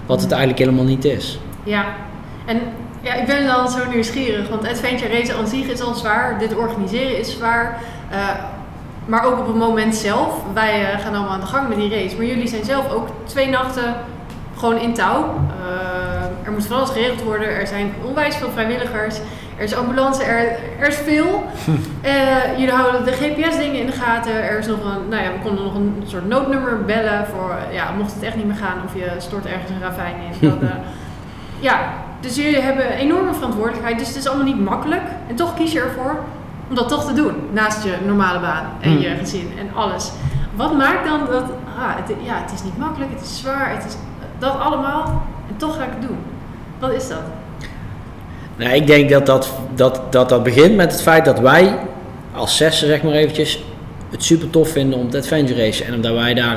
wat 0.06 0.20
het 0.20 0.30
eigenlijk 0.30 0.60
helemaal 0.60 0.84
niet 0.84 1.04
is. 1.04 1.38
ja. 1.62 1.84
En 2.46 2.60
ja, 3.00 3.14
ik 3.14 3.26
ben 3.26 3.46
dan 3.46 3.68
zo 3.68 3.78
nieuwsgierig, 3.92 4.48
want 4.48 4.68
adventure 4.68 5.12
race 5.12 5.34
aan 5.34 5.46
zich 5.46 5.66
is 5.66 5.80
al 5.80 5.94
zwaar. 5.94 6.38
Dit 6.38 6.56
organiseren 6.56 7.18
is 7.18 7.32
zwaar. 7.32 7.80
Eh, 8.10 8.18
maar 9.06 9.24
ook 9.24 9.38
op 9.38 9.46
het 9.46 9.56
moment 9.56 9.94
zelf. 9.94 10.34
Wij 10.54 10.98
gaan 10.98 11.14
allemaal 11.14 11.32
aan 11.32 11.40
de 11.40 11.46
gang 11.46 11.68
met 11.68 11.78
die 11.78 11.90
race. 11.90 12.16
Maar 12.16 12.26
jullie 12.26 12.48
zijn 12.48 12.64
zelf 12.64 12.92
ook 12.92 13.08
twee 13.24 13.48
nachten 13.48 13.94
gewoon 14.56 14.78
in 14.78 14.94
touw. 14.94 15.24
Er 16.44 16.52
moet 16.52 16.66
van 16.66 16.76
alles 16.76 16.90
geregeld 16.90 17.22
worden. 17.22 17.48
Er 17.48 17.66
zijn 17.66 17.92
onwijs 18.06 18.36
veel 18.36 18.50
vrijwilligers. 18.50 19.18
Er 19.56 19.62
is 19.64 19.74
ambulance, 19.74 20.22
er, 20.22 20.56
er 20.80 20.88
is 20.88 20.96
veel. 20.96 21.44
Eh, 22.02 22.58
jullie 22.58 22.74
houden 22.74 23.04
de 23.04 23.12
GPS-dingen 23.12 23.80
in 23.80 23.86
de 23.86 23.92
gaten. 23.92 24.42
Er 24.42 24.58
is 24.58 24.66
nog 24.66 24.78
een, 24.84 25.08
nou 25.08 25.22
ja, 25.22 25.30
we 25.32 25.38
konden 25.42 25.64
nog 25.64 25.74
een 25.74 26.02
soort 26.06 26.28
noodnummer 26.28 26.84
bellen 26.84 27.26
voor, 27.26 27.56
ja, 27.72 27.90
mocht 27.98 28.14
het 28.14 28.22
echt 28.22 28.36
niet 28.36 28.46
meer 28.46 28.56
gaan 28.56 28.76
of 28.86 28.94
je 28.94 29.10
stort 29.18 29.46
ergens 29.46 29.70
een 29.70 29.80
ravijn 29.80 30.14
in. 30.40 30.50
Eh, 30.60 30.68
ja, 31.68 31.92
dus 32.20 32.36
jullie 32.36 32.60
hebben 32.60 32.90
enorme 32.90 33.34
verantwoordelijkheid. 33.34 33.98
Dus 33.98 34.08
het 34.08 34.16
is 34.16 34.26
allemaal 34.26 34.46
niet 34.46 34.60
makkelijk. 34.64 35.02
En 35.28 35.34
toch 35.34 35.54
kies 35.54 35.72
je 35.72 35.80
ervoor 35.80 36.18
om 36.68 36.74
dat 36.74 36.88
toch 36.88 37.06
te 37.06 37.12
doen. 37.12 37.34
Naast 37.52 37.84
je 37.84 37.94
normale 38.06 38.40
baan 38.40 38.64
en 38.80 38.90
Hmm. 38.90 39.00
je 39.00 39.08
gezin 39.18 39.52
en 39.58 39.74
alles. 39.74 40.12
Wat 40.54 40.76
maakt 40.76 41.04
dan 41.08 41.20
dat, 41.30 41.44
ah, 41.78 41.96
het, 41.96 42.16
ja, 42.22 42.34
het 42.42 42.52
is 42.52 42.62
niet 42.62 42.78
makkelijk, 42.78 43.10
het 43.10 43.20
is 43.22 43.38
zwaar, 43.38 43.70
het 43.70 43.84
is 43.84 43.96
dat 44.38 44.58
allemaal. 44.58 45.22
En 45.48 45.56
toch 45.56 45.76
ga 45.76 45.82
ik 45.82 45.90
het 45.98 46.08
doen. 46.08 46.18
Wat 46.78 46.92
is 46.92 47.08
dat? 47.08 47.22
Nou, 48.56 48.72
ik 48.74 48.86
denk 48.86 49.10
dat 49.10 49.26
dat, 49.26 49.52
dat, 49.74 50.00
dat 50.10 50.28
dat 50.28 50.42
begint 50.42 50.76
met 50.76 50.92
het 50.92 51.02
feit 51.02 51.24
dat 51.24 51.38
wij 51.40 51.74
als 52.34 52.56
zessen, 52.56 52.86
zeg 52.86 53.02
maar 53.02 53.12
eventjes, 53.12 53.62
het 54.10 54.24
super 54.24 54.50
tof 54.50 54.68
vinden 54.68 54.98
om 54.98 55.10
te 55.10 55.18
adventure 55.18 55.64
racen. 55.64 55.86
En 55.86 55.94
omdat 55.94 56.14
wij 56.14 56.34
daar 56.34 56.56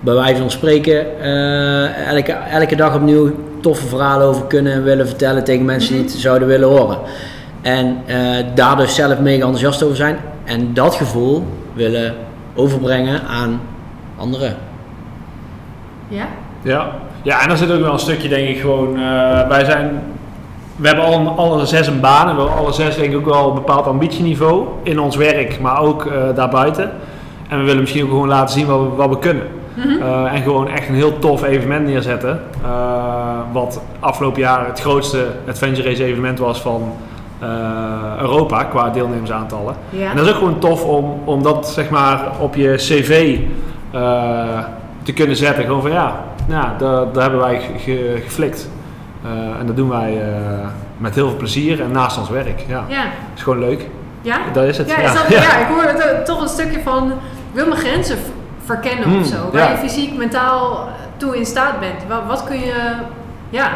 bij 0.00 0.14
wijze 0.14 0.40
van 0.40 0.50
spreken 0.50 1.20
eh, 1.20 2.08
elke, 2.08 2.32
elke 2.32 2.76
dag 2.76 2.94
opnieuw 2.94 3.30
toffe 3.60 3.86
verhalen 3.86 4.26
over 4.26 4.46
kunnen 4.46 4.72
en 4.72 4.82
willen 4.84 5.06
vertellen 5.06 5.44
tegen 5.44 5.64
mensen 5.64 5.94
die 5.94 6.02
het 6.02 6.12
zouden 6.12 6.48
willen 6.48 6.68
horen. 6.68 6.98
En 7.62 7.96
eh, 8.06 8.16
daar 8.54 8.76
dus 8.76 8.94
zelf 8.94 9.18
mega 9.18 9.34
enthousiast 9.42 9.82
over 9.82 9.96
zijn 9.96 10.16
en 10.44 10.74
dat 10.74 10.94
gevoel 10.94 11.46
willen 11.74 12.14
overbrengen 12.54 13.22
aan 13.22 13.60
anderen. 14.16 14.56
Ja? 16.08 16.26
Ja. 16.62 16.90
ja, 17.22 17.42
en 17.42 17.48
dan 17.48 17.56
zit 17.56 17.70
ook 17.70 17.80
wel 17.80 17.92
een 17.92 17.98
stukje, 17.98 18.28
denk 18.28 18.48
ik, 18.48 18.60
gewoon. 18.60 18.96
eh, 18.96 19.48
wij 19.48 19.64
zijn. 19.64 20.00
We 20.76 20.86
hebben 20.86 21.04
alle, 21.04 21.28
alle 21.28 21.66
zes 21.66 21.86
een 21.86 22.00
baan 22.00 22.28
en 22.28 22.34
we 22.36 22.40
hebben 22.42 22.58
alle 22.60 22.72
zes, 22.72 22.96
denk 22.96 23.10
ik, 23.12 23.16
ook 23.18 23.24
wel 23.34 23.48
een 23.48 23.54
bepaald 23.54 23.86
ambitieniveau 23.86 24.64
in 24.82 25.00
ons 25.00 25.16
werk, 25.16 25.60
maar 25.60 25.80
ook 25.80 26.06
eh, 26.06 26.12
daarbuiten. 26.34 26.90
En 27.48 27.58
we 27.58 27.64
willen 27.64 27.80
misschien 27.80 28.02
ook 28.02 28.08
gewoon 28.10 28.28
laten 28.28 28.54
zien 28.58 28.66
wat 28.66 28.80
we, 28.80 28.88
wat 28.96 29.08
we 29.08 29.18
kunnen. 29.18 29.46
Eh, 30.00 30.32
en 30.34 30.42
gewoon 30.42 30.68
echt 30.68 30.88
een 30.88 30.94
heel 30.94 31.18
tof 31.18 31.42
evenement 31.42 31.86
neerzetten. 31.86 32.40
eh, 32.64 32.70
wat 33.52 33.80
afgelopen 34.00 34.40
jaar 34.40 34.66
het 34.66 34.80
grootste 34.80 35.26
adventure 35.48 35.88
race 35.88 36.04
evenement 36.04 36.38
was 36.38 36.60
van 36.60 36.92
Europa 38.20 38.64
qua 38.64 38.90
deelnemersaantallen. 38.90 39.74
Ja. 39.90 40.10
En 40.10 40.16
dat 40.16 40.24
is 40.26 40.32
ook 40.32 40.38
gewoon 40.38 40.58
tof 40.58 40.84
om, 40.84 41.20
om 41.24 41.42
dat 41.42 41.68
zeg 41.68 41.90
maar 41.90 42.20
op 42.40 42.54
je 42.54 42.74
cv 42.76 43.38
te 45.02 45.12
kunnen 45.12 45.36
zetten. 45.36 45.64
Gewoon 45.64 45.82
van 45.82 45.90
ja, 45.90 46.14
daar, 46.48 46.78
daar 47.12 47.22
hebben 47.22 47.40
wij 47.40 47.60
ge- 47.60 47.78
ge- 47.78 48.20
geflikt. 48.24 48.70
Eh, 49.24 49.30
en 49.60 49.66
dat 49.66 49.76
doen 49.76 49.88
wij 49.88 50.20
eh, 50.22 50.66
met 50.96 51.14
heel 51.14 51.28
veel 51.28 51.36
plezier 51.38 51.82
en 51.82 51.90
naast 51.90 52.18
ons 52.18 52.28
werk. 52.30 52.64
Ja, 52.68 52.84
Ja. 52.88 53.04
is 53.34 53.42
gewoon 53.42 53.58
leuk. 53.58 53.86
Ja? 54.22 54.38
Dat 54.52 54.64
is 54.64 54.78
het. 54.78 54.88
Ja, 54.88 54.96
is 54.96 55.12
dat, 55.12 55.28
ja. 55.42 55.58
ik 55.58 55.66
hoor 55.68 56.22
toch 56.24 56.42
een 56.42 56.48
stukje 56.48 56.80
van, 56.84 57.10
ik 57.12 57.16
wil 57.52 57.66
mijn 57.66 57.80
grenzen 57.80 58.16
verkennen 58.64 59.04
Hmm, 59.08 59.20
of 59.20 59.26
zo. 59.26 59.50
Waar 59.52 59.70
je 59.70 59.76
fysiek, 59.76 60.16
mentaal 60.16 60.88
toe 61.16 61.36
in 61.38 61.46
staat 61.46 61.80
bent. 61.80 61.94
Wat, 62.08 62.20
wat 62.26 62.44
kun 62.44 62.58
je, 62.58 62.92
ja, 63.50 63.70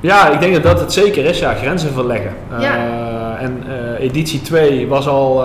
Ja, 0.00 0.28
ik 0.28 0.40
denk 0.40 0.54
dat 0.54 0.62
dat 0.62 0.80
het 0.80 0.92
zeker 0.92 1.24
is, 1.24 1.38
ja, 1.38 1.54
grenzen 1.54 1.92
verleggen. 1.92 2.32
Ja. 2.58 2.76
Eh, 2.76 3.42
en 3.42 3.62
editie 3.98 4.42
2 4.42 4.88
was 4.88 5.08
al 5.08 5.44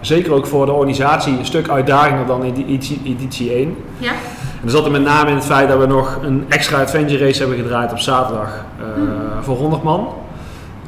zeker 0.00 0.32
ook 0.32 0.46
voor 0.46 0.66
de 0.66 0.72
organisatie 0.72 1.38
een 1.38 1.44
stuk 1.44 1.68
uitdagender 1.68 2.26
dan 2.26 2.42
editie, 2.42 3.00
editie 3.04 3.52
1. 3.52 3.76
ja, 3.98 4.12
En 4.62 4.68
dat 4.68 4.76
zat 4.76 4.84
er 4.84 4.90
met 4.90 5.02
name 5.02 5.28
in 5.28 5.34
het 5.34 5.44
feit 5.44 5.68
dat 5.68 5.78
we 5.78 5.86
nog 5.86 6.18
een 6.22 6.44
extra 6.48 6.80
adventure 6.80 7.24
race 7.24 7.38
hebben 7.38 7.58
gedraaid 7.58 7.92
op 7.92 7.98
zaterdag 7.98 8.64
eh, 8.78 8.84
voor 9.40 9.56
100 9.56 9.82
man. 9.82 10.08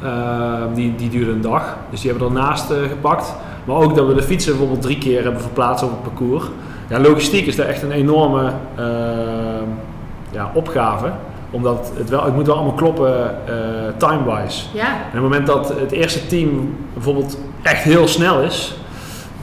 Eh, 0.02 0.62
die, 0.74 0.94
die 0.94 1.10
duurde 1.10 1.32
een 1.32 1.40
dag, 1.40 1.76
dus 1.90 2.00
die 2.00 2.10
hebben 2.10 2.28
we 2.28 2.34
ernaast 2.34 2.70
eh, 2.70 2.76
gepakt. 2.88 3.34
Maar 3.64 3.76
ook 3.76 3.96
dat 3.96 4.06
we 4.06 4.14
de 4.14 4.22
fietsen 4.22 4.52
bijvoorbeeld 4.52 4.82
drie 4.82 4.98
keer 4.98 5.22
hebben 5.22 5.40
verplaatst 5.40 5.84
op 5.84 5.90
het 5.90 6.02
parcours. 6.02 6.44
Ja, 6.88 7.00
logistiek 7.00 7.46
is 7.46 7.56
daar 7.56 7.66
echt 7.66 7.82
een 7.82 7.90
enorme 7.90 8.52
eh, 8.74 8.84
ja, 10.30 10.50
opgave. 10.54 11.10
Omdat 11.50 11.92
het, 11.96 12.10
wel, 12.10 12.24
het 12.24 12.34
moet 12.34 12.46
wel 12.46 12.54
allemaal 12.54 12.74
kloppen 12.74 13.30
eh, 13.46 13.54
time-wise. 13.96 14.64
ja, 14.72 14.86
En 14.86 15.06
op 15.06 15.12
het 15.12 15.22
moment 15.22 15.46
dat 15.46 15.74
het 15.80 15.92
eerste 15.92 16.26
team 16.26 16.76
bijvoorbeeld 16.92 17.38
echt 17.62 17.82
heel 17.82 18.08
snel 18.08 18.40
is, 18.40 18.76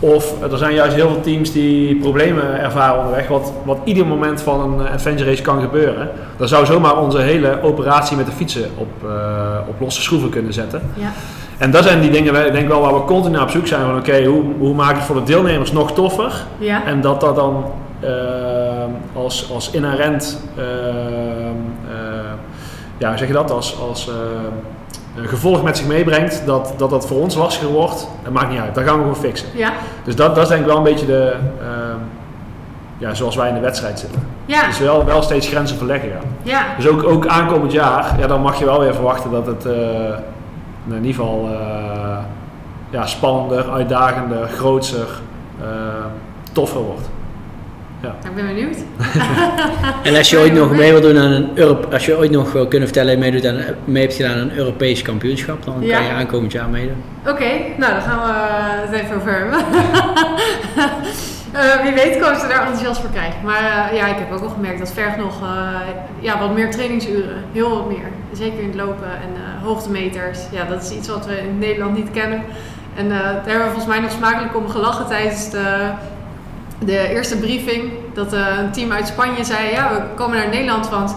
of 0.03 0.41
er 0.51 0.57
zijn 0.57 0.73
juist 0.73 0.95
heel 0.95 1.07
veel 1.09 1.21
teams 1.21 1.51
die 1.51 1.95
problemen 1.95 2.59
ervaren 2.61 2.99
onderweg, 2.99 3.27
wat, 3.27 3.53
wat 3.63 3.77
ieder 3.83 4.05
moment 4.07 4.41
van 4.41 4.59
een 4.79 4.85
eh, 4.87 4.93
adventure 4.93 5.29
race 5.29 5.41
kan 5.41 5.61
gebeuren, 5.61 6.09
dan 6.37 6.47
zou 6.47 6.65
zomaar 6.65 6.97
onze 6.97 7.17
hele 7.19 7.61
operatie 7.61 8.17
met 8.17 8.25
de 8.25 8.31
fietsen 8.31 8.69
op, 8.77 8.87
eh, 9.09 9.57
op 9.67 9.79
losse 9.79 10.01
schroeven 10.01 10.29
kunnen 10.29 10.53
zetten. 10.53 10.81
ja, 10.93 11.11
En 11.57 11.71
dat 11.71 11.83
zijn 11.83 12.01
die 12.01 12.11
dingen, 12.11 12.33
wij- 12.33 12.51
denk 12.51 12.63
ik 12.63 12.67
wel, 12.69 12.81
waar 12.81 12.93
we 12.93 13.03
continu 13.05 13.37
op 13.39 13.49
zoek 13.49 13.67
zijn 13.67 13.81
van 13.85 13.97
oké, 13.97 14.23
hoe, 14.25 14.43
hoe 14.59 14.73
maak 14.73 14.89
ik 14.89 14.95
het 14.95 15.05
voor 15.05 15.15
de 15.15 15.23
deelnemers 15.23 15.71
nog 15.71 15.93
toffer? 15.93 16.33
ja, 16.57 16.85
En 16.85 17.01
dat 17.01 17.21
dat 17.21 17.35
dan 17.35 17.65
eh, 17.99 18.09
als, 19.13 19.51
als 19.53 19.71
inherent, 19.71 20.43
eh, 20.55 20.63
eh, 20.65 21.53
ja, 22.97 23.09
hoe 23.09 23.17
zeg 23.17 23.27
je 23.27 23.33
dat, 23.33 23.51
als, 23.51 23.77
als 23.89 24.07
eh, 24.07 24.13
gevolg 25.15 25.63
met 25.63 25.77
zich 25.77 25.87
meebrengt, 25.87 26.41
dat, 26.45 26.73
dat 26.77 26.89
dat 26.89 27.07
voor 27.07 27.21
ons 27.21 27.35
lastiger 27.35 27.69
wordt, 27.69 28.07
dat 28.23 28.33
maakt 28.33 28.49
niet 28.49 28.59
uit. 28.59 28.75
Dat 28.75 28.83
gaan 28.83 28.95
we 28.95 29.01
gewoon 29.01 29.15
fixen. 29.15 29.47
ja, 29.53 29.71
Dus 30.03 30.15
dat, 30.15 30.35
dat 30.35 30.43
is 30.43 30.49
denk 30.49 30.61
ik 30.61 30.67
wel 30.67 30.77
een 30.77 30.83
beetje 30.83 31.05
de, 31.05 31.35
eh, 31.59 31.67
ja, 32.97 33.13
zoals 33.13 33.35
wij 33.35 33.47
in 33.47 33.53
de 33.53 33.59
wedstrijd 33.59 33.99
zitten. 33.99 34.21
ja, 34.45 34.65
Dus 34.67 34.79
wel, 34.79 35.05
wel 35.05 35.21
steeds 35.21 35.47
grenzen 35.47 35.77
verleggen, 35.77 36.09
ja. 36.09 36.19
ja, 36.43 36.63
Dus 36.77 36.87
ook, 36.87 37.03
ook 37.03 37.27
aankomend 37.27 37.71
jaar, 37.71 38.15
ja, 38.19 38.27
dan 38.27 38.41
mag 38.41 38.59
je 38.59 38.65
wel 38.65 38.79
weer 38.79 38.93
verwachten 38.93 39.31
dat 39.31 39.45
het 39.45 39.65
eh, 39.65 39.73
in 40.87 41.05
ieder 41.05 41.13
geval 41.13 41.49
eh, 41.51 42.17
ja, 42.89 43.05
spannender, 43.05 43.69
uitdagender, 43.69 44.47
grootser, 44.47 45.07
eh, 45.61 45.67
toffer 46.51 46.81
wordt. 46.81 47.09
Nou, 48.01 48.13
ik 48.23 48.35
ben 48.35 48.45
benieuwd. 48.47 48.77
En 50.03 50.15
als 50.15 50.29
je 50.29 50.37
ooit 50.37 50.53
nog 50.53 50.71
mee 50.75 50.91
wil 50.91 51.01
doen 51.01 51.17
aan 51.17 51.31
een 51.31 51.49
Europe, 51.53 51.87
als 51.87 52.05
je 52.05 52.17
ooit 52.17 52.31
nog 52.31 52.51
wil 52.51 52.67
kunnen 52.67 52.87
vertellen 52.87 53.15
dat 53.15 53.25
je 53.25 53.31
meedoet 53.31 53.49
aan, 53.49 53.75
mee 53.85 54.01
hebt 54.03 54.15
gedaan 54.15 54.31
aan 54.31 54.39
een 54.39 54.55
Europees 54.57 55.01
kampioenschap, 55.01 55.65
dan 55.65 55.75
Ja. 55.81 55.97
kan 55.97 56.05
je 56.05 56.11
aankomend 56.13 56.51
jaar 56.51 56.69
meedoen. 56.69 57.03
Oké, 57.27 57.49
nou 57.77 57.93
dan 57.93 58.01
gaan 58.01 58.19
we 58.19 58.33
het 58.87 59.01
even 59.01 59.15
over 59.15 59.31
hebben. 59.37 59.59
Eh, 61.51 61.81
wie 61.83 61.93
weet 61.93 62.19
komen 62.19 62.39
ze 62.39 62.47
daar 62.47 62.59
enthousiast 62.61 63.01
voor 63.01 63.09
krijgen. 63.09 63.39
Maar 63.43 63.89
eh, 63.91 63.97
ja, 63.97 64.07
ik 64.07 64.15
heb 64.17 64.31
ook 64.31 64.41
al 64.41 64.49
gemerkt 64.49 64.79
dat 64.79 64.91
vergt 64.91 65.17
nog 65.17 65.41
eh, 65.41 65.69
ja, 66.19 66.39
wat 66.39 66.53
meer 66.53 66.71
trainingsuren. 66.71 67.35
Heel 67.51 67.69
wat 67.69 67.87
meer. 67.87 68.05
Zeker 68.33 68.59
in 68.59 68.65
het 68.67 68.75
lopen 68.75 69.05
en 69.07 69.29
eh, 69.35 69.63
hoogtemeters. 69.63 70.39
Ja, 70.51 70.65
dat 70.65 70.81
is 70.83 70.91
iets 70.91 71.07
wat 71.07 71.25
we 71.25 71.37
in 71.37 71.57
Nederland 71.59 71.95
niet 71.95 72.11
kennen. 72.11 72.41
En 72.95 73.05
eh, 73.11 73.17
daar 73.19 73.33
hebben 73.33 73.57
we 73.67 73.73
volgens 73.73 73.85
mij 73.85 73.99
nog 73.99 74.11
smakelijk 74.11 74.55
om 74.55 74.69
gelachen 74.69 75.07
tijdens 75.07 75.49
de, 75.49 75.89
de 76.85 77.09
eerste 77.09 77.37
briefing. 77.37 77.91
Dat 78.13 78.33
eh, 78.33 78.57
een 78.57 78.71
team 78.71 78.91
uit 78.91 79.07
Spanje 79.07 79.43
zei, 79.43 79.69
ja, 79.69 79.93
we 79.93 80.01
komen 80.15 80.37
naar 80.37 80.49
Nederland, 80.49 80.89
want 80.89 81.15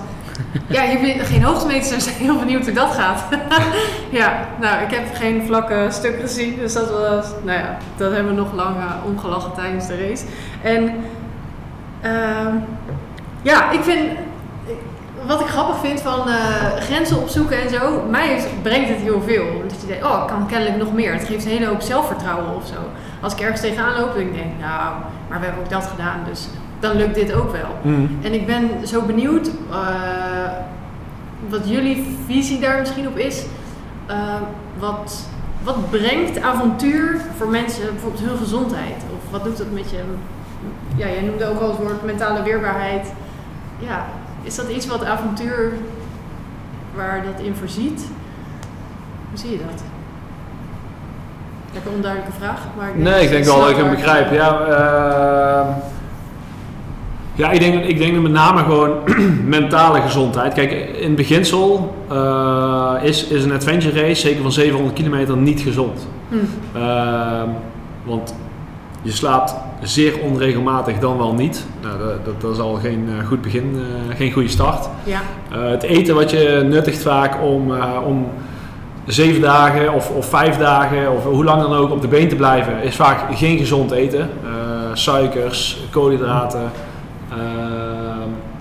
ja, 0.67 0.83
hier 0.83 1.25
geen 1.25 1.43
hoogtemeters. 1.43 1.89
Dus 1.89 2.07
ik 2.07 2.15
heel 2.15 2.39
benieuwd 2.39 2.65
hoe 2.65 2.73
dat 2.73 2.91
gaat. 2.91 3.25
ja, 4.21 4.49
nou, 4.61 4.83
ik 4.83 4.91
heb 4.91 5.15
geen 5.15 5.43
vlakke 5.47 5.87
stuk 5.91 6.21
gezien. 6.21 6.57
Dus 6.57 6.73
dat 6.73 6.91
was, 6.91 7.27
nou 7.43 7.59
ja, 7.59 7.77
dat 7.97 8.13
hebben 8.13 8.35
we 8.35 8.41
nog 8.41 8.53
lang 8.53 8.77
eh, 8.77 9.07
omgelachen 9.07 9.53
tijdens 9.53 9.87
de 9.87 10.09
race. 10.09 10.25
En 10.63 10.95
ehm, 12.01 12.55
ja, 13.43 13.71
ik 13.71 13.83
vind, 13.83 14.11
wat 15.27 15.41
ik 15.41 15.47
grappig 15.47 15.79
vind 15.79 16.01
van 16.01 16.29
eh, 16.29 16.35
grenzen 16.79 17.19
opzoeken 17.21 17.63
en 17.63 17.71
zo, 17.71 18.03
mij 18.11 18.45
brengt 18.63 18.89
het 18.89 18.99
heel 18.99 19.23
veel. 19.23 19.45
Dat 19.69 19.81
je 19.81 19.87
denkt, 19.87 20.05
oh, 20.05 20.21
ik 20.23 20.27
kan 20.27 20.47
kennelijk 20.47 20.77
nog 20.77 20.93
meer. 20.93 21.13
Het 21.13 21.25
geeft 21.25 21.45
een 21.45 21.51
hele 21.51 21.67
hoop 21.67 21.81
zelfvertrouwen 21.81 22.55
of 22.55 22.67
zo. 22.67 22.75
Als 23.21 23.33
ik 23.33 23.41
ergens 23.41 23.61
tegenaan 23.61 24.01
loop, 24.01 24.15
dan 24.15 24.23
denk 24.23 24.35
ik, 24.35 24.59
nou, 24.61 24.93
maar 25.29 25.39
we 25.39 25.45
hebben 25.45 25.65
ook 25.65 25.71
dat 25.71 25.87
gedaan, 25.87 26.21
dus 26.29 26.49
dan 26.81 26.97
lukt 26.97 27.15
dit 27.15 27.33
ook 27.33 27.53
wel. 27.53 27.93
En 28.23 28.35
ik 28.35 28.47
ben 28.47 28.71
zo 28.87 29.03
benieuwd 29.03 29.51
eh, 29.71 30.51
wat 31.49 31.69
jullie 31.69 32.17
visie 32.27 32.61
daar 32.61 32.81
misschien 32.81 33.09
op 33.09 33.19
is. 33.19 33.45
Eh, 34.07 34.17
wat, 34.79 35.29
wat 35.63 35.91
brengt 35.91 36.41
avontuur 36.41 37.21
voor 37.37 37.49
mensen, 37.49 37.93
bijvoorbeeld 37.93 38.23
hun 38.23 38.39
gezondheid? 38.39 39.03
Of 39.17 39.31
wat 39.31 39.45
doet 39.45 39.57
dat 39.57 39.71
met 39.71 39.91
je? 39.91 40.03
Ja, 40.97 41.07
jij 41.07 41.21
noemde 41.21 41.47
ook 41.47 41.61
al 41.61 41.69
het 41.69 41.79
woord 41.79 42.05
mentale 42.05 42.43
weerbaarheid. 42.43 43.13
Ja, 43.79 44.07
is 44.45 44.55
dat 44.55 44.69
iets 44.69 44.87
wat 44.87 45.05
avontuur, 45.05 45.73
waar 46.95 47.23
dat 47.35 47.45
in 47.47 47.55
voorziet? 47.55 48.07
Hoe 49.31 49.39
zie 49.39 49.51
je 49.51 49.59
dat? 49.59 49.83
Lekker 51.73 51.93
onduidelijke 51.93 52.37
vraag. 52.39 52.59
Maar 52.79 52.89
ik 52.89 52.97
Nee, 52.97 53.23
ik 53.23 53.31
denk 53.31 53.45
wel 53.45 53.61
dat 53.61 53.71
ik 53.71 53.77
hem 53.77 53.85
waar- 53.87 53.95
begrijp. 53.95 54.33
Ja, 54.33 54.61
ehm, 54.67 55.67
ja 57.35 57.51
ik, 57.51 57.61
denk, 57.61 57.85
ik 57.85 57.99
denk 57.99 58.21
met 58.23 58.33
name 58.33 58.63
gewoon 58.63 58.97
mentale 59.45 60.01
gezondheid. 60.01 60.53
Kijk, 60.55 60.71
in 60.97 61.15
beginsel 61.15 61.95
eh, 62.09 62.93
is, 63.03 63.25
is 63.27 63.45
een 63.45 63.53
adventure 63.53 64.01
race, 64.01 64.21
zeker 64.21 64.43
van 64.43 64.53
700 64.53 64.95
kilometer, 64.95 65.37
niet 65.37 65.61
gezond. 65.61 66.07
Hm. 66.29 66.37
Ehm, 66.77 67.49
want 68.05 68.35
je 69.03 69.13
slaapt 69.13 69.55
zeer 69.83 70.21
onregelmatig 70.21 70.99
dan 70.99 71.19
wel 71.19 71.35
niet. 71.35 71.67
Nou, 71.83 71.99
dat, 71.99 72.25
dat, 72.25 72.41
dat 72.41 72.53
is 72.53 72.59
al 72.59 72.75
geen 72.75 73.09
eh, 73.19 73.27
goed 73.27 73.43
begin, 73.43 73.77
eh, 73.77 74.17
geen 74.17 74.33
goede 74.33 74.49
start. 74.49 74.89
Ja, 75.05 75.21
Eh, 75.53 75.71
het 75.71 75.83
eten 75.83 76.15
wat 76.15 76.31
je 76.31 76.65
nuttigt 76.69 77.03
vaak 77.03 77.43
om, 77.43 77.73
om 78.07 78.29
zeven 79.07 79.41
dagen 79.41 79.93
of, 79.93 80.11
of 80.11 80.27
vijf 80.27 80.57
dagen 80.57 81.13
of 81.13 81.25
hoe 81.25 81.45
lang 81.45 81.63
dan 81.63 81.73
ook 81.73 81.91
op 81.91 82.01
de 82.01 82.09
been 82.09 82.29
te 82.29 82.37
blijven, 82.37 82.83
is 82.83 82.97
vaak 82.97 83.37
geen 83.37 83.59
gezond 83.59 83.91
eten. 83.91 84.31
Suikers, 84.93 85.79
koolhydraten, 85.91 86.71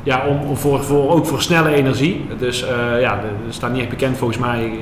ja, 0.04 0.28
om, 0.28 0.40
om 0.50 0.58
voor, 0.58 0.84
voor, 0.84 1.12
ook 1.12 1.26
voor 1.26 1.42
snelle 1.42 1.74
energie. 1.74 2.26
Dus 2.38 2.66
ja, 3.00 3.14
er 3.14 3.54
staat 3.54 3.72
niet 3.72 3.82
echt 3.82 3.90
bekend 3.90 4.18
volgens 4.18 4.40
mij. 4.40 4.66
Ik, 4.66 4.74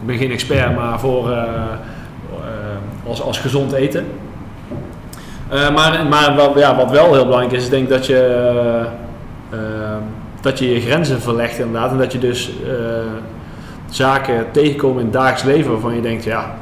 ik 0.00 0.06
ben 0.06 0.16
geen 0.16 0.30
expert, 0.30 0.76
maar 0.76 1.00
voor 1.00 1.34
als, 3.06 3.22
als 3.22 3.38
gezond 3.38 3.72
eten. 3.72 4.06
Eh, 5.54 5.74
maar 5.74 6.06
maar 6.06 6.34
wat, 6.36 6.52
ja, 6.56 6.76
wat 6.76 6.90
wel 6.90 7.12
heel 7.12 7.24
belangrijk 7.24 7.52
is, 7.52 7.62
is 7.62 7.68
denk 7.68 7.88
dat 7.88 8.06
je, 8.06 8.18
eh, 8.18 8.80
eh, 9.58 9.96
dat 10.40 10.58
je 10.58 10.72
je 10.72 10.80
grenzen 10.80 11.20
verlegt 11.20 11.58
inderdaad. 11.58 11.90
En 11.90 11.98
dat 11.98 12.12
je 12.12 12.18
dus 12.18 12.50
eh, 12.66 12.74
zaken 13.90 14.46
tegenkomt 14.50 14.98
in 14.98 15.04
het 15.04 15.12
dagelijks 15.12 15.42
leven 15.42 15.70
waarvan 15.70 15.94
je 15.94 16.00
denkt, 16.00 16.24
ja, 16.24 16.54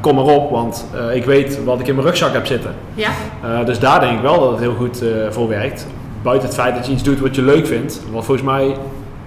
kom 0.00 0.14
maar 0.14 0.24
op, 0.24 0.50
want 0.50 0.86
ik 1.12 1.24
weet 1.24 1.64
wat 1.64 1.80
ik 1.80 1.86
in 1.86 1.94
mijn 1.94 2.06
rugzak 2.06 2.32
heb 2.32 2.46
zitten. 2.46 2.74
Ja, 2.94 3.10
dus 3.64 3.78
daar 3.78 4.00
denk 4.00 4.12
ik 4.12 4.22
wel 4.22 4.40
dat 4.40 4.50
het 4.50 4.60
heel 4.60 4.74
goed 4.74 5.02
voor 5.30 5.48
werkt. 5.48 5.86
Buiten 6.22 6.48
het 6.48 6.56
feit 6.56 6.74
dat 6.74 6.86
je 6.86 6.92
iets 6.92 7.02
doet 7.02 7.20
wat 7.20 7.34
je 7.34 7.42
leuk 7.42 7.66
vindt. 7.66 8.00
Wat 8.12 8.24
volgens 8.24 8.46
mij 8.46 8.76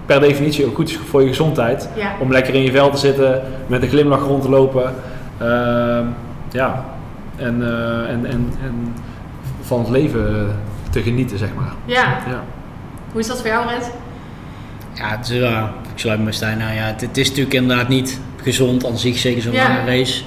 per 0.06 0.20
definitie 0.20 0.66
ook 0.66 0.74
goed 0.74 0.88
is 0.88 0.98
voor 1.08 1.22
je 1.22 1.28
gezondheid. 1.28 1.88
ja. 1.94 2.12
Om 2.20 2.32
lekker 2.32 2.54
in 2.54 2.62
je 2.62 2.70
vel 2.70 2.90
te 2.90 2.98
zitten, 2.98 3.42
met 3.66 3.82
een 3.82 3.88
glimlach 3.88 4.26
rond 4.26 4.42
te 4.42 4.48
lopen. 4.48 4.94
Ehm, 5.38 6.04
ja, 6.50 6.84
en, 7.36 7.62
eh, 7.62 8.10
en, 8.10 8.26
en, 8.26 8.52
en 8.64 8.94
van 9.60 9.78
het 9.80 9.88
leven 9.88 10.56
te 10.90 11.02
genieten, 11.02 11.38
zeg 11.38 11.48
maar. 11.56 11.72
ja. 11.84 12.02
Ja. 12.28 12.42
Hoe 13.12 13.20
is 13.20 13.26
dat 13.26 13.38
voor 13.40 13.46
jou, 13.46 13.68
Rens? 13.68 13.86
Ja, 14.94 15.08
het 15.16 15.28
is, 15.30 15.38
ik 15.92 15.98
sluit 16.00 16.20
me 16.20 16.32
Stijn 16.32 16.62
aan. 16.62 16.74
Ja, 16.74 16.82
het, 16.84 17.00
het 17.00 17.16
is 17.16 17.28
natuurlijk 17.28 17.54
inderdaad 17.54 17.88
niet 17.88 18.20
gezond 18.42 18.86
aan 18.86 18.98
zich, 18.98 19.18
zeker 19.18 19.42
zo'n 19.42 19.52
Ja. 19.52 19.62
lange 19.68 19.84
race. 19.84 20.22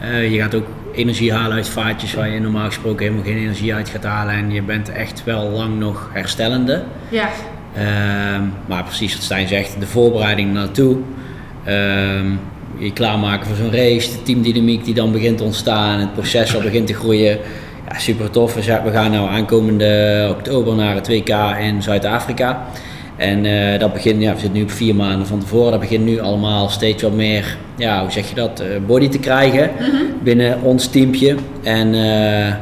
Eh, 0.00 0.32
je 0.32 0.38
gaat 0.40 0.54
ook 0.54 0.66
energie 0.92 1.32
halen 1.32 1.56
uit 1.56 1.68
vaatjes 1.68 2.14
waar 2.14 2.28
je 2.28 2.40
normaal 2.40 2.66
gesproken 2.66 3.02
helemaal 3.04 3.24
geen 3.24 3.36
energie 3.36 3.74
uit 3.74 3.88
gaat 3.88 4.04
halen. 4.04 4.34
En 4.34 4.50
je 4.50 4.62
bent 4.62 4.88
echt 4.88 5.24
wel 5.24 5.48
lang 5.50 5.78
nog 5.78 6.10
herstellende. 6.12 6.82
Ja, 7.08 7.28
Ehm, 7.74 8.42
maar 8.66 8.84
precies 8.84 9.14
wat 9.14 9.22
Stijn 9.22 9.48
zegt, 9.48 9.80
de 9.80 9.86
voorbereiding 9.86 10.52
naartoe. 10.52 10.96
Ehm, 11.64 12.26
je 12.78 12.92
klaarmaken 12.92 13.46
voor 13.46 13.56
zo'n 13.56 13.72
race, 13.72 14.10
de 14.10 14.22
teamdynamiek 14.22 14.84
die 14.84 14.94
dan 14.94 15.12
begint 15.12 15.38
te 15.38 15.44
ontstaan, 15.44 15.98
het 15.98 16.12
proces 16.12 16.54
al 16.54 16.60
begint 16.62 16.86
te 16.86 16.94
groeien. 16.94 17.38
Ja, 17.88 17.98
super 17.98 18.30
tof. 18.30 18.54
We 18.54 18.90
gaan 18.92 19.10
nou 19.10 19.28
aankomende 19.28 20.26
oktober 20.30 20.74
naar 20.74 20.94
het 20.94 21.08
WK 21.08 21.28
in 21.60 21.82
Zuid-Afrika. 21.82 22.62
En 23.16 23.44
eh, 23.44 23.78
dat 23.80 23.92
begint, 23.92 24.22
ja, 24.22 24.32
we 24.32 24.38
zitten 24.38 24.58
nu 24.58 24.62
op 24.62 24.70
vier 24.70 24.94
maanden 24.94 25.26
van 25.26 25.38
tevoren. 25.38 25.70
Dat 25.70 25.80
begint 25.80 26.04
nu 26.04 26.20
allemaal 26.20 26.68
steeds 26.68 27.02
wat 27.02 27.12
meer, 27.12 27.56
ja, 27.76 28.00
hoe 28.00 28.10
zeg 28.10 28.28
je 28.28 28.34
dat, 28.34 28.60
eh, 28.60 28.66
body 28.86 29.08
te 29.08 29.18
krijgen 29.18 29.70
binnen 30.22 30.60
ons 30.62 30.86
teampje. 30.86 31.34
En 31.62 31.94
eh, 31.94 32.54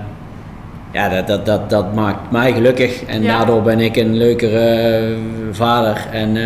ja, 0.93 1.09
dat, 1.09 1.27
dat, 1.27 1.47
dat, 1.47 1.71
dat 1.71 1.95
maakt 1.95 2.31
mij 2.31 2.53
gelukkig. 2.53 3.05
En 3.05 3.23
Ja. 3.23 3.37
daardoor 3.37 3.63
ben 3.63 3.81
ik 3.81 3.97
een 3.97 4.17
leukere 4.17 5.15
vader 5.53 6.07
en 6.13 6.37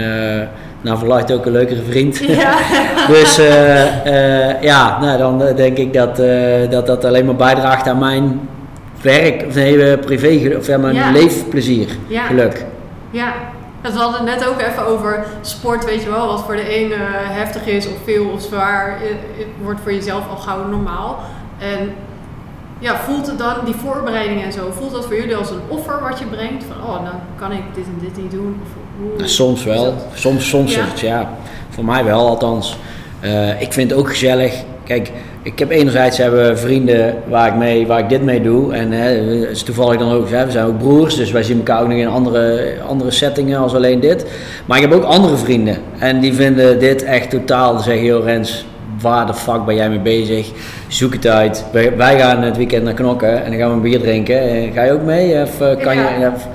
naar 0.84 0.98
verluidt 0.98 1.32
ook 1.32 1.46
een 1.46 1.52
leukere 1.52 1.82
vriend. 1.82 2.18
ja. 2.18 2.54
dus 3.12 3.38
eh, 3.38 4.50
eh, 4.52 4.62
ja, 4.62 5.00
nou, 5.00 5.18
dan 5.18 5.42
eh, 5.42 5.56
denk 5.56 5.76
ik 5.78 5.92
dat, 5.92 6.16
dat 6.70 6.86
dat 6.86 7.04
alleen 7.04 7.24
maar 7.26 7.36
bijdraagt 7.36 7.88
aan 7.88 7.98
mijn 7.98 8.48
werk, 9.02 9.44
of 9.48 9.54
nee, 9.54 9.98
privé, 9.98 10.56
of 10.56 10.66
ja, 10.66 10.78
mijn 10.78 10.94
Ja. 10.94 11.10
leefplezier, 11.10 11.88
Ja. 12.06 12.22
geluk. 12.22 12.64
Ja, 13.10 13.32
we 13.82 13.90
hadden 13.90 14.26
het 14.26 14.38
net 14.40 14.48
ook 14.48 14.60
even 14.60 14.86
over 14.86 15.24
sport, 15.40 15.84
weet 15.84 16.02
je 16.02 16.10
wel, 16.10 16.26
wat 16.26 16.42
voor 16.44 16.56
de 16.56 16.76
een 16.80 16.92
eh, 16.92 16.98
heftig 17.12 17.66
is 17.66 17.86
of 17.86 17.96
veel 18.04 18.24
of 18.26 18.42
zwaar, 18.42 18.88
eh, 19.02 19.44
wordt 19.62 19.80
voor 19.82 19.92
jezelf 19.92 20.28
al 20.30 20.36
gauw 20.36 20.68
normaal. 20.68 21.18
En 21.58 21.92
ja, 22.78 22.96
voelt 22.96 23.26
het 23.26 23.38
dan, 23.38 23.54
die 23.64 23.74
voorbereiding 23.74 24.42
en 24.42 24.52
zo, 24.52 24.70
voelt 24.70 24.92
dat 24.92 25.04
voor 25.04 25.16
jullie 25.16 25.36
als 25.36 25.50
een 25.50 25.60
offer 25.68 26.00
wat 26.08 26.18
je 26.18 26.24
brengt? 26.24 26.64
Van, 26.64 26.86
oh, 26.86 27.04
dan 27.04 27.20
kan 27.38 27.52
ik 27.52 27.62
dit 27.74 27.84
en 27.84 27.98
dit 28.00 28.16
niet 28.22 28.30
doen? 28.30 28.60
Of, 28.62 28.68
Nou, 29.16 29.28
soms 29.28 29.64
wel, 29.64 29.94
soms, 30.14 30.48
soms 30.48 30.74
Ja. 30.74 30.80
ja. 31.00 31.06
ja. 31.08 31.30
Voor 31.70 31.84
mij 31.84 32.04
wel 32.04 32.28
althans. 32.28 32.76
Eh, 33.20 33.60
ik 33.60 33.72
vind 33.72 33.90
het 33.90 33.98
ook 33.98 34.08
gezellig. 34.08 34.54
Kijk, 34.84 35.10
ik 35.42 35.58
heb 35.58 35.70
enerzijds 35.70 36.16
hebben 36.18 36.58
vrienden 36.58 37.14
waar 37.28 37.48
ik, 37.48 37.54
mee, 37.54 37.86
waar 37.86 37.98
ik 37.98 38.08
dit 38.08 38.22
mee 38.22 38.42
doe. 38.42 38.72
En 38.74 38.92
hè, 38.92 39.08
het 39.10 39.50
is 39.50 39.62
toevallig 39.62 39.98
dan 39.98 40.12
ook, 40.12 40.30
hè, 40.30 40.44
we 40.44 40.50
zijn 40.50 40.66
ook 40.66 40.78
broers, 40.78 41.16
dus 41.16 41.30
wij 41.30 41.42
zien 41.42 41.56
elkaar 41.56 41.82
ook 41.82 41.88
nog 41.88 41.98
in 41.98 42.08
andere, 42.08 42.74
andere 42.88 43.10
settingen 43.10 43.58
als 43.58 43.74
alleen 43.74 44.00
dit. 44.00 44.26
Maar 44.66 44.76
ik 44.76 44.82
heb 44.82 44.92
ook 44.92 45.04
andere 45.04 45.36
vrienden. 45.36 45.76
En 45.98 46.20
die 46.20 46.34
vinden 46.34 46.78
dit 46.78 47.04
echt 47.04 47.30
totaal, 47.30 47.78
zeggen, 47.78 48.04
joh 48.04 48.24
Rens, 48.24 48.64
waar 49.00 49.26
de 49.26 49.34
fuck 49.34 49.64
ben 49.64 49.74
jij 49.74 49.88
mee 49.88 49.98
bezig? 50.00 50.50
Zoek 50.88 51.12
het 51.12 51.26
uit. 51.26 51.64
Wij, 51.72 51.96
wij 51.96 52.18
gaan 52.18 52.42
het 52.42 52.56
weekend 52.56 52.84
naar 52.84 52.94
knokken 52.94 53.44
en 53.44 53.50
dan 53.50 53.60
gaan 53.60 53.68
we 53.68 53.74
een 53.74 53.80
bier 53.82 54.00
drinken. 54.00 54.40
Eh, 54.40 54.72
ga 54.74 54.82
je 54.82 54.92
ook 54.92 55.02
mee? 55.02 55.42
Of 55.42 55.60
eh, 55.60 55.82
kan 55.82 55.96
Ja. 55.96 56.08
je... 56.20 56.26
of- 56.34 56.48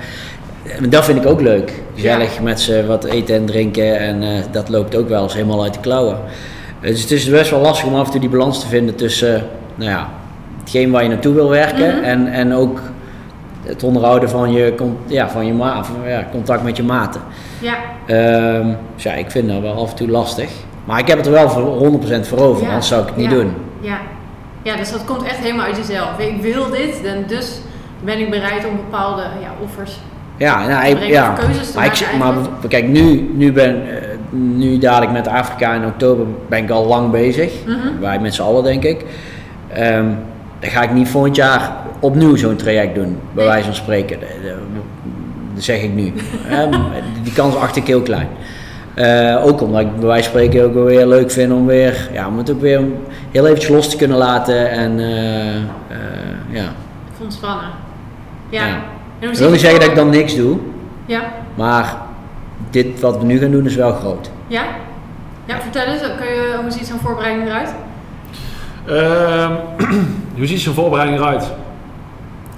dat 0.88 1.04
vind 1.04 1.18
ik 1.24 1.26
ook 1.30 1.40
leuk. 1.40 1.82
Gezellig 1.94 2.40
met 2.40 2.60
ze 2.60 2.86
wat 2.86 3.04
eten 3.04 3.34
en 3.34 3.44
drinken. 3.46 3.98
En 3.98 4.22
eh, 4.22 4.28
dat 4.50 4.68
loopt 4.68 4.96
ook 4.96 5.08
wel 5.08 5.22
eens 5.22 5.34
helemaal 5.34 5.62
uit 5.62 5.74
de 5.74 5.80
klauwen. 5.80 6.18
Dus 6.80 7.00
het 7.02 7.10
is 7.10 7.28
best 7.30 7.50
wel 7.50 7.60
lastig 7.60 7.88
om 7.88 7.94
af 7.94 8.04
en 8.04 8.10
toe 8.10 8.20
die 8.20 8.28
balans 8.28 8.60
te 8.60 8.66
vinden 8.66 8.94
tussen, 8.94 9.34
eh, 9.36 9.42
nou 9.74 9.90
ja, 9.90 10.08
hetgeen 10.60 10.90
waar 10.90 11.02
je 11.02 11.08
naartoe 11.08 11.34
wil 11.34 11.48
werken. 11.48 11.94
Mhm. 11.96 12.04
en, 12.04 12.26
en 12.32 12.54
ook 12.54 12.80
het 13.62 13.82
onderhouden 13.82 14.30
van 14.30 14.52
je, 14.52 14.74
ja, 15.06 15.28
van 15.28 15.46
je 15.46 15.52
ma 15.52 15.84
van, 15.84 15.94
ja, 16.06 16.28
contact 16.30 16.62
met 16.62 16.76
je 16.76 16.82
maten. 16.82 17.20
Ja, 17.58 17.74
Ehm, 18.06 18.66
dus 18.94 19.02
ja, 19.02 19.12
ik 19.12 19.30
vind 19.30 19.48
dat 19.48 19.60
wel 19.60 19.82
af 19.82 19.90
en 19.90 19.96
toe 19.96 20.08
lastig. 20.08 20.50
Maar 20.84 20.98
ik 20.98 21.06
heb 21.06 21.16
het 21.16 21.26
er 21.26 21.32
wel 21.32 21.50
voor 21.50 21.62
100% 21.62 22.28
voor 22.28 22.38
over, 22.38 22.62
Ja. 22.62 22.68
anders 22.68 22.88
zou 22.88 23.00
ik 23.02 23.06
het 23.08 23.16
niet 23.16 23.30
doen. 23.30 23.52
ja. 23.80 23.98
Ja, 24.62 24.76
dus 24.76 24.92
dat 24.92 25.04
komt 25.04 25.22
echt 25.22 25.36
helemaal 25.38 25.66
uit 25.66 25.76
jezelf. 25.76 26.18
Ik 26.18 26.40
wil 26.42 26.70
dit, 26.70 27.04
en 27.04 27.24
dus 27.26 27.60
ben 28.04 28.18
ik 28.18 28.30
bereid 28.30 28.66
om 28.66 28.76
bepaalde 28.76 29.22
ja, 29.22 29.50
offers 29.62 29.98
Ja, 30.40 30.66
nou, 30.66 30.86
ik, 30.86 31.04
ja. 31.04 31.32
keuzes 31.32 31.74
Maar, 31.74 31.86
ik, 31.86 32.06
maar 32.18 32.34
kijk, 32.68 32.88
nu, 32.88 33.30
nu, 33.34 33.52
ben, 33.52 33.82
eh, 33.88 33.96
nu 34.30 34.78
dadelijk 34.78 35.12
met 35.12 35.28
Afrika 35.28 35.74
in 35.74 35.84
oktober 35.84 36.26
ben 36.48 36.62
ik 36.62 36.70
al 36.70 36.86
lang 36.86 37.10
bezig. 37.10 37.52
Mhm. 37.66 38.00
Wij 38.00 38.18
met 38.18 38.34
z'n 38.34 38.42
allen, 38.42 38.62
denk 38.62 38.84
ik. 38.84 39.04
Ehm, 39.72 40.04
dan 40.60 40.70
ga 40.70 40.82
ik 40.82 40.92
niet 40.92 41.08
volgend 41.08 41.36
jaar 41.36 41.72
opnieuw 41.98 42.36
zo'n 42.36 42.56
traject 42.56 42.94
doen, 42.94 43.18
bij 43.32 43.44
wijze 43.44 43.64
van 43.64 43.74
spreken. 43.74 44.18
Dat, 44.20 45.64
zeg 45.64 45.82
ik 45.82 45.94
nu. 45.94 46.12
Ehm, 46.50 46.80
die 47.22 47.32
kans 47.32 47.56
acht 47.56 47.76
ik 47.76 47.86
heel 47.86 48.02
klein. 48.02 48.28
Eh, 48.94 49.46
ook 49.46 49.60
omdat 49.60 49.80
ik 49.80 49.96
bij 49.96 50.06
wijze 50.06 50.30
van 50.30 50.40
spreken 50.40 50.64
ook 50.64 50.84
weer 50.84 51.06
leuk 51.06 51.30
vind 51.30 51.52
om 51.52 51.66
weer, 51.66 52.08
ja, 52.12 52.28
om 52.28 52.38
het 52.38 52.50
ook 52.50 52.60
weer 52.60 52.80
heel 53.30 53.46
eventjes 53.46 53.70
los 53.70 53.90
te 53.90 53.96
kunnen 53.96 54.18
laten. 54.18 54.70
En 54.70 55.00
eh, 55.00 55.56
eh, 55.56 55.62
ja. 56.48 56.64
Ja. 58.50 58.66
Ja. 58.66 58.82
Ik 59.20 59.34
wil 59.34 59.50
niet 59.50 59.60
zeggen 59.60 59.80
dat 59.80 59.88
ik 59.88 59.94
dan 59.94 60.10
niks 60.10 60.36
doe, 60.36 60.58
Ja, 61.06 61.20
maar 61.54 61.96
dit 62.70 63.00
wat 63.00 63.18
we 63.18 63.24
nu 63.24 63.38
gaan 63.38 63.50
doen 63.50 63.66
is 63.66 63.74
wel 63.76 63.92
groot. 63.92 64.30
ja. 64.46 64.62
Ja, 65.46 65.60
vertel 65.60 65.82
eens, 65.84 66.00
kun 66.00 66.26
je, 66.34 66.56
hoe 66.62 66.70
ziet 66.70 66.86
zo'n 66.86 66.98
voorbereiding 66.98 67.48
eruit? 67.48 67.74
Ehm, 68.86 69.52
hoe 70.36 70.46
ziet 70.46 70.60
zo'n 70.60 70.74
voorbereiding 70.74 71.20
eruit? 71.20 71.52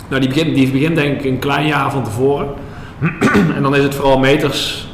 Nou, 0.08 0.20
die 0.20 0.28
begint, 0.30 0.54
die 0.54 0.70
begint 0.70 0.96
denk 0.96 1.18
ik 1.20 1.24
een 1.24 1.38
klein 1.38 1.66
jaar 1.66 1.90
van 1.90 2.04
tevoren. 2.04 2.46
en 3.56 3.62
dan 3.62 3.76
is 3.76 3.82
het 3.82 3.94
vooral 3.94 4.18
meters 4.18 4.88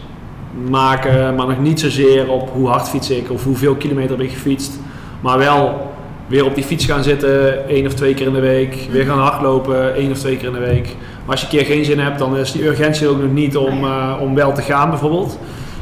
maken, 0.69 1.35
maar 1.35 1.47
nog 1.47 1.59
niet 1.59 1.81
zozeer 1.81 2.29
op 2.31 2.51
hoe 2.53 2.69
hard 2.69 2.89
fiets 2.89 3.11
ik 3.11 3.31
of 3.31 3.45
hoeveel 3.45 3.75
kilometer 3.75 4.11
heb 4.16 4.27
ik 4.27 4.33
gefietst. 4.33 4.79
Maar 5.21 5.39
wel 5.39 5.93
weer 6.27 6.45
op 6.45 6.55
die 6.55 6.64
fiets 6.64 6.85
gaan 6.85 7.03
zitten, 7.03 7.69
één 7.69 7.87
of 7.87 7.95
twee 7.95 8.14
keer 8.14 8.27
in 8.27 8.33
de 8.33 8.41
week. 8.41 8.89
Weer 8.91 9.05
gaan 9.05 9.19
hardlopen, 9.19 9.95
één 9.95 10.11
of 10.11 10.19
twee 10.19 10.37
keer 10.37 10.47
in 10.47 10.53
de 10.53 10.59
week. 10.59 10.97
Maar 11.29 11.37
als 11.37 11.47
je 11.47 11.59
een 11.59 11.64
keer 11.64 11.74
geen 11.74 11.85
zin 11.85 11.99
hebt, 11.99 12.18
dan 12.18 12.37
is 12.37 12.53
die 12.53 12.66
urgentie 12.66 13.09
ook 13.09 13.20
nog 13.20 13.31
niet 13.31 13.57
om, 13.57 13.85
eh, 13.85 14.14
om 14.20 14.35
wel 14.35 14.53
te 14.53 14.62
gaan 14.62 14.91
bijvoorbeeld. 14.91 15.39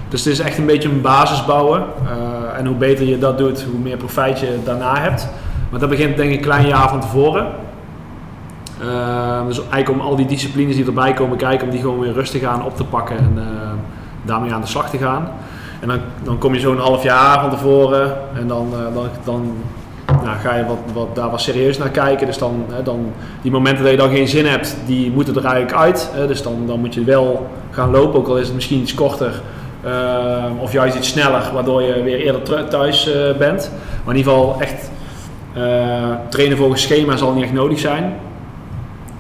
Dus 0.08 0.24
het 0.24 0.32
is 0.32 0.38
echt 0.38 0.58
een 0.58 0.66
beetje 0.66 0.88
een 0.88 1.00
basis 1.00 1.44
bouwen. 1.44 1.84
Eh, 2.06 2.58
en 2.58 2.66
hoe 2.66 2.76
beter 2.76 3.06
je 3.06 3.18
dat 3.18 3.38
doet, 3.38 3.62
hoe 3.62 3.80
meer 3.80 3.96
profijt 3.96 4.40
je 4.40 4.58
daarna 4.64 5.00
hebt. 5.00 5.28
Maar 5.70 5.80
dat 5.80 5.88
begint 5.88 6.16
denk 6.16 6.30
ik 6.30 6.36
een 6.36 6.42
klein 6.42 6.66
jaar 6.66 6.88
van 6.88 7.00
tevoren. 7.00 7.46
Eh, 8.80 9.46
dus 9.46 9.58
eigenlijk 9.58 9.90
om 9.90 10.00
al 10.00 10.16
die 10.16 10.26
disciplines 10.26 10.76
die 10.76 10.86
erbij 10.86 11.12
komen 11.12 11.36
kijken, 11.36 11.66
om 11.66 11.72
die 11.72 11.80
gewoon 11.80 12.00
weer 12.00 12.12
rustig 12.12 12.42
aan 12.42 12.64
op 12.64 12.76
te 12.76 12.84
pakken 12.84 13.18
en 13.18 13.38
daarmee 14.22 14.52
aan 14.52 14.60
de 14.60 14.66
slag 14.66 14.90
te 14.90 14.98
gaan. 14.98 15.28
En 15.80 15.88
dan, 15.88 15.98
dan 16.22 16.38
kom 16.38 16.54
je 16.54 16.60
zo'n 16.60 16.78
half 16.78 17.02
jaar 17.02 17.40
van 17.40 17.50
tevoren 17.50 18.16
en 18.34 18.48
dan, 18.48 18.70
dan, 18.94 19.08
dan 19.24 19.52
nou, 20.06 20.38
ga 20.38 20.54
je 20.56 20.64
wat, 20.66 20.78
wat, 20.92 21.14
daar 21.14 21.30
wat 21.30 21.40
serieus 21.40 21.78
naar 21.78 21.88
kijken. 21.88 22.26
Dus 22.26 22.38
dan, 22.38 22.64
hè, 22.72 22.82
dan 22.82 23.12
die 23.42 23.50
momenten 23.50 23.82
dat 23.82 23.92
je 23.92 23.98
dan 23.98 24.10
geen 24.10 24.28
zin 24.28 24.46
hebt, 24.46 24.76
die 24.86 25.10
moeten 25.10 25.36
er 25.36 25.44
eigenlijk 25.44 25.76
uit. 25.76 26.10
Hè. 26.12 26.26
Dus 26.26 26.42
dan, 26.42 26.66
dan 26.66 26.80
moet 26.80 26.94
je 26.94 27.04
wel 27.04 27.46
gaan 27.70 27.90
lopen, 27.90 28.18
ook 28.18 28.28
al 28.28 28.38
is 28.38 28.46
het 28.46 28.54
misschien 28.54 28.80
iets 28.80 28.94
korter. 28.94 29.40
eh, 29.82 30.44
of 30.58 30.72
juist 30.72 30.96
iets 30.96 31.08
sneller, 31.08 31.50
waardoor 31.52 31.82
je 31.82 32.02
weer 32.02 32.18
eerder 32.20 32.68
thuis 32.68 33.12
eh, 33.12 33.36
bent. 33.38 33.70
Maar 34.04 34.14
in 34.14 34.20
ieder 34.20 34.32
geval 34.32 34.56
echt 34.60 34.90
eh, 35.52 35.62
trainen 36.28 36.56
volgens 36.56 36.82
schema 36.82 37.16
zal 37.16 37.32
niet 37.32 37.42
echt 37.42 37.52
nodig 37.52 37.78
zijn. 37.78 38.02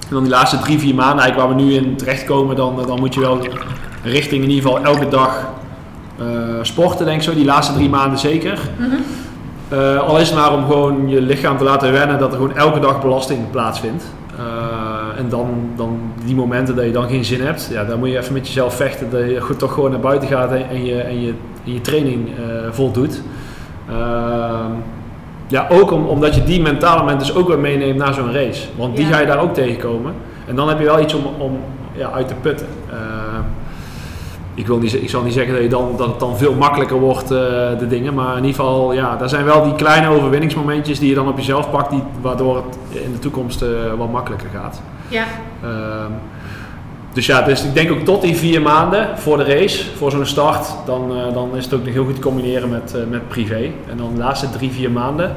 En 0.08 0.12
dan 0.12 0.22
die 0.22 0.32
laatste 0.32 0.58
drie, 0.58 0.78
vier 0.78 0.94
maanden, 0.94 1.24
eigenlijk 1.24 1.48
waar 1.48 1.56
we 1.56 1.62
nu 1.62 1.74
in 1.74 1.96
terechtkomen, 1.96 2.56
dan, 2.56 2.84
dan 2.86 2.98
moet 2.98 3.14
je 3.14 3.20
wel 3.20 3.38
richting 4.02 4.42
in 4.42 4.50
ieder 4.50 4.70
geval 4.70 4.84
elke 4.84 5.08
dag 5.08 5.46
sporten, 6.62 7.06
denk 7.06 7.18
ik 7.18 7.24
zo. 7.24 7.34
Die 7.34 7.44
laatste 7.44 7.74
drie 7.74 7.88
maanden 7.88 8.18
zeker. 8.18 8.58
Eh, 9.68 9.98
al 9.98 10.18
is 10.18 10.28
het 10.28 10.38
maar 10.38 10.52
om 10.52 10.64
gewoon 10.64 11.08
je 11.08 11.20
lichaam 11.20 11.58
te 11.58 11.64
laten 11.64 11.92
wennen 11.92 12.18
dat 12.18 12.30
er 12.32 12.36
gewoon 12.36 12.56
elke 12.56 12.80
dag 12.80 13.00
belasting 13.00 13.50
plaatsvindt. 13.50 14.04
Eh, 14.38 15.18
en 15.18 15.28
dan, 15.28 15.48
dan 15.76 15.98
die 16.24 16.34
momenten 16.34 16.76
dat 16.76 16.84
je 16.84 16.90
dan 16.90 17.08
geen 17.08 17.24
zin 17.24 17.40
hebt, 17.40 17.68
ja, 17.72 17.84
dan 17.84 17.98
moet 17.98 18.08
je 18.08 18.18
even 18.18 18.32
met 18.32 18.46
jezelf 18.46 18.74
vechten. 18.74 19.10
Dat 19.10 19.20
je 19.20 19.40
goed, 19.40 19.58
toch 19.58 19.72
gewoon 19.72 19.90
naar 19.90 20.00
buiten 20.00 20.28
gaat 20.28 20.52
en, 20.52 20.84
je, 20.84 21.00
en 21.00 21.20
je, 21.20 21.34
en 21.64 21.72
je 21.72 21.80
training 21.80 22.28
uh, 22.28 22.44
voldoet. 22.70 23.22
Ehm, 23.88 24.70
ja, 25.46 25.66
ook 25.68 25.90
om, 25.90 26.06
omdat 26.06 26.34
je 26.34 26.42
die 26.42 26.62
mentale 26.62 27.00
moment 27.00 27.18
dus 27.20 27.34
ook 27.34 27.48
weer 27.48 27.58
meeneemt 27.58 27.98
naar 27.98 28.14
zo'n 28.14 28.32
race. 28.32 28.66
Want 28.76 28.96
die 28.96 29.06
Ja. 29.06 29.12
ga 29.12 29.20
je 29.20 29.26
daar 29.26 29.40
ook 29.40 29.54
tegenkomen. 29.54 30.12
En 30.46 30.56
dan 30.56 30.68
heb 30.68 30.78
je 30.78 30.84
wel 30.84 31.00
iets 31.00 31.14
om, 31.14 31.24
om 31.38 31.58
ja, 31.92 32.10
uit 32.10 32.28
te 32.28 32.34
putten. 32.34 32.66
Ik, 34.56 34.66
wil 34.66 34.78
niet, 34.78 34.94
ik 34.94 35.10
zal 35.10 35.22
niet 35.22 35.32
zeggen 35.32 35.54
dat, 35.54 35.62
je 35.62 35.68
dan, 35.68 35.94
dat 35.96 36.06
het 36.06 36.20
dan 36.20 36.36
veel 36.36 36.54
makkelijker 36.54 36.98
wordt, 36.98 37.30
eh, 37.30 37.38
de 37.78 37.86
dingen. 37.88 38.14
Maar 38.14 38.36
in 38.36 38.44
ieder 38.44 38.60
geval, 38.60 38.92
ja, 38.92 39.16
daar 39.16 39.28
zijn 39.28 39.44
wel 39.44 39.62
die 39.62 39.74
kleine 39.74 40.08
overwinningsmomentjes 40.08 40.98
die 40.98 41.08
je 41.08 41.14
dan 41.14 41.28
op 41.28 41.36
jezelf 41.36 41.70
pakt. 41.70 41.90
Die, 41.90 42.02
waardoor 42.20 42.56
het 42.56 43.02
in 43.04 43.12
de 43.12 43.18
toekomst 43.18 43.62
eh, 43.62 43.68
wat 43.98 44.12
makkelijker 44.12 44.48
gaat. 44.54 44.82
Ja, 45.08 45.24
Ehm, 45.62 46.12
dus 47.12 47.26
ja, 47.26 47.42
dus 47.42 47.64
ik 47.64 47.74
denk 47.74 47.90
ook 47.90 47.98
tot 47.98 48.22
die 48.22 48.36
vier 48.36 48.62
maanden 48.62 49.18
voor 49.18 49.36
de 49.36 49.44
race, 49.44 49.96
voor 49.96 50.10
zo'n 50.10 50.26
start, 50.26 50.74
dan, 50.86 51.16
eh, 51.16 51.34
dan 51.34 51.56
is 51.56 51.64
het 51.64 51.74
ook 51.74 51.84
nog 51.84 51.94
heel 51.94 52.04
goed 52.04 52.14
te 52.14 52.20
combineren 52.20 52.68
met, 52.68 52.96
met 53.10 53.28
privé. 53.28 53.70
En 53.90 53.96
dan 53.96 54.10
de 54.14 54.18
laatste 54.18 54.50
drie, 54.50 54.70
vier 54.70 54.90
maanden, 54.90 55.34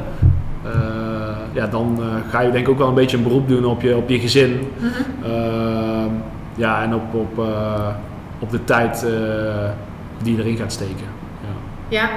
ja, 1.53 1.67
dan 1.67 1.99
ga 2.29 2.41
je 2.41 2.51
denk 2.51 2.65
ik 2.65 2.71
ook 2.71 2.77
wel 2.77 2.87
een 2.87 2.93
beetje 2.93 3.17
een 3.17 3.23
beroep 3.23 3.47
doen 3.47 3.65
op 3.65 3.81
je, 3.81 3.95
op 3.95 4.09
je 4.09 4.19
gezin. 4.19 4.59
Mhm. 4.77 5.31
Ehm, 5.31 6.09
ja, 6.55 6.83
en 6.83 6.95
op, 6.95 7.13
op, 7.13 7.45
op 8.39 8.51
de 8.51 8.63
tijd 8.63 9.03
eh, 9.03 9.11
die 10.23 10.35
je 10.35 10.41
erin 10.41 10.57
gaat 10.57 10.71
steken. 10.71 11.05
Ja. 11.41 11.97
ja. 11.99 12.09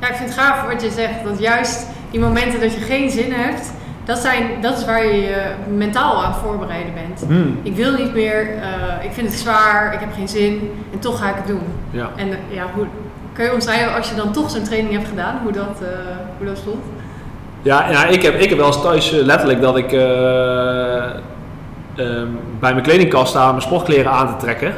Ja, 0.00 0.08
ik 0.08 0.14
vind 0.14 0.28
het 0.30 0.38
gaaf 0.38 0.66
wat 0.72 0.82
je 0.82 0.90
zegt. 0.90 1.24
Dat 1.24 1.38
juist 1.38 1.86
die 2.10 2.20
momenten 2.20 2.60
dat 2.60 2.74
je 2.74 2.80
geen 2.80 3.10
zin 3.10 3.32
hebt, 3.32 3.72
dat, 4.04 4.18
zijn, 4.18 4.42
dat 4.60 4.78
is 4.78 4.84
waar 4.84 5.06
je 5.06 5.20
je 5.20 5.42
mentaal 5.76 6.24
aan 6.24 6.34
voorbereiden 6.34 6.92
bent. 6.94 7.22
Hmm, 7.26 7.58
Ik 7.62 7.76
wil 7.76 7.92
niet 7.92 8.14
meer, 8.14 8.40
eh, 8.40 9.04
ik 9.04 9.12
vind 9.12 9.28
het 9.28 9.38
zwaar, 9.38 9.92
ik 9.94 10.00
heb 10.00 10.08
geen 10.14 10.28
zin 10.28 10.70
en 10.92 10.98
toch 10.98 11.18
ga 11.18 11.28
ik 11.28 11.34
het 11.36 11.46
doen. 11.46 11.62
ja. 11.90 12.10
En 12.16 12.28
eh, 12.30 12.36
ja, 12.48 12.64
hoe, 12.74 12.86
kun 13.32 13.44
je 13.44 13.52
omschrijven 13.52 13.94
als 13.94 14.08
je 14.08 14.14
dan 14.14 14.32
toch 14.32 14.50
zo'n 14.50 14.62
training 14.62 14.94
hebt 14.94 15.08
gedaan, 15.08 15.38
hoe 15.42 15.52
dat, 15.52 15.78
eh, 15.82 15.88
hoe 16.38 16.46
dat 16.46 16.58
voelt? 16.64 16.84
Ja, 17.62 17.90
ja 17.90 18.04
ik, 18.06 18.22
heb, 18.22 18.34
ik 18.34 18.48
heb 18.48 18.58
wel 18.58 18.66
eens 18.66 18.82
thuis 18.82 19.10
letterlijk 19.10 19.60
dat 19.60 19.76
ik 19.76 19.92
eh, 19.92 21.04
ehm, 21.94 22.28
bij 22.60 22.70
mijn 22.72 22.82
kledingkast 22.82 23.28
sta 23.30 23.48
mijn 23.50 23.62
sportkleren 23.62 24.10
aan 24.12 24.26
te 24.28 24.36
trekken. 24.44 24.74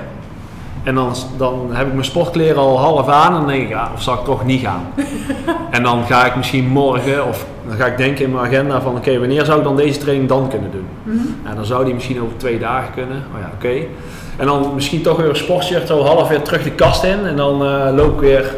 En 0.88 0.94
dan, 0.94 1.12
dan 1.36 1.68
heb 1.72 1.86
ik 1.86 1.92
mijn 1.92 2.04
sportkleren 2.04 2.56
al 2.56 2.78
half 2.78 3.08
aan 3.08 3.26
en 3.32 3.38
dan 3.38 3.46
denk 3.46 3.62
ik, 3.62 3.68
ja, 3.68 3.90
of 3.94 4.02
zal 4.02 4.14
ik 4.14 4.24
toch 4.24 4.44
niet 4.44 4.60
gaan? 4.60 4.86
en 5.70 5.82
dan 5.82 6.04
ga 6.04 6.24
ik 6.26 6.36
misschien 6.36 6.66
morgen, 6.68 7.26
of 7.26 7.46
dan 7.68 7.76
ga 7.76 7.86
ik 7.86 7.96
denken 7.96 8.24
in 8.24 8.32
mijn 8.32 8.46
agenda 8.46 8.80
van, 8.80 8.96
oké, 8.96 9.18
wanneer 9.18 9.44
zou 9.44 9.58
ik 9.58 9.64
dan 9.64 9.76
deze 9.76 9.98
training 9.98 10.28
dan 10.28 10.48
kunnen 10.48 10.70
doen? 10.70 10.86
En 11.44 11.54
dan 11.56 11.64
zou 11.64 11.84
die 11.84 11.94
misschien 11.94 12.22
over 12.22 12.36
twee 12.36 12.58
dagen 12.58 12.94
kunnen. 12.94 13.16
Oh 13.34 13.40
ja, 13.40 13.50
oké. 13.54 13.84
En 14.36 14.46
dan 14.46 14.70
misschien 14.74 15.02
toch 15.02 15.16
weer 15.16 15.28
een 15.28 15.36
sportshirt 15.36 15.86
zo 15.86 16.04
half 16.04 16.28
weer 16.28 16.42
terug 16.42 16.62
de 16.62 16.70
kast 16.70 17.04
in. 17.04 17.26
En 17.26 17.36
dan 17.36 17.64
eh, 17.64 17.94
loop 17.94 18.14
ik 18.14 18.20
weer 18.20 18.54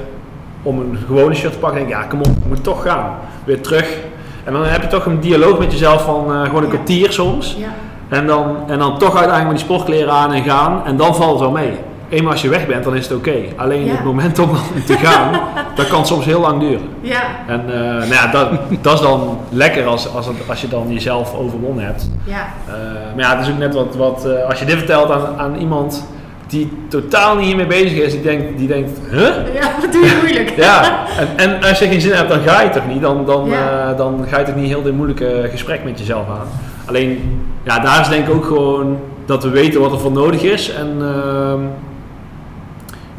om 0.62 0.78
een 0.78 0.98
gewone 1.06 1.34
shirt 1.34 1.52
te 1.52 1.58
pakken. 1.58 1.80
En 1.80 1.86
denk 1.86 1.98
ik, 1.98 2.02
ja, 2.04 2.08
kom 2.10 2.18
op, 2.18 2.26
ik 2.38 2.46
moet 2.48 2.64
toch 2.64 2.82
gaan. 2.82 3.14
Weer 3.44 3.60
terug. 3.60 3.96
En 4.44 4.52
dan 4.52 4.64
heb 4.64 4.82
je 4.82 4.88
toch 4.88 5.06
een 5.06 5.20
dialoog 5.20 5.58
met 5.58 5.72
jezelf 5.72 6.02
van 6.04 6.32
eh, 6.34 6.42
gewoon 6.42 6.62
een 6.62 6.68
Ja. 6.68 6.74
kwartier 6.74 7.12
soms. 7.12 7.56
Ja, 7.58 7.68
En 8.08 8.26
dan, 8.26 8.56
en 8.66 8.78
dan 8.78 8.98
toch 8.98 9.16
uiteindelijk 9.16 9.46
met 9.48 9.56
die 9.56 9.64
sportkleren 9.66 10.12
aan 10.12 10.32
en 10.32 10.42
gaan. 10.42 10.82
En 10.84 10.96
dan 10.96 11.14
valt 11.14 11.30
het 11.30 11.40
wel 11.40 11.50
mee. 11.50 11.72
Eenmaal 12.10 12.32
als 12.32 12.42
je 12.42 12.48
weg 12.48 12.66
bent, 12.66 12.84
dan 12.84 12.96
is 12.96 13.08
het 13.08 13.16
oké. 13.16 13.34
Alleen 13.56 13.84
Ja. 13.84 13.90
het 13.90 14.04
moment 14.04 14.38
om 14.38 14.50
te 14.86 14.96
gaan, 14.96 15.40
dat 15.76 15.88
kan 15.88 16.06
soms 16.06 16.24
heel 16.24 16.40
lang 16.40 16.60
duren. 16.60 16.88
ja, 17.00 17.22
En 17.46 17.60
eh, 17.68 17.80
nou 17.80 18.08
ja, 18.12 18.26
dat, 18.26 18.48
dat 18.80 18.94
is 18.94 19.00
dan 19.00 19.38
lekker 19.48 19.86
als, 19.86 20.14
als, 20.14 20.26
het, 20.26 20.36
als 20.48 20.60
je 20.60 20.68
dan 20.68 20.92
jezelf 20.92 21.34
overwonnen 21.34 21.84
hebt. 21.84 22.10
ja, 22.24 22.46
Uh, 22.68 22.74
maar 23.16 23.24
ja, 23.24 23.36
het 23.36 23.46
is 23.46 23.52
ook 23.52 23.58
net 23.58 23.74
wat, 23.74 23.96
wat 23.96 24.26
uh, 24.26 24.48
als 24.48 24.58
je 24.58 24.64
dit 24.64 24.76
vertelt 24.76 25.10
aan, 25.10 25.26
aan 25.38 25.54
iemand 25.56 26.06
die 26.46 26.72
totaal 26.88 27.36
niet 27.36 27.46
hiermee 27.46 27.66
bezig 27.66 27.98
is, 27.98 28.12
die 28.12 28.22
denkt, 28.22 28.58
die 28.58 28.68
denkt 28.68 28.90
huh? 29.10 29.20
ja, 29.54 29.70
dat 29.80 29.92
doe 29.92 30.04
je 30.04 30.18
moeilijk. 30.20 30.50
Ja, 30.66 31.04
en, 31.18 31.28
en 31.36 31.62
als 31.68 31.78
je 31.78 31.86
geen 31.88 32.00
zin 32.00 32.12
hebt, 32.12 32.28
dan 32.28 32.40
ga 32.40 32.62
je 32.62 32.70
toch 32.70 32.86
niet? 32.88 33.00
Dan, 33.02 33.24
dan, 33.26 33.48
Ja. 33.48 33.92
dan 33.92 34.24
ga 34.28 34.38
je 34.38 34.44
toch 34.44 34.54
niet 34.54 34.66
heel 34.68 34.82
dit 34.82 34.92
moeilijke 34.96 35.48
gesprek 35.50 35.84
met 35.84 35.98
jezelf 35.98 36.28
aan. 36.28 36.46
Alleen, 36.86 37.40
ja, 37.62 37.78
daar 37.78 38.00
is 38.00 38.08
denk 38.08 38.28
ik 38.28 38.34
ook 38.34 38.44
gewoon 38.44 38.98
dat 39.26 39.42
we 39.42 39.48
weten 39.50 39.80
wat 39.80 39.92
er 39.92 39.98
voor 40.00 40.12
nodig 40.12 40.42
is. 40.42 40.72
En 40.72 40.96
uh, 41.00 41.52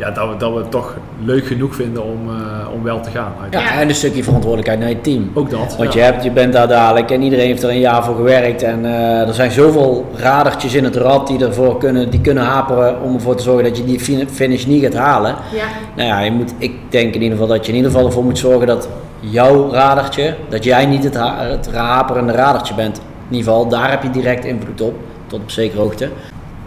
ja, 0.02 0.12
dat, 0.12 0.30
we, 0.30 0.38
dat 0.38 0.54
we 0.54 0.58
het 0.58 0.72
toch 0.72 0.95
leuk 1.24 1.45
genoeg 1.45 1.76
vinden 1.76 2.04
om, 2.04 2.30
uh, 2.30 2.74
om 2.74 2.84
wel 2.84 3.02
te 3.02 3.10
gaan. 3.10 3.34
Ja, 3.52 3.60
ja, 3.60 3.80
en 3.80 3.89
een 3.89 3.95
stukje 3.95 4.24
verantwoordelijkheid 4.24 4.80
naar 4.80 4.89
je 4.89 5.02
team. 5.02 5.32
Ook 5.34 5.49
dat. 5.49 5.76
Want 5.78 5.93
ja. 5.93 5.99
je, 5.99 6.06
hebt, 6.06 6.24
je 6.24 6.32
bent 6.32 6.54
daar 6.54 6.68
dadelijk 6.68 7.12
en 7.12 7.22
iedereen 7.22 7.45
heeft 7.45 7.64
er 7.64 7.70
een 7.70 7.80
jaar 7.80 8.04
voor 8.04 8.16
gewerkt. 8.16 8.64
En 8.64 8.80
uh, 8.86 9.28
er 9.28 9.34
zijn 9.34 9.52
zoveel 9.52 10.10
radertjes 10.16 10.74
in 10.74 10.84
het 10.84 10.95
rad 10.95 11.28
die 11.28 11.45
ervoor 11.45 11.78
kunnen, 11.78 12.10
die 12.10 12.22
kunnen 12.22 12.43
haperen 12.43 13.02
om 13.02 13.14
ervoor 13.14 13.36
te 13.36 13.43
zorgen 13.43 13.64
dat 13.64 13.78
je 13.78 13.84
die 13.84 13.99
finish 14.30 14.66
niet 14.66 14.84
gaat 14.84 14.93
halen. 14.93 15.36
Ja. 15.54 15.66
Nou 15.95 16.08
ja, 16.08 16.20
je 16.20 16.32
moet, 16.32 16.54
ik 16.58 16.74
denk 16.89 17.16
in 17.16 17.22
ieder 17.22 17.38
geval 17.38 17.56
dat 17.56 17.66
je 17.66 17.72
in 17.72 17.78
ieder 17.78 17.91
geval 17.91 18.06
ervoor 18.06 18.24
moet 18.24 18.39
zorgen 18.39 18.68
dat 18.68 18.89
jouw 19.20 19.72
radertje, 19.72 20.36
dat 20.49 20.64
jij 20.64 20.86
niet 20.86 21.04
het, 21.04 21.16
ha 21.16 21.43
het 21.43 21.72
haperende 21.74 22.34
radertje 22.34 22.74
bent. 22.74 22.97
In 22.97 23.36
ieder 23.36 23.52
geval, 23.52 23.68
daar 23.68 23.89
heb 23.89 24.04
je 24.04 24.10
direct 24.10 24.45
invloed 24.45 24.82
op, 24.82 24.95
tot 25.28 25.41
op 25.41 25.52
zekere 25.52 25.82
hoogte. 25.82 26.10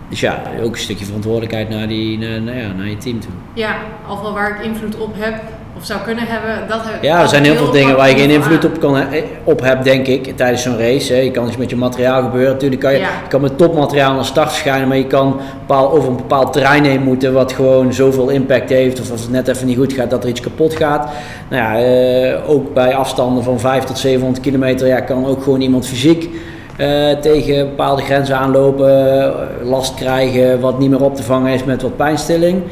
Dus 0.09 0.21
ja, 0.21 0.43
ook 0.63 0.73
een 0.73 0.79
stukje 0.81 1.05
verantwoordelijkheid 1.05 1.69
naar, 1.69 1.89
die, 1.89 2.19
naar, 2.19 2.41
nou 2.41 2.59
ja, 2.59 2.73
naar 2.73 2.89
je 2.89 2.97
team 2.97 3.21
toe. 3.21 3.31
Ja, 3.55 3.77
overal 4.09 4.33
waar 4.33 4.57
ik 4.57 4.65
invloed 4.65 4.97
op 4.97 5.15
heb 5.19 5.35
of 5.77 5.85
zou 5.85 6.01
kunnen 6.01 6.25
hebben, 6.27 6.69
dat 6.69 6.81
heb 6.85 7.03
Ja, 7.03 7.23
er 7.23 7.29
zijn 7.29 7.45
heel 7.45 7.55
veel 7.57 7.71
dingen 7.71 7.97
waar 7.97 8.09
je 8.09 8.17
geen 8.17 8.31
invloed 8.31 8.65
op, 8.65 8.81
kan, 8.81 9.05
op 9.45 9.61
hebt, 9.61 9.85
denk 9.85 10.07
ik, 10.07 10.37
tijdens 10.37 10.63
zo'n 10.63 10.79
race. 10.79 11.13
Hè. 11.13 11.19
Je 11.19 11.31
kan 11.31 11.47
iets 11.47 11.57
met 11.57 11.71
je 11.71 11.77
materiaal 11.77 12.23
gebeuren. 12.23 12.53
Natuurlijk 12.53 12.81
kan 12.81 12.93
je, 12.93 12.99
Ja. 12.99 13.09
je 13.23 13.29
kan 13.29 13.41
met 13.41 13.59
topmateriaal 13.59 14.15
naar 14.15 14.25
start 14.25 14.49
verschijnen, 14.49 14.89
maar 14.89 14.97
je 14.97 15.07
kan 15.07 15.41
bepaal, 15.67 15.93
over 15.93 16.09
een 16.09 16.17
bepaald 16.17 16.53
terrein 16.53 16.85
heen 16.85 17.03
moeten 17.03 17.33
wat 17.33 17.53
gewoon 17.53 17.93
zoveel 17.93 18.29
impact 18.29 18.71
heeft. 18.71 19.01
Of 19.01 19.11
als 19.11 19.21
het 19.21 19.31
net 19.31 19.49
even 19.49 19.67
niet 19.67 19.77
goed 19.77 19.93
gaat, 19.93 20.11
dat 20.11 20.23
er 20.23 20.29
iets 20.29 20.41
kapot 20.41 20.75
gaat. 20.75 21.09
Nou 21.49 21.63
ja, 21.63 21.85
eh, 21.85 22.51
ook 22.51 22.75
bij 22.75 22.95
afstanden 22.95 23.45
van 23.45 23.61
5 23.61 23.85
tot 23.85 23.99
700 23.99 24.43
kilometer 24.43 24.87
ja, 24.87 25.01
kan 25.01 25.27
ook 25.27 25.43
gewoon 25.43 25.61
iemand 25.61 25.87
fysiek 25.87 26.29
uh, 26.77 27.11
tegen 27.21 27.69
bepaalde 27.69 28.03
grenzen 28.03 28.39
aanlopen, 28.39 29.17
uh, 29.17 29.71
last 29.71 29.95
krijgen, 29.95 30.61
wat 30.61 30.79
niet 30.79 30.91
meer 30.91 31.03
op 31.03 31.17
te 31.17 31.23
vangen 31.23 31.53
is 31.53 31.65
met 31.65 31.83
wat 31.83 31.97
pijnstilling. 31.97 32.63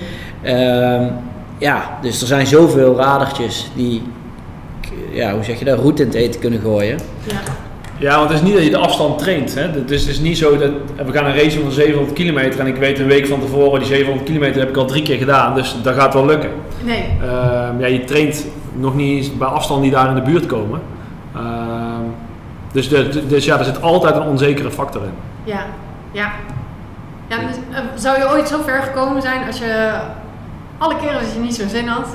Uh, 0.43 1.01
ja, 1.59 1.99
dus 2.03 2.21
er 2.21 2.27
zijn 2.27 2.47
zoveel 2.47 2.97
radertjes 2.97 3.71
die, 3.75 4.03
ja, 5.11 5.35
hoe 5.35 5.45
zeg 5.45 5.59
je 5.59 5.65
dat, 5.65 5.79
route 5.79 6.03
in 6.03 6.09
het 6.09 6.17
eten 6.17 6.41
kunnen 6.41 6.61
gooien. 6.61 6.99
Ja. 7.27 7.41
Ja, 7.99 8.17
want 8.17 8.29
het 8.29 8.39
is 8.39 8.45
niet 8.45 8.55
dat 8.55 8.65
je 8.65 8.71
de 8.71 8.77
afstand 8.77 9.19
traint. 9.19 9.55
Hè? 9.55 9.85
Dus 9.85 10.01
het 10.01 10.11
is 10.11 10.21
niet 10.21 10.39
zo 10.39 10.59
dat 10.59 10.71
we 11.07 11.13
gaan 11.13 11.25
een 11.25 11.35
race 11.35 11.61
van 11.61 11.71
700 11.71 12.15
kilometer 12.15 12.61
en 12.61 12.67
ik 12.67 12.77
weet 12.77 12.99
een 12.99 13.07
week 13.07 13.27
van 13.27 13.41
tevoren 13.41 13.79
die 13.79 13.89
700 13.89 14.27
kilometer 14.27 14.61
heb 14.61 14.69
ik 14.69 14.77
al 14.77 14.85
drie 14.85 15.03
keer 15.03 15.17
gedaan, 15.17 15.55
dus 15.55 15.77
dat 15.83 15.95
gaat 15.95 16.15
wel 16.15 16.27
lukken. 16.27 16.51
Nee. 16.85 17.05
Uh, 17.23 17.29
ja, 17.79 17.87
je 17.87 18.05
traint 18.05 18.47
nog 18.73 18.95
niet 18.95 19.17
eens 19.17 19.37
bij 19.37 19.49
afstanden 19.49 19.85
die 19.85 19.93
daar 19.93 20.09
in 20.09 20.15
de 20.15 20.31
buurt 20.31 20.47
komen. 20.47 20.81
Dus, 22.73 22.89
de, 22.89 23.27
dus 23.27 23.45
ja, 23.45 23.59
er 23.59 23.65
zit 23.65 23.83
altijd 23.83 24.17
een 24.17 24.23
onzekere 24.23 24.71
factor 24.71 25.03
in. 25.03 25.15
Ja, 25.45 25.65
ja. 26.13 26.33
ja 27.27 27.37
dus, 27.37 27.57
uh, 27.71 27.79
zou 27.95 28.19
je 28.19 28.31
ooit 28.31 28.49
zo 28.49 28.63
ver 28.63 28.83
gekomen 28.83 29.23
zijn 29.23 29.47
als 29.47 29.59
je 29.59 30.01
alle 30.79 30.97
keren 30.97 31.19
als 31.19 31.33
je 31.35 31.41
niet 31.41 31.55
zo'n 31.55 31.69
zin 31.69 31.87
had, 31.87 32.09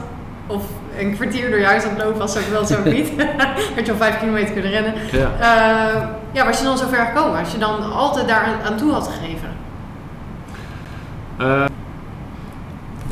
of 0.48 0.64
een 1.00 1.16
kwartier 1.16 1.50
door 1.50 1.60
je 1.60 1.66
huis 1.66 1.84
aan 1.84 1.90
het 1.90 2.04
lopen 2.04 2.20
was 2.20 2.38
ook 2.38 2.50
wel 2.52 2.66
zo 2.66 2.84
niet, 2.90 3.12
had 3.76 3.86
je 3.86 3.92
al 3.92 3.98
vijf 3.98 4.20
kilometer 4.20 4.54
kunnen 4.54 4.72
rennen. 4.72 4.94
Ja. 5.12 5.32
Uh, 5.40 6.04
ja, 6.32 6.46
was 6.46 6.58
je 6.58 6.64
dan 6.64 6.78
zo 6.78 6.88
ver 6.88 7.06
gekomen? 7.06 7.40
Als 7.40 7.52
je 7.52 7.58
dan 7.58 7.94
altijd 7.94 8.28
daar 8.28 8.50
aan, 8.66 8.78
toe 8.78 8.92
had 8.92 9.08
gegeven? 9.08 9.50
Uh, 11.42 11.66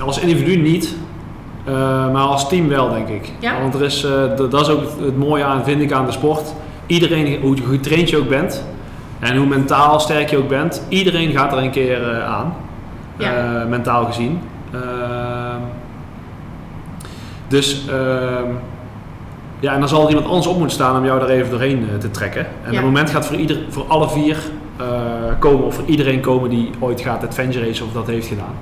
als 0.06 0.20
individu 0.20 0.56
niet, 0.56 0.96
uh, 1.68 1.74
maar 2.12 2.24
als 2.24 2.50
team 2.50 2.68
wel, 2.68 2.90
denk 2.90 3.08
ik. 3.08 3.32
Ja? 3.40 3.62
Want 3.62 3.74
er 3.74 3.84
is, 3.84 4.08
dat 4.36 4.62
is 4.62 4.70
ook 4.70 4.82
het 5.00 5.18
mooie 5.18 5.44
aan, 5.44 5.64
vind 5.64 5.82
ik, 5.82 5.92
aan 5.92 6.06
de 6.06 6.12
sport. 6.12 6.54
Iedereen, 6.88 7.42
hoe 7.42 7.58
getraind 7.70 8.10
je 8.10 8.18
ook 8.18 8.30
bent 8.30 8.66
en 9.20 9.38
hoe 9.38 9.46
mentaal 9.48 10.00
sterk 10.00 10.30
je 10.30 10.38
ook 10.38 10.48
bent, 10.50 10.86
iedereen 10.90 11.32
gaat 11.32 11.52
er 11.52 11.58
een 11.58 11.72
keer 11.72 12.24
aan. 12.24 12.54
Ja. 13.18 13.66
mentaal 13.70 14.06
gezien. 14.06 14.40
Ehm, 14.74 15.62
dus 17.48 17.86
ehm, 17.90 18.50
ja, 19.60 19.74
en 19.74 19.80
dan 19.80 19.90
zal 19.90 20.04
er 20.04 20.10
iemand 20.10 20.28
anders 20.28 20.48
op 20.48 20.58
moeten 20.58 20.76
staan 20.76 20.98
om 20.98 21.06
jou 21.06 21.22
er 21.22 21.30
even 21.30 21.50
doorheen 21.52 21.88
te 22.00 22.12
trekken. 22.12 22.46
En 22.64 22.70
Ja. 22.72 22.76
het 22.76 22.86
moment 22.86 23.10
gaat 23.10 23.26
voor, 23.26 23.36
ieder, 23.36 23.58
voor 23.70 23.86
alle 23.88 24.10
vier 24.10 24.38
komen, 25.40 25.66
of 25.66 25.76
voor 25.76 25.84
iedereen 25.86 26.20
komen 26.22 26.50
die 26.50 26.70
ooit 26.80 27.02
gaat 27.02 27.24
adventure 27.28 27.66
race 27.66 27.84
of 27.84 27.92
dat 27.92 28.08
heeft 28.08 28.28
gedaan. 28.28 28.56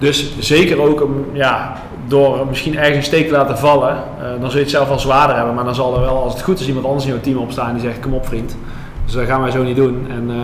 Dus 0.00 0.38
zeker 0.38 0.80
ook 0.80 1.08
ja, 1.32 1.76
door 2.06 2.46
misschien 2.46 2.78
ergens 2.78 2.96
een 2.96 3.02
steek 3.02 3.26
te 3.26 3.32
laten 3.32 3.58
vallen, 3.58 3.96
uh, 4.18 4.40
dan 4.40 4.50
zul 4.50 4.58
je 4.58 4.64
het 4.64 4.70
zelf 4.70 4.88
wel 4.88 4.98
zwaarder 4.98 5.36
hebben. 5.36 5.54
Maar 5.54 5.64
dan 5.64 5.74
zal 5.74 5.94
er 5.94 6.00
wel, 6.00 6.22
als 6.22 6.32
het 6.32 6.42
goed 6.42 6.60
is, 6.60 6.66
iemand 6.68 6.86
anders 6.86 7.04
in 7.04 7.10
jouw 7.10 7.20
team 7.20 7.36
opstaan 7.36 7.72
die 7.72 7.82
zegt: 7.82 8.00
Kom 8.00 8.14
op, 8.14 8.26
vriend. 8.26 8.56
Dus 9.04 9.14
dat 9.14 9.26
gaan 9.26 9.42
wij 9.42 9.50
zo 9.50 9.62
niet 9.62 9.76
doen. 9.76 10.06
En 10.10 10.30
uh, 10.30 10.36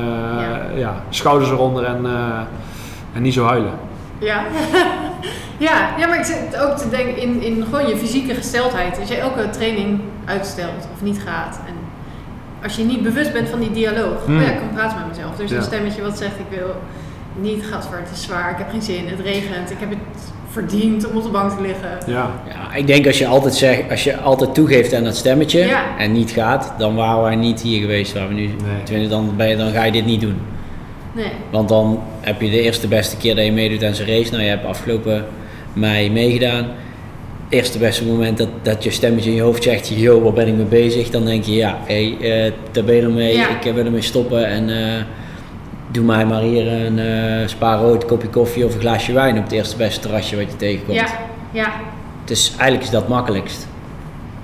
ja. 0.42 0.60
ja. 0.76 0.94
schouders 1.10 1.50
eronder 1.50 1.84
en, 1.84 2.00
uh, 2.04 2.10
en 3.14 3.22
niet 3.22 3.34
zo 3.34 3.44
huilen. 3.46 3.72
Ja. 4.18 4.42
ja, 5.68 5.88
ja, 5.98 6.06
maar 6.06 6.18
ik 6.18 6.24
zit 6.24 6.60
ook 6.60 6.76
te 6.76 6.88
denken 6.88 7.16
in, 7.16 7.42
in 7.42 7.64
gewoon 7.70 7.88
je 7.88 7.96
fysieke 7.96 8.34
gesteldheid. 8.34 8.98
Als 9.00 9.08
je 9.08 9.16
elke 9.16 9.50
training 9.50 10.00
uitstelt 10.24 10.88
of 10.94 11.02
niet 11.02 11.20
gaat. 11.26 11.60
En 11.66 11.74
als 12.62 12.76
je 12.76 12.84
niet 12.84 13.02
bewust 13.02 13.32
bent 13.32 13.48
van 13.48 13.60
die 13.60 13.70
dialoog, 13.72 14.24
Hmm. 14.24 14.36
oh 14.36 14.42
ja, 14.42 14.48
ik 14.48 14.58
kan 14.58 14.68
praten 14.74 14.98
met 14.98 15.08
mezelf. 15.08 15.38
Er 15.38 15.44
is 15.44 15.50
Ja. 15.50 15.56
een 15.56 15.62
stemmetje 15.62 16.02
wat 16.02 16.18
zegt, 16.18 16.38
ik 16.38 16.58
wil 16.58 16.74
niet 17.40 17.64
gastverd, 17.70 18.08
het 18.08 18.16
is 18.18 18.22
zwaar, 18.24 18.50
ik 18.50 18.56
heb 18.58 18.70
geen 18.70 18.82
zin, 18.82 19.06
het 19.08 19.20
regent, 19.20 19.70
ik 19.70 19.76
heb 19.78 19.90
het 19.90 19.98
verdiend 20.50 21.10
om 21.10 21.16
op 21.16 21.22
de 21.22 21.28
bank 21.28 21.50
te 21.50 21.62
liggen. 21.62 21.88
Ja, 22.06 22.30
Ja, 22.48 22.74
ik 22.74 22.86
denk 22.86 23.06
als 23.06 23.18
je 23.18 23.26
altijd 23.26 23.54
zegt, 23.54 23.90
als 23.90 24.04
je 24.04 24.16
altijd 24.16 24.54
toegeeft 24.54 24.94
aan 24.94 25.04
dat 25.04 25.16
stemmetje 25.16 25.58
Ja. 25.58 25.84
en 25.98 26.12
niet 26.12 26.30
gaat, 26.30 26.72
dan 26.78 26.94
waren 26.94 27.22
wij 27.22 27.36
niet 27.36 27.60
hier 27.62 27.80
geweest 27.80 28.12
waar 28.12 28.28
we 28.28 28.34
nu 28.34 28.50
Nee. 28.90 29.08
dan, 29.08 29.32
ben 29.36 29.48
je, 29.48 29.56
dan 29.56 29.70
ga 29.72 29.84
je 29.84 29.92
dit 29.92 30.06
niet 30.06 30.20
doen. 30.20 30.36
Nee. 31.12 31.30
Want 31.50 31.68
dan 31.68 32.00
heb 32.20 32.40
je 32.40 32.50
de 32.50 32.60
eerste 32.60 32.88
beste 32.88 33.16
keer 33.16 33.34
dat 33.34 33.44
je 33.44 33.52
meedoet 33.52 33.84
aan 33.84 33.94
zijn 33.94 34.08
race. 34.08 34.30
Nou, 34.30 34.42
je 34.42 34.48
hebt 34.48 34.64
afgelopen 34.66 35.24
mei 35.72 36.10
meegedaan. 36.10 36.66
Eerste 37.48 37.78
beste 37.78 38.04
moment 38.06 38.38
dat, 38.38 38.48
dat 38.62 38.84
je 38.84 38.90
stemmetje 38.90 39.30
in 39.30 39.36
je 39.36 39.42
hoofd 39.42 39.62
zegt, 39.62 39.88
yo, 39.94 40.22
waar 40.22 40.32
ben 40.32 40.46
ik 40.48 40.54
mee 40.54 40.64
bezig? 40.64 41.10
Dan 41.10 41.24
denk 41.24 41.44
je, 41.44 41.54
ja, 41.54 41.78
hé, 41.86 42.14
hey, 42.20 42.52
daar 42.72 42.84
ben 42.84 42.94
je 42.94 43.02
ermee, 43.02 43.36
Ja. 43.36 43.48
ik 43.60 43.72
wil 43.72 43.84
ermee 43.84 44.02
stoppen 44.02 44.46
en 44.46 44.68
eh, 44.70 45.02
doe 45.90 46.04
mij 46.04 46.26
maar 46.26 46.40
hier 46.40 46.72
een 46.72 46.98
eh 46.98 47.48
spa 47.48 47.74
rood, 47.76 48.04
kopje 48.04 48.28
koffie 48.28 48.64
of 48.64 48.74
een 48.74 48.80
glaasje 48.80 49.12
wijn 49.12 49.36
op 49.38 49.42
het 49.42 49.52
eerste 49.52 49.76
beste 49.76 50.00
terrasje 50.00 50.36
wat 50.36 50.50
je 50.50 50.56
tegenkomt. 50.56 50.98
Ja, 50.98 51.06
ja, 51.50 51.66
Dus 52.24 52.50
eigenlijk 52.50 52.82
is 52.82 52.90
dat 52.90 53.08
makkelijkst. 53.08 53.66